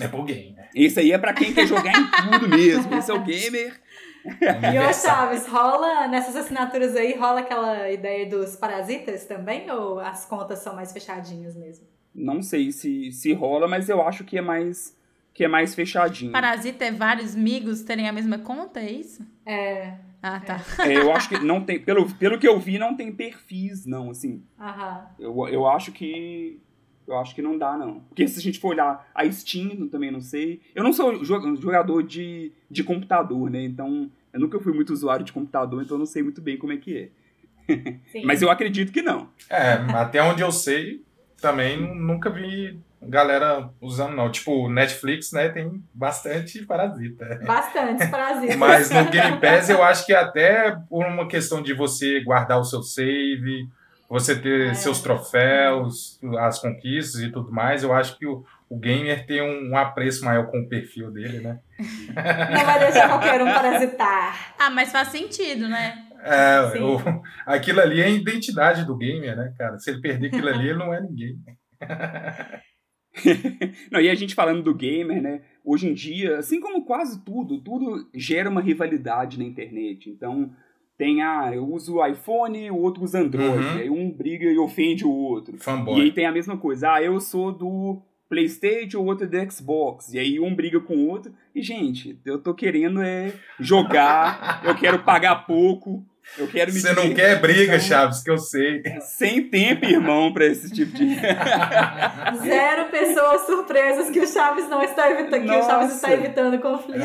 É 0.00 0.08
pro 0.08 0.22
game, 0.24 0.52
né? 0.52 0.68
Esse 0.74 1.00
aí 1.00 1.12
é 1.12 1.18
pra 1.18 1.34
quem 1.34 1.52
quer 1.52 1.66
jogar 1.66 1.92
em 1.92 2.06
tudo 2.06 2.48
mesmo. 2.48 2.94
Esse 2.94 3.10
é 3.10 3.14
o 3.14 3.22
gamer. 3.22 3.80
E 4.24 4.78
ô 4.78 4.92
Chaves, 4.92 5.46
rola 5.46 6.06
nessas 6.08 6.36
assinaturas 6.36 6.94
aí, 6.96 7.14
rola 7.14 7.40
aquela 7.40 7.90
ideia 7.90 8.28
dos 8.28 8.56
parasitas 8.56 9.26
também? 9.26 9.70
Ou 9.70 9.98
as 9.98 10.24
contas 10.24 10.60
são 10.60 10.74
mais 10.74 10.92
fechadinhas 10.92 11.56
mesmo? 11.56 11.86
Não 12.14 12.42
sei 12.42 12.70
se, 12.72 13.10
se 13.12 13.32
rola, 13.32 13.66
mas 13.66 13.88
eu 13.88 14.00
acho 14.00 14.24
que 14.24 14.38
é 14.38 14.42
mais 14.42 14.96
que 15.34 15.44
é 15.44 15.48
mais 15.48 15.74
fechadinho. 15.74 16.30
Parasita 16.32 16.84
é 16.84 16.92
vários 16.92 17.34
amigos 17.34 17.82
terem 17.82 18.06
a 18.08 18.12
mesma 18.12 18.38
conta, 18.38 18.80
é 18.80 18.90
isso? 18.90 19.26
É. 19.46 19.94
Ah, 20.22 20.38
tá. 20.38 20.60
É, 20.86 20.98
eu 20.98 21.10
acho 21.12 21.28
que 21.30 21.38
não 21.38 21.64
tem, 21.64 21.80
pelo, 21.80 22.08
pelo 22.14 22.38
que 22.38 22.46
eu 22.46 22.60
vi, 22.60 22.78
não 22.78 22.94
tem 22.94 23.10
perfis, 23.10 23.86
não, 23.86 24.10
assim. 24.10 24.42
Aham. 24.60 25.06
Eu, 25.18 25.48
eu 25.48 25.66
acho 25.66 25.90
que. 25.90 26.60
Eu 27.06 27.18
acho 27.18 27.34
que 27.34 27.42
não 27.42 27.58
dá, 27.58 27.76
não. 27.76 28.00
Porque 28.08 28.26
se 28.28 28.38
a 28.38 28.42
gente 28.42 28.58
for 28.60 28.68
olhar 28.68 29.08
a 29.14 29.30
Steam, 29.30 29.88
também 29.88 30.10
não 30.10 30.20
sei. 30.20 30.60
Eu 30.74 30.84
não 30.84 30.92
sou 30.92 31.18
jo- 31.24 31.56
jogador 31.60 32.02
de, 32.02 32.52
de 32.70 32.84
computador, 32.84 33.50
né? 33.50 33.62
Então, 33.62 34.10
eu 34.32 34.40
nunca 34.40 34.58
fui 34.60 34.72
muito 34.72 34.92
usuário 34.92 35.24
de 35.24 35.32
computador, 35.32 35.82
então 35.82 35.96
eu 35.96 35.98
não 36.00 36.06
sei 36.06 36.22
muito 36.22 36.40
bem 36.40 36.56
como 36.56 36.72
é 36.72 36.76
que 36.76 36.96
é. 36.96 37.08
Mas 38.24 38.42
eu 38.42 38.50
acredito 38.50 38.92
que 38.92 39.02
não. 39.02 39.28
É, 39.50 39.72
até 39.94 40.22
onde 40.22 40.42
eu 40.42 40.50
sei, 40.52 41.02
também 41.40 41.80
nu- 41.80 41.94
nunca 41.94 42.30
vi 42.30 42.78
galera 43.02 43.68
usando, 43.80 44.14
não. 44.14 44.30
Tipo, 44.30 44.68
Netflix, 44.68 45.32
né, 45.32 45.48
tem 45.48 45.82
bastante 45.92 46.64
parasita. 46.64 47.40
Bastante 47.44 48.06
parasitas. 48.08 48.56
Mas 48.56 48.90
no 48.90 49.10
Game 49.10 49.40
Pass 49.40 49.68
eu 49.68 49.82
acho 49.82 50.06
que 50.06 50.14
até 50.14 50.70
por 50.88 51.04
uma 51.04 51.26
questão 51.26 51.60
de 51.62 51.74
você 51.74 52.20
guardar 52.20 52.60
o 52.60 52.64
seu 52.64 52.80
save, 52.82 53.68
você 54.12 54.38
ter 54.40 54.68
É. 54.70 54.74
seus 54.74 55.00
troféus, 55.00 56.20
as 56.38 56.58
conquistas 56.58 57.22
e 57.22 57.32
tudo 57.32 57.50
mais, 57.50 57.82
eu 57.82 57.92
acho 57.92 58.18
que 58.18 58.26
o, 58.26 58.44
o 58.68 58.78
gamer 58.78 59.24
tem 59.26 59.40
um, 59.42 59.70
um 59.70 59.76
apreço 59.76 60.24
maior 60.24 60.50
com 60.50 60.60
o 60.60 60.68
perfil 60.68 61.10
dele, 61.10 61.40
né? 61.40 61.58
Não 62.58 62.64
vai 62.66 62.78
deixar 62.78 63.08
qualquer 63.08 63.40
um 63.42 63.46
parasitar. 63.46 64.54
Ah, 64.58 64.70
mas 64.70 64.92
faz 64.92 65.08
sentido, 65.08 65.68
né? 65.68 66.06
É, 66.24 66.60
o- 66.80 67.22
aquilo 67.46 67.80
ali 67.80 68.00
é 68.00 68.04
a 68.04 68.10
identidade 68.10 68.84
do 68.84 68.96
gamer, 68.96 69.36
né, 69.36 69.54
cara? 69.58 69.78
Se 69.78 69.90
ele 69.90 70.00
perder 70.00 70.28
aquilo 70.28 70.48
ali, 70.48 70.68
ele 70.68 70.78
não 70.78 70.92
é 70.94 71.00
ninguém. 71.00 71.36
Não, 73.90 74.00
e 74.00 74.08
a 74.08 74.14
gente 74.14 74.34
falando 74.34 74.62
do 74.62 74.74
gamer, 74.74 75.20
né? 75.20 75.42
Hoje 75.64 75.86
em 75.88 75.92
dia, 75.94 76.38
assim 76.38 76.60
como 76.60 76.84
quase 76.84 77.22
tudo, 77.24 77.60
tudo 77.60 78.08
gera 78.14 78.48
uma 78.48 78.62
rivalidade 78.62 79.38
na 79.38 79.44
internet. 79.44 80.08
Então, 80.08 80.50
tem, 80.96 81.22
ah, 81.22 81.50
eu 81.52 81.68
uso 81.68 81.96
o 81.96 82.06
iPhone, 82.06 82.70
o 82.70 82.76
outro 82.76 83.02
usa 83.02 83.20
Android. 83.20 83.64
Uhum. 83.64 83.78
Aí 83.78 83.90
um 83.90 84.10
briga 84.10 84.46
e 84.46 84.58
ofende 84.58 85.04
o 85.04 85.10
outro. 85.10 85.54
E 85.54 85.56
aí 85.56 85.60
Fanboy. 85.60 86.12
tem 86.12 86.26
a 86.26 86.32
mesma 86.32 86.56
coisa. 86.56 86.92
Ah, 86.92 87.02
eu 87.02 87.18
sou 87.20 87.52
do 87.52 88.00
PlayStation, 88.28 88.98
o 88.98 89.06
outro 89.06 89.26
é 89.26 89.28
do 89.28 89.52
Xbox. 89.52 90.14
E 90.14 90.18
aí 90.18 90.40
um 90.40 90.54
briga 90.54 90.80
com 90.80 90.94
o 90.94 91.08
outro. 91.08 91.34
E, 91.54 91.60
gente, 91.62 92.18
eu 92.24 92.38
tô 92.38 92.54
querendo 92.54 93.02
é 93.02 93.32
jogar, 93.60 94.62
eu 94.64 94.74
quero 94.74 95.00
pagar 95.00 95.46
pouco, 95.46 96.04
eu 96.38 96.46
quero 96.48 96.72
me 96.72 96.80
Você 96.80 96.92
não 96.92 97.12
quer 97.14 97.40
briga, 97.40 97.76
Então, 97.76 97.80
Chaves, 97.80 98.22
que 98.22 98.30
eu 98.30 98.38
sei. 98.38 98.82
Sem 99.00 99.48
tempo, 99.48 99.84
irmão, 99.84 100.32
pra 100.32 100.46
esse 100.46 100.70
tipo 100.72 100.92
de. 100.92 101.14
Zero 102.42 102.90
pessoas 102.90 103.42
surpresas 103.46 104.10
que 104.10 104.20
o 104.20 104.26
Chaves 104.26 104.68
não 104.68 104.82
está 104.82 105.10
evitando, 105.10 105.44
que 105.44 105.50
o 105.56 105.62
Chaves 105.62 105.94
está 105.94 106.12
evitando 106.12 106.58
conflito. 106.60 107.00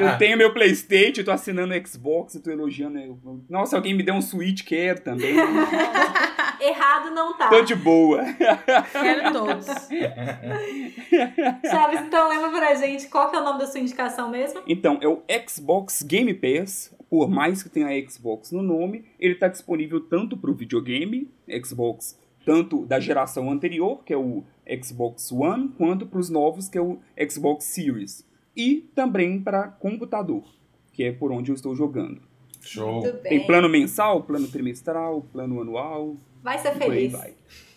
Eu 0.00 0.18
tenho 0.18 0.36
meu 0.38 0.52
Playstation, 0.52 1.20
eu 1.20 1.24
tô 1.24 1.30
assinando 1.32 1.74
o 1.74 1.86
Xbox, 1.88 2.34
eu 2.34 2.42
tô 2.42 2.50
elogiando. 2.50 2.98
eu- 2.98 3.18
Nossa, 3.48 3.76
alguém 3.76 3.94
me 3.94 4.02
deu 4.02 4.14
um 4.14 4.22
Switch, 4.22 4.62
quero 4.64 5.00
também. 5.00 5.34
Errado 6.60 7.10
não 7.10 7.36
tá. 7.36 7.48
tô 7.48 7.60
de 7.62 7.74
boa. 7.74 8.22
Quero 8.92 9.32
todos. 9.32 9.66
Chaves, 11.68 12.00
então 12.00 12.28
lembra 12.28 12.50
pra 12.50 12.74
gente 12.74 13.08
qual 13.08 13.30
que 13.30 13.36
é 13.36 13.40
o 13.40 13.44
nome 13.44 13.58
da 13.58 13.66
sua 13.66 13.80
indicação 13.80 14.30
mesmo? 14.30 14.62
Então, 14.66 14.98
é 15.02 15.08
o 15.08 15.22
Xbox 15.48 16.02
Game 16.02 16.32
Pass. 16.34 16.94
Por 17.12 17.28
mais 17.28 17.62
que 17.62 17.68
tenha 17.68 18.08
Xbox 18.08 18.52
no 18.52 18.62
nome, 18.62 19.04
ele 19.20 19.34
tá 19.34 19.46
disponível 19.46 20.00
tanto 20.00 20.34
pro 20.34 20.54
videogame, 20.54 21.28
Xbox, 21.62 22.18
tanto 22.42 22.86
da 22.86 22.98
geração 22.98 23.50
anterior, 23.50 24.02
que 24.02 24.14
é 24.14 24.16
o 24.16 24.42
Xbox 24.82 25.30
One, 25.30 25.68
quanto 25.76 26.06
pros 26.06 26.30
novos, 26.30 26.70
que 26.70 26.78
é 26.78 26.80
o 26.80 27.00
Xbox 27.30 27.66
Series. 27.66 28.26
E 28.56 28.88
também 28.94 29.38
para 29.38 29.68
computador, 29.68 30.42
que 30.90 31.04
é 31.04 31.12
por 31.12 31.30
onde 31.32 31.50
eu 31.50 31.54
estou 31.54 31.76
jogando. 31.76 32.22
Show. 32.62 33.02
Muito 33.02 33.18
Tem 33.18 33.46
plano 33.46 33.68
mensal, 33.68 34.22
plano 34.22 34.48
trimestral, 34.48 35.20
plano 35.30 35.60
anual, 35.60 36.16
Vai 36.42 36.60
ser 36.60 36.74
feliz. 36.76 37.12
vai. 37.12 37.34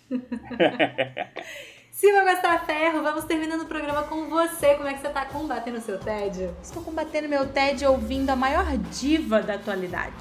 Silva 1.96 2.26
Gastar 2.26 2.66
Ferro, 2.66 3.02
vamos 3.02 3.24
terminando 3.24 3.62
o 3.62 3.66
programa 3.68 4.04
com 4.04 4.28
você. 4.28 4.76
Como 4.76 4.86
é 4.86 4.93
que 4.93 5.00
você 5.00 5.08
tá 5.08 5.24
combatendo 5.24 5.78
o 5.78 5.82
seu 5.82 5.98
tédio? 5.98 6.54
Estou 6.62 6.84
combatendo 6.84 7.30
meu 7.30 7.48
TED 7.48 7.86
ouvindo 7.86 8.30
a 8.32 8.36
maior 8.36 8.66
diva 8.91 9.41
da 9.41 9.54
atualidade. 9.54 10.14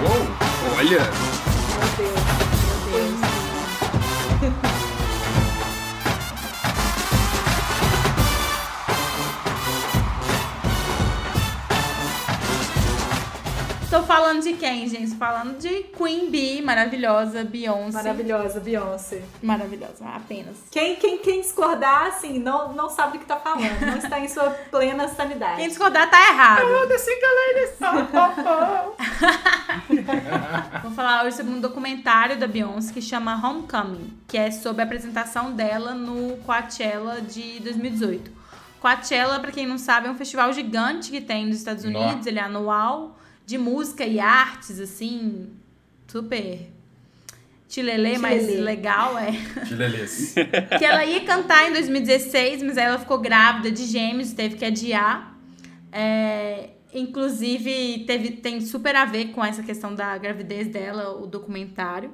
Uou, 0.00 0.78
olha, 0.78 1.00
Meu 1.00 1.96
Deus, 1.96 2.20
meu 2.92 3.18
Deus. 3.18 3.29
Falando 14.30 14.44
de 14.44 14.52
quem, 14.52 14.88
gente? 14.88 15.16
Falando 15.16 15.58
de 15.58 15.82
Queen 15.96 16.30
Bee, 16.30 16.62
maravilhosa, 16.62 17.42
Beyoncé. 17.42 17.96
Maravilhosa, 17.96 18.60
Beyoncé. 18.60 19.22
Maravilhosa, 19.42 20.04
apenas. 20.04 20.56
Quem, 20.70 20.94
quem, 20.96 21.18
quem 21.18 21.40
discordar, 21.40 22.06
assim, 22.06 22.38
não, 22.38 22.72
não 22.72 22.88
sabe 22.88 23.18
do 23.18 23.20
que 23.20 23.26
tá 23.26 23.36
falando. 23.36 23.80
Não 23.80 23.96
está 23.96 24.20
em 24.20 24.28
sua 24.28 24.50
plena 24.70 25.08
sanidade. 25.08 25.56
Quem 25.56 25.68
discordar 25.68 26.08
tá 26.08 26.28
errado. 26.28 26.62
Vou 30.82 30.92
falar 30.92 31.24
hoje 31.24 31.36
sobre 31.36 31.52
um 31.52 31.60
documentário 31.60 32.38
da 32.38 32.46
Beyoncé 32.46 32.92
que 32.92 33.02
chama 33.02 33.34
Homecoming, 33.34 34.16
que 34.28 34.38
é 34.38 34.52
sobre 34.52 34.82
a 34.82 34.84
apresentação 34.84 35.52
dela 35.52 35.92
no 35.92 36.36
Coachella 36.38 37.20
de 37.20 37.58
2018. 37.60 38.38
Coachella, 38.78 39.40
pra 39.40 39.50
quem 39.50 39.66
não 39.66 39.76
sabe, 39.76 40.06
é 40.06 40.10
um 40.10 40.16
festival 40.16 40.52
gigante 40.52 41.10
que 41.10 41.20
tem 41.20 41.46
nos 41.46 41.56
Estados. 41.56 41.84
Unidos, 41.84 42.26
ele 42.26 42.38
é 42.38 42.42
anual, 42.42 43.16
de 43.50 43.58
música 43.58 44.06
e 44.06 44.20
artes, 44.20 44.78
assim, 44.78 45.48
super 46.06 46.68
chilelê, 47.68 48.16
mas 48.16 48.44
Chilelê. 48.44 48.60
legal, 48.60 49.18
é 49.18 49.32
Que 49.66 49.74
beleza. 49.74 50.34
que 50.78 50.84
ela 50.84 51.04
ia 51.04 51.24
cantar 51.24 51.68
em 51.68 51.72
2016, 51.72 52.62
mas 52.62 52.78
aí 52.78 52.84
ela 52.84 52.98
ficou 53.00 53.18
grávida 53.18 53.72
de 53.72 53.86
gêmeos, 53.86 54.32
teve 54.32 54.54
que 54.54 54.64
adiar. 54.64 55.36
É, 55.90 56.70
inclusive, 56.94 58.04
teve, 58.06 58.30
tem 58.36 58.60
super 58.60 58.94
a 58.94 59.04
ver 59.04 59.32
com 59.32 59.44
essa 59.44 59.64
questão 59.64 59.96
da 59.96 60.16
gravidez 60.16 60.68
dela, 60.68 61.20
o 61.20 61.26
documentário. 61.26 62.12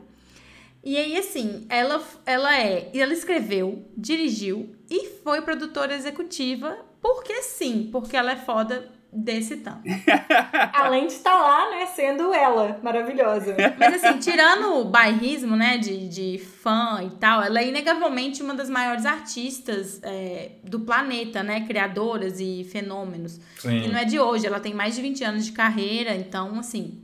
E 0.82 0.97
aí, 0.97 1.18
assim, 1.18 1.66
ela, 1.68 2.03
ela 2.24 2.59
é. 2.59 2.91
Ela 2.95 3.12
escreveu, 3.12 3.84
dirigiu 3.95 4.74
e 4.89 5.07
foi 5.22 5.43
produtora 5.43 5.95
executiva, 5.95 6.78
porque 7.03 7.43
sim, 7.43 7.91
porque 7.93 8.16
ela 8.16 8.32
é 8.32 8.37
foda 8.37 8.96
desse 9.17 9.57
tanto. 9.57 9.83
Além 10.73 11.07
de 11.07 11.14
estar 11.14 11.35
lá, 11.35 11.71
né, 11.71 11.87
sendo 11.87 12.35
ela, 12.35 12.79
maravilhosa. 12.83 13.57
Mas 13.79 14.05
assim, 14.05 14.19
tirando 14.19 14.81
o 14.81 14.85
bairrismo, 14.85 15.57
né, 15.57 15.79
de, 15.79 16.09
de 16.09 16.39
fã 16.39 17.03
e 17.03 17.11
tal, 17.19 17.43
ela 17.43 17.61
é 17.61 17.69
inegavelmente 17.69 18.43
uma 18.43 18.55
das 18.55 18.69
maiores 18.69 19.07
artistas 19.07 20.01
é, 20.03 20.53
do 20.62 20.81
planeta, 20.81 21.43
né, 21.43 21.67
criadoras 21.67 22.39
e 22.39 22.64
fenômenos. 22.71 23.41
E 23.59 23.61
Sim. 23.61 23.89
não 23.89 23.99
é 23.99 24.05
de 24.05 24.21
hoje, 24.21 24.47
ela 24.47 24.61
tem 24.61 24.75
mais 24.75 24.95
de 24.95 25.03
20 25.03 25.25
anos 25.25 25.47
de 25.47 25.53
carreira, 25.53 26.14
então, 26.14 26.59
assim, 26.59 27.03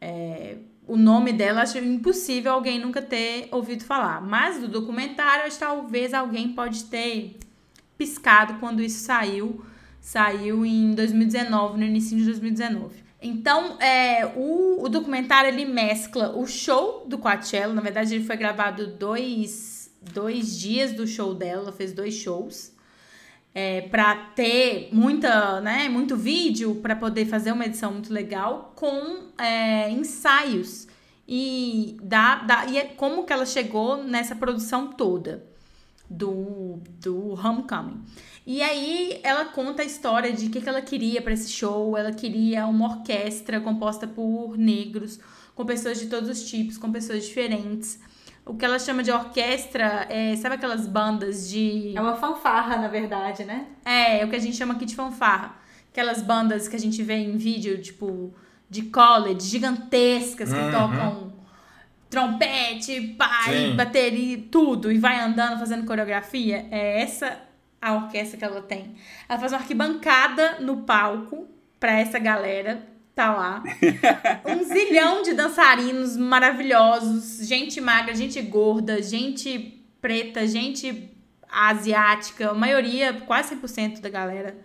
é, 0.00 0.56
o 0.86 0.96
nome 0.96 1.32
dela 1.32 1.62
acho 1.62 1.78
impossível 1.78 2.52
alguém 2.52 2.78
nunca 2.78 3.02
ter 3.02 3.48
ouvido 3.50 3.84
falar. 3.84 4.20
Mas 4.20 4.58
do 4.58 4.68
documentário, 4.68 5.44
acho 5.44 5.58
que 5.58 5.64
talvez 5.64 6.14
alguém 6.14 6.52
pode 6.52 6.84
ter 6.84 7.38
piscado 7.96 8.54
quando 8.54 8.82
isso 8.82 9.04
saiu. 9.04 9.64
Saiu 10.02 10.66
em 10.66 10.96
2019, 10.96 11.78
no 11.78 11.84
início 11.84 12.18
de 12.18 12.24
2019. 12.24 12.96
Então, 13.22 13.80
é, 13.80 14.26
o, 14.34 14.82
o 14.82 14.88
documentário 14.88 15.48
ele 15.48 15.64
mescla 15.64 16.36
o 16.36 16.44
show 16.44 17.06
do 17.06 17.16
Coachella. 17.18 17.72
Na 17.72 17.80
verdade, 17.80 18.16
ele 18.16 18.24
foi 18.24 18.36
gravado 18.36 18.88
dois, 18.88 19.94
dois 20.12 20.58
dias 20.58 20.92
do 20.92 21.06
show 21.06 21.32
dela. 21.32 21.62
Ela 21.62 21.72
fez 21.72 21.92
dois 21.92 22.14
shows. 22.14 22.72
É, 23.54 23.82
para 23.82 24.16
ter 24.34 24.88
muita, 24.92 25.60
né, 25.60 25.88
muito 25.88 26.16
vídeo, 26.16 26.74
para 26.82 26.96
poder 26.96 27.26
fazer 27.26 27.52
uma 27.52 27.64
edição 27.64 27.92
muito 27.92 28.12
legal, 28.12 28.72
com 28.74 29.28
é, 29.38 29.88
ensaios. 29.88 30.88
E, 31.28 31.96
da, 32.02 32.36
da, 32.42 32.66
e 32.66 32.76
é 32.76 32.86
como 32.86 33.24
que 33.24 33.32
ela 33.32 33.46
chegou 33.46 34.02
nessa 34.02 34.34
produção 34.34 34.88
toda 34.88 35.46
do, 36.10 36.80
do 36.98 37.34
Homecoming. 37.34 38.02
E 38.46 38.60
aí 38.60 39.20
ela 39.22 39.44
conta 39.44 39.82
a 39.82 39.84
história 39.84 40.32
de 40.32 40.46
o 40.46 40.50
que, 40.50 40.60
que 40.60 40.68
ela 40.68 40.82
queria 40.82 41.22
para 41.22 41.32
esse 41.32 41.50
show. 41.50 41.96
Ela 41.96 42.12
queria 42.12 42.66
uma 42.66 42.86
orquestra 42.96 43.60
composta 43.60 44.06
por 44.06 44.56
negros, 44.58 45.20
com 45.54 45.64
pessoas 45.64 45.98
de 46.00 46.06
todos 46.06 46.28
os 46.28 46.48
tipos, 46.50 46.76
com 46.76 46.90
pessoas 46.90 47.24
diferentes. 47.24 48.00
O 48.44 48.54
que 48.54 48.64
ela 48.64 48.78
chama 48.80 49.04
de 49.04 49.12
orquestra 49.12 50.06
é, 50.10 50.34
sabe 50.36 50.56
aquelas 50.56 50.88
bandas 50.88 51.48
de. 51.48 51.92
É 51.96 52.00
uma 52.00 52.16
fanfarra, 52.16 52.76
na 52.76 52.88
verdade, 52.88 53.44
né? 53.44 53.66
É, 53.84 54.20
é 54.20 54.24
o 54.24 54.28
que 54.28 54.34
a 54.34 54.40
gente 54.40 54.56
chama 54.56 54.74
aqui 54.74 54.84
de 54.84 54.96
fanfarra. 54.96 55.54
Aquelas 55.92 56.20
bandas 56.22 56.66
que 56.66 56.74
a 56.74 56.78
gente 56.80 57.00
vê 57.02 57.14
em 57.14 57.36
vídeo, 57.36 57.80
tipo, 57.80 58.34
de 58.68 58.82
college, 58.82 59.46
gigantescas, 59.46 60.52
que 60.52 60.58
Uhum. 60.58 60.70
tocam 60.72 61.32
trompete, 62.10 63.00
pai, 63.16 63.68
Sim. 63.70 63.76
bateria, 63.76 64.42
tudo, 64.50 64.90
e 64.92 64.98
vai 64.98 65.18
andando 65.20 65.58
fazendo 65.58 65.86
coreografia. 65.86 66.66
É 66.70 67.00
essa 67.02 67.38
a 67.82 67.94
orquestra 67.94 68.38
que 68.38 68.44
ela 68.44 68.62
tem. 68.62 68.94
Ela 69.28 69.40
faz 69.40 69.52
uma 69.52 69.58
arquibancada 69.58 70.60
no 70.60 70.82
palco 70.82 71.48
pra 71.80 71.98
essa 71.98 72.18
galera 72.18 72.86
tá 73.14 73.34
lá. 73.34 73.62
Um 74.46 74.62
zilhão 74.62 75.22
de 75.22 75.34
dançarinos 75.34 76.16
maravilhosos, 76.16 77.46
gente 77.46 77.80
magra, 77.80 78.14
gente 78.14 78.40
gorda, 78.40 79.02
gente 79.02 79.84
preta, 80.00 80.46
gente 80.46 81.10
asiática, 81.50 82.50
a 82.50 82.54
maioria, 82.54 83.12
quase 83.26 83.54
100% 83.54 84.00
da 84.00 84.08
galera 84.08 84.56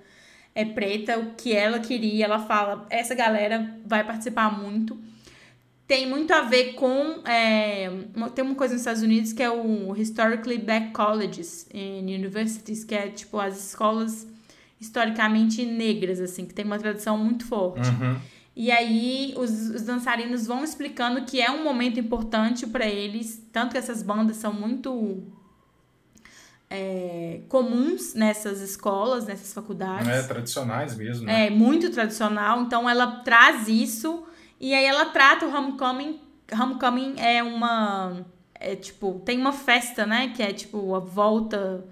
é 0.55 0.65
preta, 0.65 1.19
o 1.19 1.35
que 1.35 1.53
ela 1.53 1.79
queria, 1.79 2.25
ela 2.25 2.39
fala, 2.39 2.87
essa 2.89 3.13
galera 3.13 3.77
vai 3.85 4.03
participar 4.03 4.49
muito. 4.57 4.97
Tem 5.87 6.05
muito 6.05 6.33
a 6.33 6.41
ver 6.41 6.73
com. 6.73 7.21
É, 7.25 7.89
tem 8.35 8.43
uma 8.43 8.55
coisa 8.55 8.73
nos 8.73 8.81
Estados 8.81 9.01
Unidos 9.01 9.31
que 9.31 9.41
é 9.41 9.49
o 9.49 9.95
Historically 9.95 10.57
Black 10.57 10.91
Colleges 10.91 11.65
and 11.73 12.01
Universities, 12.01 12.83
que 12.83 12.93
é 12.93 13.07
tipo 13.07 13.39
as 13.39 13.69
escolas 13.69 14.27
historicamente 14.79 15.65
negras, 15.65 16.19
assim, 16.19 16.45
que 16.45 16.53
tem 16.53 16.65
uma 16.65 16.77
tradição 16.77 17.17
muito 17.17 17.45
forte. 17.45 17.87
Uhum. 17.87 18.19
E 18.53 18.69
aí 18.69 19.33
os, 19.37 19.49
os 19.69 19.83
dançarinos 19.83 20.45
vão 20.45 20.63
explicando 20.63 21.23
que 21.23 21.39
é 21.39 21.49
um 21.49 21.63
momento 21.63 21.99
importante 21.99 22.67
para 22.67 22.85
eles, 22.85 23.41
tanto 23.53 23.71
que 23.71 23.77
essas 23.77 24.03
bandas 24.03 24.37
são 24.37 24.51
muito 24.51 25.23
é, 26.69 27.41
comuns 27.47 28.13
nessas 28.13 28.59
escolas, 28.59 29.25
nessas 29.25 29.53
faculdades. 29.53 30.07
É, 30.07 30.21
tradicionais 30.23 30.97
mesmo. 30.97 31.25
Né? 31.25 31.47
É, 31.47 31.49
muito 31.49 31.89
tradicional. 31.91 32.61
Então 32.63 32.89
ela 32.89 33.21
traz 33.21 33.67
isso 33.69 34.26
e 34.59 34.73
aí 34.73 34.85
ela 34.85 35.05
trata 35.05 35.45
o 35.45 35.55
homecoming. 35.55 36.19
Homecoming 36.51 37.15
é 37.17 37.43
uma. 37.43 38.25
É 38.55 38.75
tipo, 38.75 39.21
tem 39.23 39.39
uma 39.39 39.53
festa, 39.53 40.05
né? 40.05 40.33
Que 40.35 40.41
é 40.41 40.51
tipo 40.51 40.95
a 40.95 40.99
volta 40.99 41.85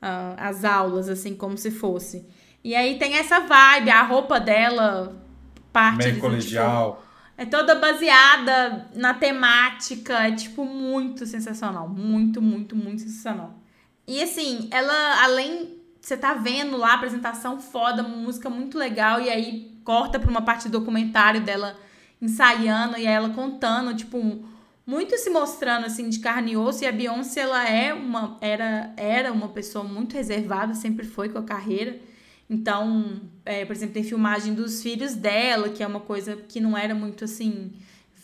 uh, 0.00 0.36
às 0.36 0.64
aulas, 0.64 1.08
assim, 1.08 1.34
como 1.34 1.58
se 1.58 1.70
fosse. 1.70 2.26
E 2.62 2.74
aí 2.74 2.98
tem 2.98 3.14
essa 3.14 3.40
vibe, 3.40 3.90
a 3.90 4.02
roupa 4.02 4.38
dela, 4.38 5.20
parte 5.72 5.98
Meio 5.98 6.10
assim, 6.12 6.20
colegial. 6.20 6.92
tipo, 6.92 7.12
é 7.36 7.44
toda 7.44 7.74
baseada 7.74 8.88
na 8.94 9.14
temática. 9.14 10.28
É, 10.28 10.32
tipo, 10.32 10.64
muito 10.64 11.26
sensacional. 11.26 11.88
Muito, 11.88 12.40
muito, 12.40 12.76
muito 12.76 13.02
sensacional. 13.02 13.54
E 14.06 14.22
assim, 14.22 14.68
ela, 14.70 15.24
além. 15.24 15.80
Você 16.00 16.16
tá 16.16 16.34
vendo 16.34 16.76
lá 16.76 16.90
a 16.90 16.94
apresentação 16.94 17.60
foda, 17.60 18.02
música 18.02 18.50
muito 18.50 18.76
legal, 18.76 19.20
e 19.20 19.30
aí 19.30 19.78
corta 19.84 20.18
pra 20.18 20.28
uma 20.28 20.42
parte 20.42 20.68
do 20.68 20.80
documentário 20.80 21.40
dela 21.40 21.76
ensaiando 22.22 22.96
e 22.96 23.04
ela 23.04 23.30
contando, 23.30 23.94
tipo, 23.96 24.44
muito 24.86 25.18
se 25.18 25.28
mostrando 25.28 25.86
assim 25.86 26.08
de 26.08 26.20
carne 26.20 26.52
e 26.52 26.56
osso. 26.56 26.84
E 26.84 26.86
a 26.86 26.92
Beyoncé, 26.92 27.40
ela 27.40 27.68
é 27.68 27.92
uma, 27.92 28.38
era, 28.40 28.92
era 28.96 29.32
uma 29.32 29.48
pessoa 29.48 29.84
muito 29.84 30.14
reservada, 30.14 30.72
sempre 30.72 31.04
foi 31.04 31.28
com 31.28 31.38
a 31.38 31.42
carreira. 31.42 31.98
Então, 32.48 33.20
é, 33.44 33.64
por 33.64 33.74
exemplo, 33.74 33.94
tem 33.94 34.04
filmagem 34.04 34.54
dos 34.54 34.82
filhos 34.82 35.14
dela, 35.14 35.68
que 35.68 35.82
é 35.82 35.86
uma 35.86 36.00
coisa 36.00 36.36
que 36.36 36.60
não 36.60 36.78
era 36.78 36.94
muito 36.94 37.24
assim 37.24 37.72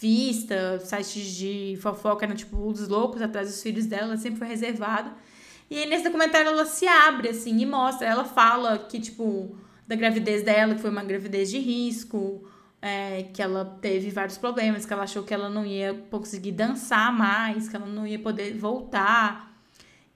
vista, 0.01 0.79
sites 0.79 1.35
de 1.35 1.77
fofoca 1.83 2.25
eram 2.25 2.37
tipo 2.37 2.57
os 2.57 2.87
loucos 2.87 3.21
atrás 3.21 3.49
dos 3.49 3.61
filhos 3.61 3.85
dela, 3.87 4.05
ela 4.05 4.17
sempre 4.17 4.39
foi 4.39 4.47
reservada. 4.47 5.13
E 5.69 5.77
aí, 5.77 5.87
nesse 5.87 6.05
documentário 6.05 6.51
ela 6.51 6.65
se 6.65 6.87
abre, 6.87 7.29
assim, 7.31 7.59
e 7.61 7.67
mostra. 7.67 8.07
Ela 8.07 8.25
fala 8.25 8.79
que, 8.79 8.99
tipo, 9.01 9.55
da 9.87 9.97
gravidez 9.97 10.43
dela, 10.43 10.75
que 10.75 10.81
foi 10.81 10.91
uma 10.91 11.03
gravidez 11.03 11.51
de 11.51 11.59
risco, 11.59 12.49
é, 12.81 13.25
que 13.33 13.43
ela 13.43 13.65
teve 13.81 14.11
vários 14.11 14.39
problemas, 14.39 14.87
que 14.87 14.93
ela 14.93 15.03
achou 15.03 15.23
que 15.23 15.35
ela 15.35 15.49
não 15.49 15.65
ia 15.65 15.95
conseguir 16.11 16.53
dançar 16.53 17.13
mais, 17.13 17.69
que 17.69 17.77
ela 17.77 17.87
não 17.87 18.07
ia 18.07 18.19
poder 18.19 18.57
voltar. 18.57 19.53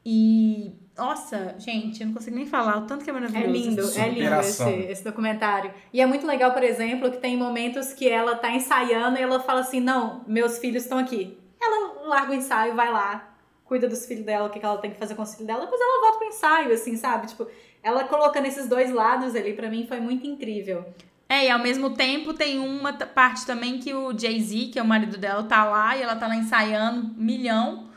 E, 0.05 0.73
nossa, 0.97 1.55
gente, 1.59 2.01
eu 2.01 2.07
não 2.07 2.15
consigo 2.15 2.37
nem 2.37 2.47
falar 2.47 2.79
o 2.79 2.87
tanto 2.87 3.05
que 3.05 3.11
é 3.11 3.13
maravilhoso. 3.13 3.49
É 3.49 3.53
lindo, 3.53 3.99
é 3.99 4.09
lindo 4.09 4.41
esse, 4.41 4.71
esse 4.71 5.05
documentário. 5.05 5.73
E 5.93 6.01
é 6.01 6.07
muito 6.07 6.27
legal, 6.27 6.53
por 6.53 6.63
exemplo, 6.63 7.11
que 7.11 7.19
tem 7.19 7.37
momentos 7.37 7.93
que 7.93 8.09
ela 8.09 8.37
tá 8.37 8.51
ensaiando 8.51 9.19
e 9.19 9.23
ela 9.23 9.41
fala 9.41 9.61
assim: 9.61 9.81
não, 9.81 10.25
meus 10.27 10.59
filhos 10.59 10.85
estão 10.85 10.99
aqui. 10.99 11.39
Ela 11.61 12.09
larga 12.09 12.33
o 12.33 12.35
ensaio, 12.35 12.75
vai 12.75 12.93
lá, 12.93 13.37
cuida 13.65 13.89
dos 13.89 14.05
filhos 14.07 14.25
dela, 14.25 14.49
o 14.49 14.51
que 14.51 14.59
que 14.59 14.67
ela 14.67 14.79
tem 14.79 14.91
que 14.91 14.99
fazer 14.99 15.15
com 15.15 15.23
os 15.23 15.33
filhos 15.35 15.47
dela, 15.47 15.63
depois 15.63 15.81
ela 15.81 16.01
volta 16.01 16.19
pro 16.19 16.29
ensaio, 16.29 16.75
assim, 16.75 16.97
sabe? 16.97 17.29
Tipo, 17.29 17.47
ela 17.83 18.05
colocando 18.05 18.47
esses 18.47 18.69
dois 18.69 18.93
lados 18.93 19.35
ali, 19.35 19.55
pra 19.55 19.71
mim 19.71 19.87
foi 19.87 19.99
muito 20.01 20.27
incrível. 20.27 20.85
É, 21.33 21.47
e 21.47 21.51
ao 21.51 21.59
mesmo 21.59 21.89
tempo 21.89 22.35
tem 22.35 22.59
uma 22.59 22.93
parte 22.93 23.47
também 23.47 23.79
que 23.79 23.95
o 23.95 24.13
Jay-Z, 24.13 24.69
que 24.71 24.79
é 24.79 24.83
o 24.83 24.87
marido 24.87 25.17
dela, 25.17 25.43
tá 25.43 25.65
lá 25.65 25.97
e 25.97 26.03
ela 26.03 26.15
tá 26.15 26.27
lá 26.29 26.37
ensaiando 26.37 27.11
milhão. 27.17 27.89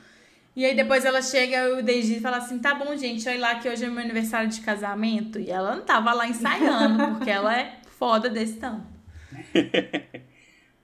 E 0.55 0.63
aí 0.63 0.73
depois 0.73 1.03
ela 1.03 1.21
chega 1.21 1.57
e 1.57 1.73
o 1.73 1.85
Jay-Z 1.85 2.21
fala 2.21 2.37
assim: 2.37 2.59
tá 2.59 2.73
bom, 2.73 2.95
gente, 2.95 3.27
olha 3.27 3.37
lá 3.37 3.55
que 3.55 3.67
hoje 3.67 3.83
é 3.83 3.89
meu 3.89 3.99
aniversário 3.99 4.47
de 4.47 4.61
casamento. 4.61 5.37
E 5.37 5.51
ela 5.51 5.75
não 5.75 5.83
tava 5.83 6.13
lá 6.13 6.25
ensaiando, 6.25 7.09
porque 7.19 7.29
ela 7.29 7.59
é 7.59 7.77
foda 7.99 8.29
desse 8.29 8.57
tanto. 8.57 8.87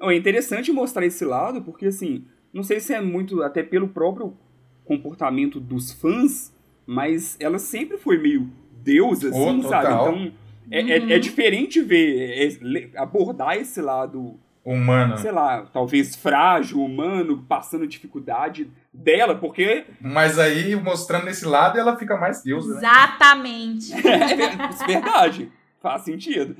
É 0.04 0.16
interessante 0.16 0.72
mostrar 0.72 1.06
esse 1.06 1.24
lado, 1.24 1.62
porque 1.62 1.86
assim, 1.86 2.26
não 2.52 2.64
sei 2.64 2.80
se 2.80 2.92
é 2.92 3.00
muito 3.00 3.44
até 3.44 3.62
pelo 3.62 3.88
próprio 3.88 4.36
comportamento 4.84 5.60
dos 5.60 5.92
fãs, 5.92 6.52
mas 6.88 7.38
ela 7.40 7.60
sempre 7.60 8.00
foi 8.00 8.18
meio 8.18 8.50
deusa, 8.84 9.30
assim, 9.30 9.60
Oh, 9.60 9.70
sabe? 9.70 9.94
Então 9.94 10.34
é, 10.72 10.80
é- 10.98 11.14
é 11.14 11.20
diferente 11.20 11.82
ver, 11.82 12.32
é, 12.32 12.58
le- 12.62 12.92
abordar 12.96 13.56
esse 13.58 13.82
lado, 13.82 14.40
Humana. 14.64 15.18
sei 15.18 15.32
lá, 15.32 15.66
talvez 15.74 16.16
frágil, 16.16 16.82
humano, 16.84 17.44
passando 17.50 17.86
dificuldade 17.88 18.70
dela, 18.94 19.36
porque 19.36 19.86
Mas 20.00 20.38
aí, 20.40 20.76
mostrando 20.76 21.28
esse 21.30 21.46
lado, 21.46 21.80
ela 21.80 21.98
fica 21.98 22.16
mais 22.18 22.44
deusa, 22.44 22.74
né? 22.74 22.78
Exatamente. 22.78 23.92
é 24.08 24.36
ver- 24.36 24.86
verdade, 24.88 25.52
faz 25.82 26.04
sentido. 26.04 26.56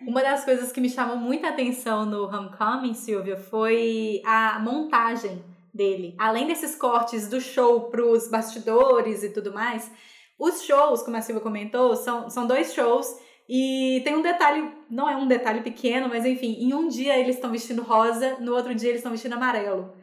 Uma 0.00 0.22
das 0.22 0.44
coisas 0.44 0.70
que 0.72 0.80
me 0.80 0.88
chamou 0.88 1.16
muita 1.16 1.48
atenção 1.48 2.06
no 2.06 2.24
Homecoming, 2.26 2.94
Silvia, 2.94 3.36
foi 3.36 4.22
a 4.24 4.58
montagem 4.60 5.42
dele. 5.74 6.14
Além 6.18 6.46
desses 6.46 6.74
cortes 6.74 7.28
do 7.28 7.40
show 7.40 7.82
pros 7.90 8.28
bastidores 8.28 9.22
e 9.22 9.30
tudo 9.30 9.52
mais, 9.52 9.90
os 10.38 10.62
shows, 10.62 11.02
como 11.02 11.16
a 11.16 11.20
Silvia 11.20 11.42
comentou, 11.42 11.96
são, 11.96 12.30
são 12.30 12.46
dois 12.46 12.72
shows. 12.72 13.06
E 13.48 14.02
tem 14.04 14.14
um 14.14 14.22
detalhe, 14.22 14.70
não 14.90 15.08
é 15.08 15.16
um 15.16 15.26
detalhe 15.26 15.62
pequeno, 15.62 16.08
mas 16.08 16.24
enfim, 16.26 16.56
em 16.60 16.74
um 16.74 16.86
dia 16.86 17.18
eles 17.18 17.36
estão 17.36 17.50
vestindo 17.50 17.82
rosa, 17.82 18.36
no 18.40 18.54
outro 18.54 18.74
dia 18.74 18.90
eles 18.90 19.00
estão 19.00 19.12
vestindo 19.12 19.32
amarelo. 19.32 19.94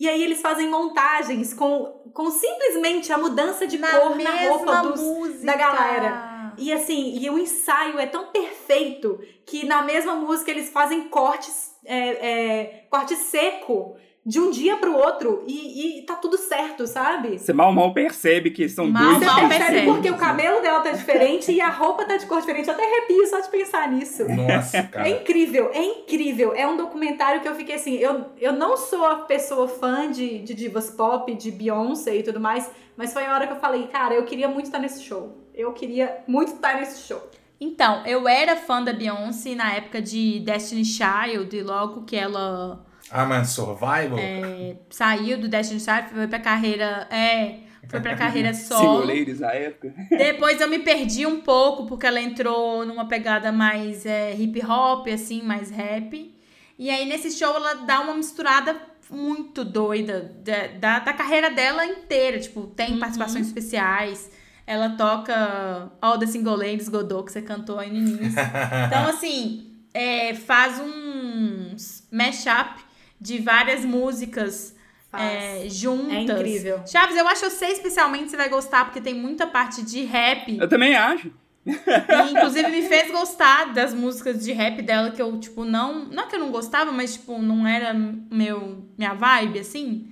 E 0.00 0.08
aí 0.08 0.22
eles 0.22 0.40
fazem 0.40 0.68
montagens 0.68 1.54
com, 1.54 1.84
com 2.12 2.30
simplesmente 2.30 3.12
a 3.12 3.18
mudança 3.18 3.66
de 3.66 3.78
cor 3.78 4.16
na 4.16 4.48
roupa 4.48 4.82
dos, 4.82 5.00
música. 5.00 5.46
da 5.46 5.54
galera. 5.54 6.54
E 6.56 6.72
assim, 6.72 7.18
e 7.18 7.28
o 7.30 7.38
ensaio 7.38 7.98
é 7.98 8.06
tão 8.06 8.26
perfeito 8.26 9.20
que 9.46 9.66
na 9.66 9.82
mesma 9.82 10.14
música 10.14 10.50
eles 10.50 10.70
fazem 10.70 11.08
cortes, 11.08 11.72
é, 11.84 11.98
é, 11.98 12.86
corte 12.90 13.14
seco 13.16 13.96
de 14.26 14.40
um 14.40 14.50
dia 14.50 14.76
pro 14.78 14.94
outro 14.96 15.44
e, 15.46 15.98
e 15.98 16.02
tá 16.02 16.14
tudo 16.14 16.38
certo, 16.38 16.86
sabe? 16.86 17.38
Você 17.38 17.52
mal 17.52 17.72
mal 17.72 17.92
percebe 17.92 18.50
que 18.50 18.68
são 18.68 18.88
Mal, 18.88 19.02
dois 19.04 19.18
Você 19.18 19.24
mal 19.26 19.48
percebe 19.48 19.58
percebe. 19.70 19.86
porque 19.86 20.10
o 20.10 20.16
cabelo 20.16 20.62
dela 20.62 20.80
tá 20.80 20.92
diferente 20.92 21.52
e 21.52 21.60
a 21.60 21.68
roupa 21.68 22.06
tá 22.06 22.16
de 22.16 22.24
cor 22.26 22.40
diferente. 22.40 22.68
Eu 22.68 22.74
até 22.74 22.82
arrepio 22.84 23.26
só 23.26 23.40
de 23.40 23.48
pensar 23.48 23.90
nisso. 23.90 24.24
Nossa, 24.28 24.78
É 24.78 24.82
cara. 24.84 25.08
incrível, 25.10 25.70
é 25.74 25.84
incrível. 25.84 26.54
É 26.54 26.66
um 26.66 26.76
documentário 26.76 27.42
que 27.42 27.48
eu 27.48 27.54
fiquei 27.54 27.74
assim. 27.74 27.96
Eu, 27.96 28.24
eu 28.40 28.52
não 28.54 28.76
sou 28.78 29.04
a 29.04 29.16
pessoa 29.16 29.68
fã 29.68 30.10
de, 30.10 30.38
de 30.38 30.54
divas 30.54 30.88
pop, 30.90 31.34
de 31.34 31.50
Beyoncé 31.50 32.16
e 32.16 32.22
tudo 32.22 32.40
mais, 32.40 32.70
mas 32.96 33.12
foi 33.12 33.26
a 33.26 33.34
hora 33.34 33.46
que 33.46 33.52
eu 33.52 33.58
falei, 33.60 33.86
cara, 33.88 34.14
eu 34.14 34.24
queria 34.24 34.48
muito 34.48 34.66
estar 34.66 34.78
nesse 34.78 35.02
show. 35.02 35.36
Eu 35.54 35.72
queria 35.72 36.22
muito 36.26 36.54
estar 36.54 36.76
nesse 36.80 37.06
show. 37.06 37.20
Então, 37.60 38.04
eu 38.06 38.26
era 38.26 38.56
fã 38.56 38.82
da 38.82 38.92
Beyoncé 38.92 39.54
na 39.54 39.72
época 39.74 40.00
de 40.00 40.40
Destiny 40.40 40.84
Child, 40.84 41.54
e 41.56 41.62
logo 41.62 42.04
que 42.04 42.16
ela 42.16 42.84
Ah, 43.10 43.24
mas 43.26 43.50
Survival? 43.50 44.18
é, 44.18 44.76
saiu 44.90 45.38
do 45.38 45.48
Destiny 45.48 45.80
Child, 45.80 46.08
foi 46.12 46.26
pra 46.26 46.38
carreira. 46.38 47.06
É, 47.10 47.58
foi 47.88 48.00
pra 48.00 48.16
carreira 48.16 48.52
solo. 48.54 49.00
Singoleiros 49.02 49.42
à 49.42 49.54
época. 49.54 49.94
Depois 50.10 50.60
eu 50.60 50.68
me 50.68 50.78
perdi 50.78 51.26
um 51.26 51.40
pouco, 51.40 51.86
porque 51.86 52.06
ela 52.06 52.20
entrou 52.20 52.84
numa 52.84 53.06
pegada 53.06 53.52
mais 53.52 54.04
é, 54.06 54.34
hip 54.34 54.64
hop, 54.64 55.06
assim, 55.08 55.42
mais 55.42 55.70
rap. 55.70 56.34
E 56.78 56.90
aí 56.90 57.06
nesse 57.06 57.30
show 57.30 57.54
ela 57.54 57.74
dá 57.74 58.00
uma 58.00 58.14
misturada 58.14 58.74
muito 59.10 59.64
doida 59.64 60.34
da, 60.42 60.66
da, 60.78 60.98
da 61.00 61.12
carreira 61.12 61.50
dela 61.50 61.84
inteira. 61.86 62.38
Tipo, 62.40 62.66
tem 62.68 62.98
participações 62.98 63.46
especiais. 63.46 64.30
Ela 64.66 64.90
toca 64.96 65.92
All 66.00 66.18
the 66.18 66.26
Single 66.26 66.56
Ladies 66.56 66.88
Godot, 66.88 67.24
que 67.26 67.32
você 67.32 67.42
cantou 67.42 67.78
aí 67.78 67.90
no 67.90 67.98
início. 67.98 68.40
Então, 68.88 69.06
assim, 69.08 69.70
é, 69.92 70.34
faz 70.34 70.80
uns 70.80 72.08
mashup 72.10 72.82
de 73.24 73.38
várias 73.38 73.86
músicas 73.86 74.76
Faz. 75.10 75.22
é, 75.22 75.68
juntas. 75.70 76.12
É 76.12 76.20
incrível. 76.20 76.82
Chaves, 76.86 77.16
eu 77.16 77.26
acho 77.26 77.40
que 77.40 77.46
eu 77.46 77.50
sei 77.50 77.72
especialmente 77.72 78.30
você 78.30 78.36
vai 78.36 78.50
gostar, 78.50 78.84
porque 78.84 79.00
tem 79.00 79.14
muita 79.14 79.46
parte 79.46 79.82
de 79.82 80.04
rap. 80.04 80.58
Eu 80.58 80.68
também 80.68 80.94
acho. 80.94 81.32
E, 81.66 82.30
inclusive, 82.32 82.68
me 82.68 82.82
fez 82.82 83.10
gostar 83.10 83.72
das 83.72 83.94
músicas 83.94 84.44
de 84.44 84.52
rap 84.52 84.82
dela, 84.82 85.10
que 85.10 85.22
eu, 85.22 85.40
tipo, 85.40 85.64
não. 85.64 86.04
Não 86.04 86.28
que 86.28 86.36
eu 86.36 86.40
não 86.40 86.50
gostava, 86.50 86.92
mas, 86.92 87.14
tipo, 87.14 87.40
não 87.40 87.66
era 87.66 87.94
meu, 87.94 88.84
minha 88.98 89.14
vibe, 89.14 89.60
assim. 89.60 90.06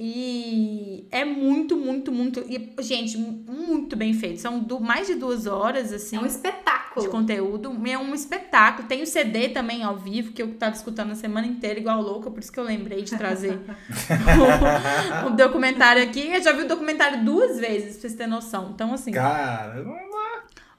E 0.00 1.08
é 1.10 1.24
muito, 1.24 1.76
muito, 1.76 2.12
muito. 2.12 2.38
E, 2.48 2.72
gente, 2.80 3.18
muito 3.18 3.96
bem 3.96 4.14
feito. 4.14 4.40
São 4.40 4.60
do, 4.60 4.78
mais 4.78 5.08
de 5.08 5.16
duas 5.16 5.44
horas, 5.44 5.92
assim. 5.92 6.16
É 6.16 6.20
um 6.20 6.26
espetáculo. 6.26 7.04
De 7.04 7.10
conteúdo. 7.10 7.76
É 7.84 7.98
um 7.98 8.14
espetáculo. 8.14 8.86
Tem 8.86 9.02
o 9.02 9.06
CD 9.06 9.48
também 9.48 9.82
ao 9.82 9.96
vivo, 9.96 10.32
que 10.32 10.40
eu 10.40 10.54
tava 10.54 10.76
escutando 10.76 11.10
a 11.10 11.14
semana 11.16 11.48
inteira, 11.48 11.80
igual 11.80 12.00
louca, 12.00 12.30
por 12.30 12.38
isso 12.38 12.52
que 12.52 12.60
eu 12.60 12.64
lembrei 12.64 13.02
de 13.02 13.18
trazer 13.18 13.58
o, 15.24 15.26
o, 15.26 15.30
documentário 15.30 16.00
aqui. 16.00 16.32
Eu 16.32 16.40
já 16.40 16.52
vi 16.52 16.62
o 16.62 16.68
documentário 16.68 17.24
duas 17.24 17.58
vezes, 17.58 17.94
pra 17.94 18.00
vocês 18.02 18.14
terem 18.14 18.30
noção. 18.30 18.70
Então, 18.72 18.94
assim. 18.94 19.10
Cara, 19.10 19.84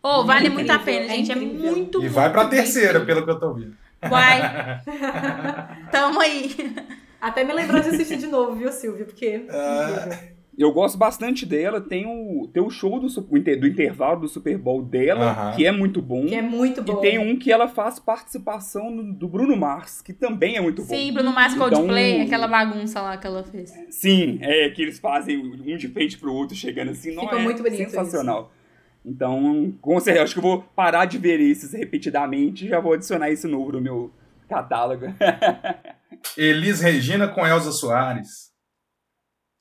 Oh, 0.01 0.23
vale 0.23 0.47
é 0.47 0.49
muito 0.49 0.71
a 0.71 0.79
pena, 0.79 1.09
gente. 1.09 1.29
É, 1.29 1.35
é 1.35 1.37
muito, 1.37 2.01
E 2.01 2.07
vai 2.07 2.31
pra 2.31 2.47
terceira, 2.47 3.01
pelo 3.01 3.25
que 3.25 3.31
eu 3.31 3.37
tô 3.37 3.53
vendo. 3.53 3.75
Vai. 4.01 4.79
Tamo 5.91 6.21
aí. 6.21 6.55
Até 7.21 7.43
me 7.43 7.53
lembrou 7.53 7.81
de 7.81 7.89
assistir 7.89 8.17
de 8.17 8.27
novo, 8.27 8.55
viu, 8.55 8.71
Silvio? 8.71 9.05
Porque. 9.05 9.45
Ah. 9.49 10.17
Eu 10.57 10.73
gosto 10.73 10.97
bastante 10.97 11.45
dela. 11.45 11.79
Tem 11.79 12.05
o, 12.05 12.45
tem 12.51 12.61
o 12.61 12.69
show 12.69 12.99
do, 12.99 13.07
do 13.07 13.65
intervalo 13.67 14.19
do 14.19 14.27
Super 14.27 14.57
Bowl 14.57 14.81
dela, 14.81 15.53
que 15.55 15.65
é 15.65 15.71
muito 15.71 16.01
bom. 16.01 16.25
Que 16.25 16.35
é 16.35 16.41
muito 16.41 16.83
bom. 16.83 16.97
E 16.97 17.01
tem 17.01 17.17
um 17.17 17.39
que 17.39 17.49
ela 17.49 17.69
faz 17.69 17.97
participação 17.97 18.91
no- 18.91 19.13
do 19.13 19.25
Bruno 19.25 19.55
Mars, 19.55 20.01
que 20.01 20.11
também 20.11 20.57
é 20.57 20.61
muito 20.61 20.81
bom. 20.81 20.89
Sim, 20.89 21.13
Bruno 21.13 21.31
Mars 21.31 21.53
Então- 21.53 21.69
Coldplay, 21.69 22.23
aquela 22.23 22.45
bagunça 22.45 22.99
lá 23.01 23.15
que 23.15 23.25
ela 23.25 23.41
fez. 23.41 23.71
Sim, 23.89 24.37
é 24.41 24.69
que 24.69 24.81
eles 24.81 24.99
fazem 24.99 25.37
um 25.37 25.77
de 25.77 25.87
frente 25.87 26.17
pro 26.17 26.33
outro, 26.33 26.53
chegando 26.57 26.91
assim. 26.91 27.15
Não 27.15 27.23
Fica 27.23 27.37
é 27.37 27.41
muito 27.41 27.63
bonito 27.63 27.77
sensacional. 27.77 28.51
Então, 29.05 29.73
com 29.79 29.97
certeza, 30.01 30.25
acho 30.25 30.33
que 30.33 30.39
eu 30.39 30.43
vou 30.43 30.61
parar 30.75 31.05
de 31.05 31.17
ver 31.17 31.39
esses 31.39 31.71
repetidamente 31.71 32.65
e 32.65 32.67
já 32.67 32.81
vou 32.81 32.91
adicionar 32.91 33.31
esse 33.31 33.47
novo 33.47 33.71
no 33.71 33.79
meu 33.79 34.11
catálogo. 34.49 35.05
Elis 36.37 36.81
Regina 36.81 37.27
com 37.27 37.45
Elza 37.45 37.71
Soares, 37.71 38.51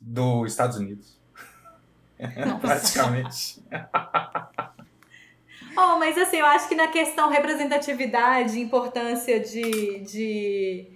dos 0.01 0.51
Estados 0.51 0.76
Unidos. 0.76 1.20
Praticamente. 2.61 3.62
Oh, 5.80 5.96
mas 5.96 6.18
assim, 6.18 6.38
eu 6.38 6.46
acho 6.46 6.68
que 6.68 6.74
na 6.74 6.88
questão 6.88 7.30
representatividade, 7.30 8.59
importância 8.59 9.38
de, 9.38 10.01
de 10.01 10.90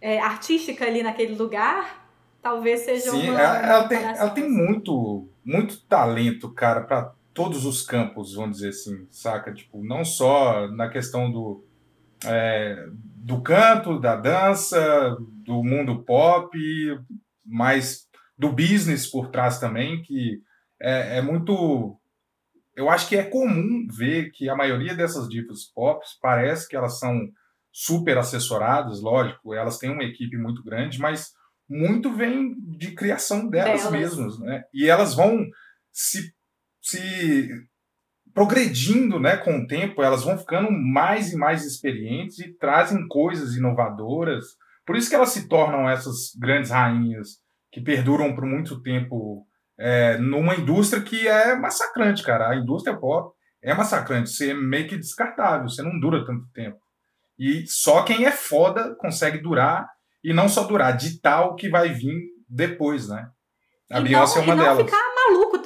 é, 0.00 0.20
artística 0.20 0.84
ali 0.84 1.02
naquele 1.02 1.34
lugar, 1.34 2.08
talvez 2.40 2.80
seja 2.80 3.10
Sim, 3.10 3.30
uma. 3.30 3.40
ela, 3.40 3.58
ela 3.58 3.88
tem, 3.88 3.98
ela 3.98 4.30
tem 4.30 4.48
muito, 4.48 5.28
muito 5.44 5.80
talento, 5.80 6.52
cara, 6.52 6.82
para 6.82 7.12
todos 7.34 7.64
os 7.64 7.82
campos, 7.82 8.34
vamos 8.36 8.58
dizer 8.58 8.68
assim, 8.68 9.08
saca? 9.10 9.52
Tipo, 9.52 9.82
não 9.82 10.04
só 10.04 10.68
na 10.68 10.88
questão 10.88 11.32
do, 11.32 11.64
é, 12.24 12.88
do 13.28 13.42
canto, 13.42 14.00
da 14.00 14.16
dança, 14.16 15.14
do 15.44 15.62
mundo 15.62 16.02
pop, 16.02 16.50
mas 17.44 18.08
do 18.38 18.50
business 18.50 19.06
por 19.06 19.28
trás 19.28 19.58
também, 19.58 20.00
que 20.00 20.40
é, 20.80 21.18
é 21.18 21.20
muito. 21.20 22.00
Eu 22.74 22.88
acho 22.88 23.06
que 23.06 23.18
é 23.18 23.22
comum 23.22 23.86
ver 23.90 24.30
que 24.30 24.48
a 24.48 24.56
maioria 24.56 24.94
dessas 24.94 25.28
divas 25.28 25.64
pop 25.74 26.02
parece 26.22 26.66
que 26.66 26.74
elas 26.74 26.98
são 26.98 27.28
super 27.70 28.16
assessoradas, 28.16 29.02
lógico, 29.02 29.52
elas 29.52 29.76
têm 29.76 29.90
uma 29.90 30.04
equipe 30.04 30.38
muito 30.38 30.64
grande, 30.64 30.98
mas 30.98 31.34
muito 31.68 32.10
vem 32.10 32.54
de 32.78 32.94
criação 32.94 33.46
delas, 33.50 33.82
Delas. 33.82 33.92
mesmas, 33.92 34.38
né? 34.38 34.64
E 34.72 34.88
elas 34.88 35.14
vão 35.14 35.46
se, 35.92 36.32
se 36.80 37.50
progredindo, 38.38 39.18
né, 39.18 39.36
com 39.36 39.58
o 39.58 39.66
tempo, 39.66 40.00
elas 40.00 40.22
vão 40.22 40.38
ficando 40.38 40.70
mais 40.70 41.32
e 41.32 41.36
mais 41.36 41.64
experientes 41.66 42.38
e 42.38 42.56
trazem 42.56 43.08
coisas 43.08 43.56
inovadoras. 43.56 44.44
Por 44.86 44.96
isso 44.96 45.08
que 45.10 45.16
elas 45.16 45.30
se 45.30 45.48
tornam 45.48 45.90
essas 45.90 46.32
grandes 46.38 46.70
rainhas 46.70 47.40
que 47.72 47.80
perduram 47.80 48.36
por 48.36 48.46
muito 48.46 48.80
tempo 48.80 49.44
é, 49.76 50.16
numa 50.18 50.54
indústria 50.54 51.02
que 51.02 51.26
é 51.26 51.56
massacrante, 51.56 52.22
cara. 52.22 52.50
A 52.50 52.56
indústria 52.56 52.96
pop 52.96 53.34
é 53.60 53.74
massacrante. 53.74 54.30
Você 54.30 54.52
é 54.52 54.54
meio 54.54 54.86
que 54.86 54.96
descartável, 54.96 55.68
você 55.68 55.82
não 55.82 55.98
dura 55.98 56.24
tanto 56.24 56.46
tempo. 56.54 56.78
E 57.36 57.64
só 57.66 58.04
quem 58.04 58.24
é 58.24 58.30
foda 58.30 58.94
consegue 59.00 59.38
durar 59.38 59.84
e 60.22 60.32
não 60.32 60.48
só 60.48 60.62
durar, 60.62 60.96
ditar 60.96 61.42
o 61.46 61.56
que 61.56 61.68
vai 61.68 61.88
vir 61.88 62.22
depois, 62.48 63.08
né? 63.08 63.28
A 63.90 63.98
E 63.98 64.04
Beyoncé 64.04 64.38
é 64.38 64.42
uma 64.42 64.54
e 64.54 64.56
não 64.56 64.64
delas. 64.64 64.84
ficar 64.84 65.07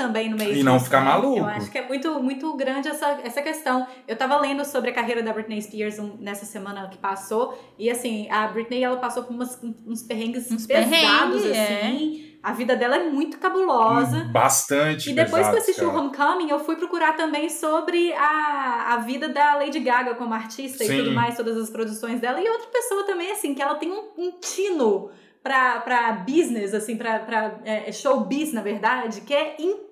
também 0.03 0.28
no 0.28 0.36
meio 0.36 0.55
E 0.55 0.62
não 0.62 0.78
ficar 0.80 1.00
né? 1.00 1.11
maluco. 1.11 1.38
Eu 1.38 1.46
acho 1.46 1.70
que 1.70 1.78
é 1.78 1.86
muito, 1.86 2.20
muito 2.22 2.55
grande 2.57 2.88
essa, 2.88 3.20
essa 3.22 3.40
questão. 3.42 3.86
Eu 4.07 4.16
tava 4.16 4.36
lendo 4.38 4.64
sobre 4.64 4.90
a 4.90 4.92
carreira 4.92 5.22
da 5.22 5.32
Britney 5.32 5.61
Spears 5.62 5.98
um- 5.98 6.16
nessa 6.18 6.44
semana 6.44 6.88
que 6.88 6.98
passou. 6.98 7.59
E 7.78 7.90
assim, 7.90 8.28
a 8.30 8.46
Britney 8.48 8.82
ela 8.82 8.96
passou 8.96 9.22
por 9.24 9.32
umas- 9.32 9.59
uns 9.86 10.03
perrengues 10.03 10.50
Uns 10.50 10.66
pesados, 10.66 11.42
perrengues, 11.42 11.46
é. 11.46 11.74
assim. 11.86 12.28
A 12.42 12.53
vida 12.53 12.74
dela 12.74 12.96
é 12.96 13.09
muito 13.09 13.38
cabulosa. 13.38 14.24
Bastante. 14.32 15.11
E 15.11 15.14
depois 15.14 15.30
que 15.30 15.38
eu 15.38 15.38
pesado, 15.55 15.57
assisti 15.59 15.84
o 15.84 15.92
cara. 15.92 16.00
Homecoming, 16.00 16.50
eu 16.50 16.59
fui 16.59 16.74
procurar 16.74 17.12
também 17.16 17.48
sobre 17.48 18.12
a, 18.14 18.94
a 18.94 18.96
vida 18.96 19.28
da 19.28 19.55
Lady 19.55 19.78
Gaga 19.78 20.16
como 20.16 20.34
artista 20.34 20.84
Sim. 20.84 20.92
e 20.92 20.96
tudo 20.98 21.12
mais, 21.12 21.36
todas 21.36 21.57
as 21.57 21.70
produções 21.70 22.18
dela. 22.18 22.40
E 22.40 22.48
outra 22.48 22.66
pessoa 22.66 23.05
também, 23.05 23.30
assim, 23.30 23.55
que 23.55 23.62
ela 23.62 23.76
tem 23.76 23.92
um, 23.92 24.03
um 24.18 24.32
tino 24.40 25.11
pra, 25.40 25.78
pra 25.80 26.12
business, 26.14 26.74
assim, 26.74 26.96
pra, 26.96 27.20
pra 27.20 27.61
é, 27.64 27.92
showbiz, 27.92 28.53
na 28.53 28.61
verdade, 28.61 29.20
que 29.20 29.32
é 29.32 29.55
incrível. 29.61 29.91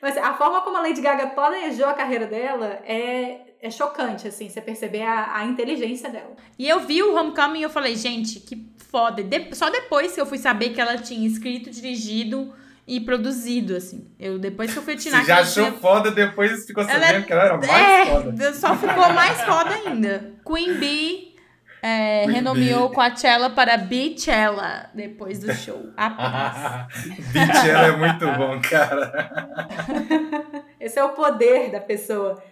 Mas 0.00 0.16
a 0.16 0.34
forma 0.34 0.60
como 0.62 0.76
a 0.76 0.80
Lady 0.80 1.00
Gaga 1.00 1.28
planejou 1.28 1.86
a 1.86 1.94
carreira 1.94 2.26
dela 2.26 2.80
é, 2.84 3.38
é 3.60 3.70
chocante, 3.70 4.28
assim, 4.28 4.48
você 4.48 4.60
perceber 4.60 5.02
a, 5.02 5.36
a 5.38 5.44
inteligência 5.44 6.08
dela. 6.10 6.34
E 6.58 6.68
eu 6.68 6.80
vi 6.80 7.02
o 7.02 7.14
Homecoming 7.14 7.60
e 7.60 7.62
eu 7.62 7.70
falei, 7.70 7.96
gente, 7.96 8.40
que 8.40 8.66
foda. 8.90 9.22
De- 9.22 9.54
só 9.54 9.68
depois 9.70 10.12
que 10.14 10.20
eu 10.20 10.26
fui 10.26 10.38
saber 10.38 10.70
que 10.70 10.80
ela 10.80 10.96
tinha 10.96 11.26
escrito, 11.26 11.70
dirigido 11.70 12.52
e 12.86 13.00
produzido, 13.00 13.74
assim. 13.74 14.06
Eu, 14.18 14.38
depois 14.38 14.72
que 14.72 14.78
eu 14.78 14.82
fui 14.82 14.94
atinar 14.94 15.20
Você 15.22 15.26
já 15.26 15.34
ela 15.38 15.42
achou 15.46 15.64
tinha- 15.66 15.80
foda, 15.80 16.10
depois 16.12 16.64
ficou 16.66 16.84
Ela 16.84 16.92
sabendo 16.92 17.18
é- 17.18 17.22
que 17.22 17.32
ela 17.32 17.42
era 17.44 17.56
mais 17.58 17.70
é, 17.70 18.06
foda. 18.06 18.54
só 18.54 18.76
ficou 18.76 19.12
mais 19.12 19.40
foda 19.42 19.70
ainda. 19.70 20.34
Queen 20.46 20.74
Bee 20.74 21.25
é, 21.86 22.26
renomeou. 22.26 22.90
Coachella 22.90 23.50
para 23.50 23.76
Beachella 23.76 24.90
depois 24.92 25.38
do 25.38 25.54
show. 25.54 25.90
Apenas. 25.96 26.92
Beach, 27.32 27.68
ela 27.68 27.86
é 27.86 27.96
muito 27.96 28.26
bom, 28.32 28.60
cara. 28.60 29.30
Esse 30.80 30.98
é 30.98 31.04
o 31.04 31.10
poder 31.10 31.70
da 31.70 31.80
pessoa. 31.80 32.42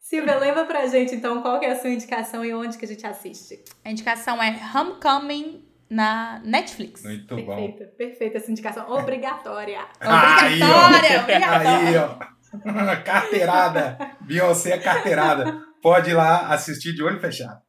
Silvia, 0.00 0.38
lembra 0.38 0.64
pra 0.64 0.86
gente, 0.86 1.14
então, 1.14 1.42
qual 1.42 1.60
que 1.60 1.66
é 1.66 1.72
a 1.72 1.76
sua 1.78 1.90
indicação 1.90 2.42
e 2.42 2.54
onde 2.54 2.78
que 2.78 2.84
a 2.86 2.88
gente 2.88 3.06
assiste? 3.06 3.62
A 3.84 3.90
indicação 3.90 4.42
é 4.42 4.58
Homecoming 4.74 5.68
na 5.90 6.40
Netflix. 6.42 7.02
Muito 7.02 7.36
bom. 7.36 7.44
Perfeita, 7.44 7.84
perfeita 7.96 8.38
essa 8.38 8.50
indicação. 8.50 8.90
Obrigatória. 8.90 9.80
Aí, 10.00 10.60
ó. 10.62 10.86
Obrigatória, 10.86 11.20
obrigatória. 11.20 11.78
Aí, 11.78 11.96
ó. 11.98 13.02
Carteirada. 13.04 13.98
Beyoncé 14.22 14.72
é 14.72 14.78
carteirada. 14.78 15.67
Pode 15.82 16.10
ir 16.10 16.14
lá 16.14 16.48
assistir 16.52 16.92
de 16.94 17.02
olho 17.02 17.20
fechado. 17.20 17.60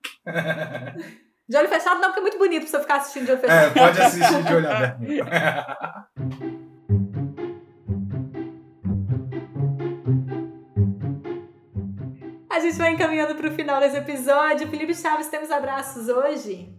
De 1.47 1.57
olho 1.57 1.67
fechado 1.69 1.99
não, 1.99 2.07
porque 2.09 2.19
é 2.19 2.23
muito 2.23 2.37
bonito 2.37 2.61
pra 2.63 2.69
você 2.71 2.79
ficar 2.79 2.95
assistindo 2.97 3.25
de 3.25 3.31
olho 3.31 3.39
É, 3.45 3.69
fechado. 3.69 3.73
pode 3.73 4.01
assistir 4.01 4.43
de 4.43 4.53
olho 4.53 4.69
aberto. 4.71 4.99
A 12.49 12.59
gente 12.59 12.77
vai 12.77 12.91
encaminhando 12.93 13.35
pro 13.35 13.51
final 13.51 13.79
desse 13.79 13.97
episódio. 13.97 14.67
Felipe 14.67 14.93
Chaves, 14.95 15.27
temos 15.27 15.51
abraços 15.51 16.09
hoje? 16.09 16.69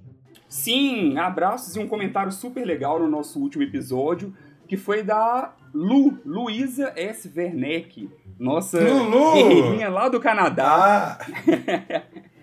Sim, 0.48 1.16
abraços 1.16 1.76
e 1.76 1.78
um 1.78 1.86
comentário 1.88 2.32
super 2.32 2.64
legal 2.64 2.98
no 2.98 3.08
nosso 3.08 3.40
último 3.40 3.62
episódio, 3.62 4.34
que 4.66 4.76
foi 4.76 5.02
da 5.02 5.54
Lu, 5.72 6.18
Luísa 6.24 6.92
S. 6.96 7.30
Werneck, 7.34 8.10
nossa 8.40 8.80
Lulu! 8.80 9.34
guerreirinha 9.34 9.88
lá 9.88 10.08
do 10.08 10.18
Canadá. 10.18 11.18
Ah, 11.20 12.02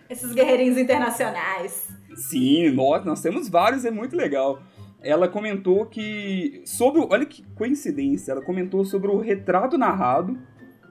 Esses 0.09 0.31
guerreirinhos 0.33 0.77
internacionais. 0.77 1.89
Sim, 2.15 2.69
nós, 2.71 3.03
nós 3.05 3.21
temos 3.21 3.49
vários, 3.49 3.83
é 3.83 3.91
muito 3.91 4.15
legal. 4.15 4.59
Ela 5.01 5.27
comentou 5.27 5.85
que. 5.85 6.61
Sobre. 6.65 7.01
o- 7.01 7.07
Olha 7.11 7.25
que 7.25 7.43
coincidência, 7.55 8.31
ela 8.31 8.41
comentou 8.41 8.83
sobre 8.85 9.09
o 9.09 9.19
retrato 9.19 9.77
narrado. 9.77 10.37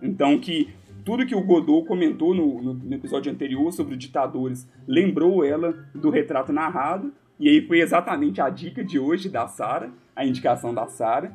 Então, 0.03 0.39
que 0.39 0.73
tudo 1.05 1.25
que 1.27 1.35
o 1.35 1.43
Godot 1.43 1.87
comentou 1.87 2.35
no, 2.35 2.63
no- 2.63 2.75
no 2.75 2.95
episódio 2.95 3.33
anterior 3.33 3.73
sobre 3.73 3.97
ditadores 3.97 4.69
lembrou 4.87 5.45
ela 5.45 5.73
do 5.95 6.11
retrato 6.11 6.53
narrado. 6.53 7.13
E 7.39 7.49
aí 7.49 7.67
foi 7.67 7.81
exatamente 7.81 8.41
a 8.41 8.49
dica 8.49 8.83
de 8.85 8.99
hoje 8.99 9.29
da 9.29 9.47
Sara, 9.47 9.91
a 10.15 10.25
indicação 10.25 10.73
da 10.73 10.87
Sara. 10.87 11.33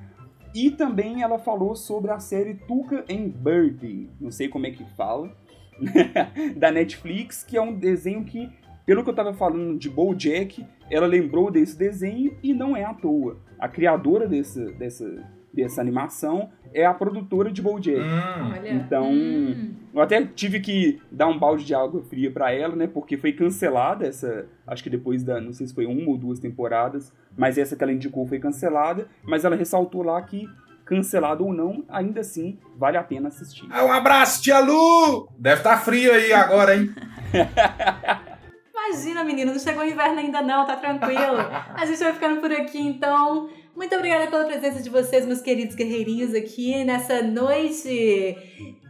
E 0.53 0.71
também 0.71 1.21
ela 1.23 1.39
falou 1.39 1.75
sobre 1.75 2.11
a 2.11 2.19
série 2.19 2.55
Tuca 2.55 3.05
and 3.09 3.29
Birdie, 3.29 4.09
não 4.19 4.31
sei 4.31 4.47
como 4.47 4.65
é 4.67 4.71
que 4.71 4.83
fala, 4.95 5.31
da 6.57 6.71
Netflix, 6.71 7.43
que 7.43 7.57
é 7.57 7.61
um 7.61 7.73
desenho 7.73 8.23
que, 8.23 8.49
pelo 8.85 9.03
que 9.03 9.09
eu 9.09 9.15
tava 9.15 9.33
falando 9.33 9.77
de 9.79 9.89
BoJack, 9.89 10.65
ela 10.89 11.07
lembrou 11.07 11.49
desse 11.49 11.77
desenho 11.77 12.35
e 12.43 12.53
não 12.53 12.75
é 12.75 12.83
à 12.83 12.93
toa. 12.93 13.37
A 13.57 13.67
criadora 13.67 14.27
dessa, 14.27 14.65
dessa, 14.73 15.23
dessa 15.53 15.81
animação 15.81 16.49
é 16.73 16.85
a 16.85 16.93
produtora 16.93 17.51
de 17.51 17.61
BoJack. 17.61 17.99
hum. 17.99 18.51
Olha. 18.57 18.73
Então, 18.73 19.09
Hum. 19.11 19.73
Eu 19.93 20.01
até 20.01 20.23
tive 20.25 20.59
que 20.59 21.01
dar 21.11 21.27
um 21.27 21.37
balde 21.37 21.65
de 21.65 21.75
água 21.75 22.01
fria 22.03 22.31
para 22.31 22.53
ela, 22.53 22.75
né? 22.75 22.87
Porque 22.87 23.17
foi 23.17 23.33
cancelada 23.33 24.07
essa. 24.07 24.45
Acho 24.65 24.83
que 24.83 24.89
depois 24.89 25.23
da. 25.23 25.41
Não 25.41 25.51
sei 25.51 25.67
se 25.67 25.73
foi 25.73 25.85
uma 25.85 26.09
ou 26.09 26.17
duas 26.17 26.39
temporadas. 26.39 27.13
Mas 27.37 27.57
essa 27.57 27.75
que 27.75 27.83
ela 27.83 27.91
indicou 27.91 28.25
foi 28.25 28.39
cancelada. 28.39 29.07
Mas 29.23 29.43
ela 29.43 29.55
ressaltou 29.55 30.01
lá 30.01 30.21
que, 30.21 30.49
cancelado 30.85 31.45
ou 31.45 31.53
não, 31.53 31.83
ainda 31.89 32.21
assim 32.21 32.57
vale 32.77 32.97
a 32.97 33.03
pena 33.03 33.27
assistir. 33.27 33.67
Ah, 33.69 33.83
um 33.83 33.91
abraço, 33.91 34.41
tia 34.41 34.59
Lu! 34.59 35.27
Deve 35.37 35.57
estar 35.57 35.77
tá 35.77 35.81
frio 35.81 36.13
aí 36.13 36.31
agora, 36.31 36.75
hein? 36.75 36.89
Imagina, 38.73 39.23
menino, 39.23 39.51
não 39.53 39.59
chegou 39.59 39.83
o 39.83 39.87
inverno 39.87 40.19
ainda 40.19 40.41
não, 40.41 40.65
tá 40.65 40.75
tranquilo. 40.75 41.37
A 41.75 41.85
gente 41.85 41.99
vai 41.99 42.13
ficando 42.13 42.41
por 42.41 42.51
aqui, 42.51 42.79
então. 42.79 43.49
Muito 43.75 43.95
obrigada 43.95 44.27
pela 44.27 44.45
presença 44.45 44.81
de 44.81 44.89
vocês, 44.89 45.25
meus 45.25 45.41
queridos 45.41 45.75
guerreirinhos, 45.75 46.35
aqui 46.35 46.83
nessa 46.83 47.21
noite. 47.21 48.37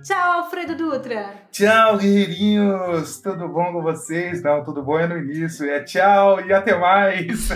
Tchau, 0.03 0.41
Alfredo 0.41 0.75
Dutra. 0.75 1.35
Tchau, 1.51 1.97
guerreirinhos. 1.97 3.21
Tudo 3.21 3.47
bom 3.47 3.71
com 3.71 3.83
vocês? 3.83 4.41
Não, 4.41 4.63
tudo 4.63 4.81
bom 4.81 4.99
é 4.99 5.07
no 5.07 5.19
início. 5.19 5.69
É 5.69 5.83
tchau 5.83 6.43
e 6.43 6.51
até 6.51 6.75
mais. 6.75 7.49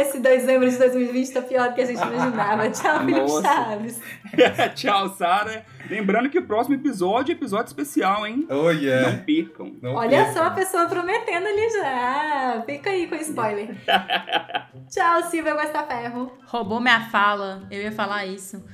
Esse 0.00 0.18
dezembro 0.20 0.70
de 0.70 0.78
2020 0.78 1.32
tá 1.32 1.42
pior 1.42 1.68
do 1.68 1.74
que 1.74 1.82
a 1.82 1.86
gente 1.86 2.00
imaginava. 2.00 2.70
Tchau, 2.70 3.00
Felipe 3.00 3.42
Chaves. 3.42 4.00
tchau, 4.74 5.10
Sara. 5.10 5.66
Lembrando 5.92 6.30
que 6.30 6.38
o 6.38 6.46
próximo 6.46 6.74
episódio 6.74 7.32
é 7.32 7.36
episódio 7.36 7.66
especial, 7.66 8.26
hein? 8.26 8.46
Oh, 8.48 8.70
yeah. 8.70 9.10
Não 9.10 9.24
percam. 9.24 9.76
Não 9.82 9.94
Olha 9.94 10.24
percam. 10.24 10.32
só 10.32 10.44
a 10.44 10.50
pessoa 10.50 10.86
prometendo 10.86 11.46
ali 11.46 11.68
já. 11.68 12.62
Fica 12.64 12.88
aí 12.88 13.06
com 13.06 13.14
spoiler. 13.16 13.76
Tchau, 14.88 15.22
Silvia 15.24 15.54
Ferro. 15.86 16.32
Roubou 16.46 16.80
minha 16.80 17.10
fala. 17.10 17.68
Eu 17.70 17.82
ia 17.82 17.92
falar 17.92 18.24
isso. 18.24 18.64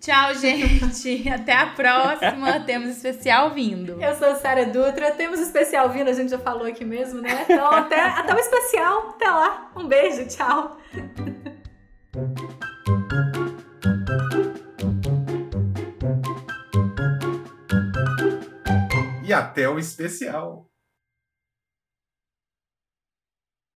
Tchau, 0.00 0.34
gente. 0.42 1.28
Até 1.28 1.52
a 1.52 1.66
próxima. 1.68 2.58
Temos 2.58 2.88
especial 2.88 3.50
vindo. 3.50 4.02
Eu 4.02 4.16
sou 4.16 4.34
Sara 4.34 4.66
Dutra. 4.66 5.12
Temos 5.12 5.38
especial 5.38 5.88
vindo, 5.90 6.10
a 6.10 6.14
gente 6.14 6.30
já 6.30 6.38
falou 6.40 6.66
aqui 6.66 6.84
mesmo, 6.84 7.20
né? 7.20 7.44
Então, 7.44 7.70
até, 7.70 8.00
até 8.00 8.34
o 8.34 8.38
especial. 8.40 9.10
Até 9.10 9.30
lá. 9.30 9.70
Um 9.76 9.86
beijo. 9.86 10.26
Tchau. 10.26 10.76
E 19.26 19.32
até 19.32 19.68
o 19.68 19.76
especial. 19.76 20.70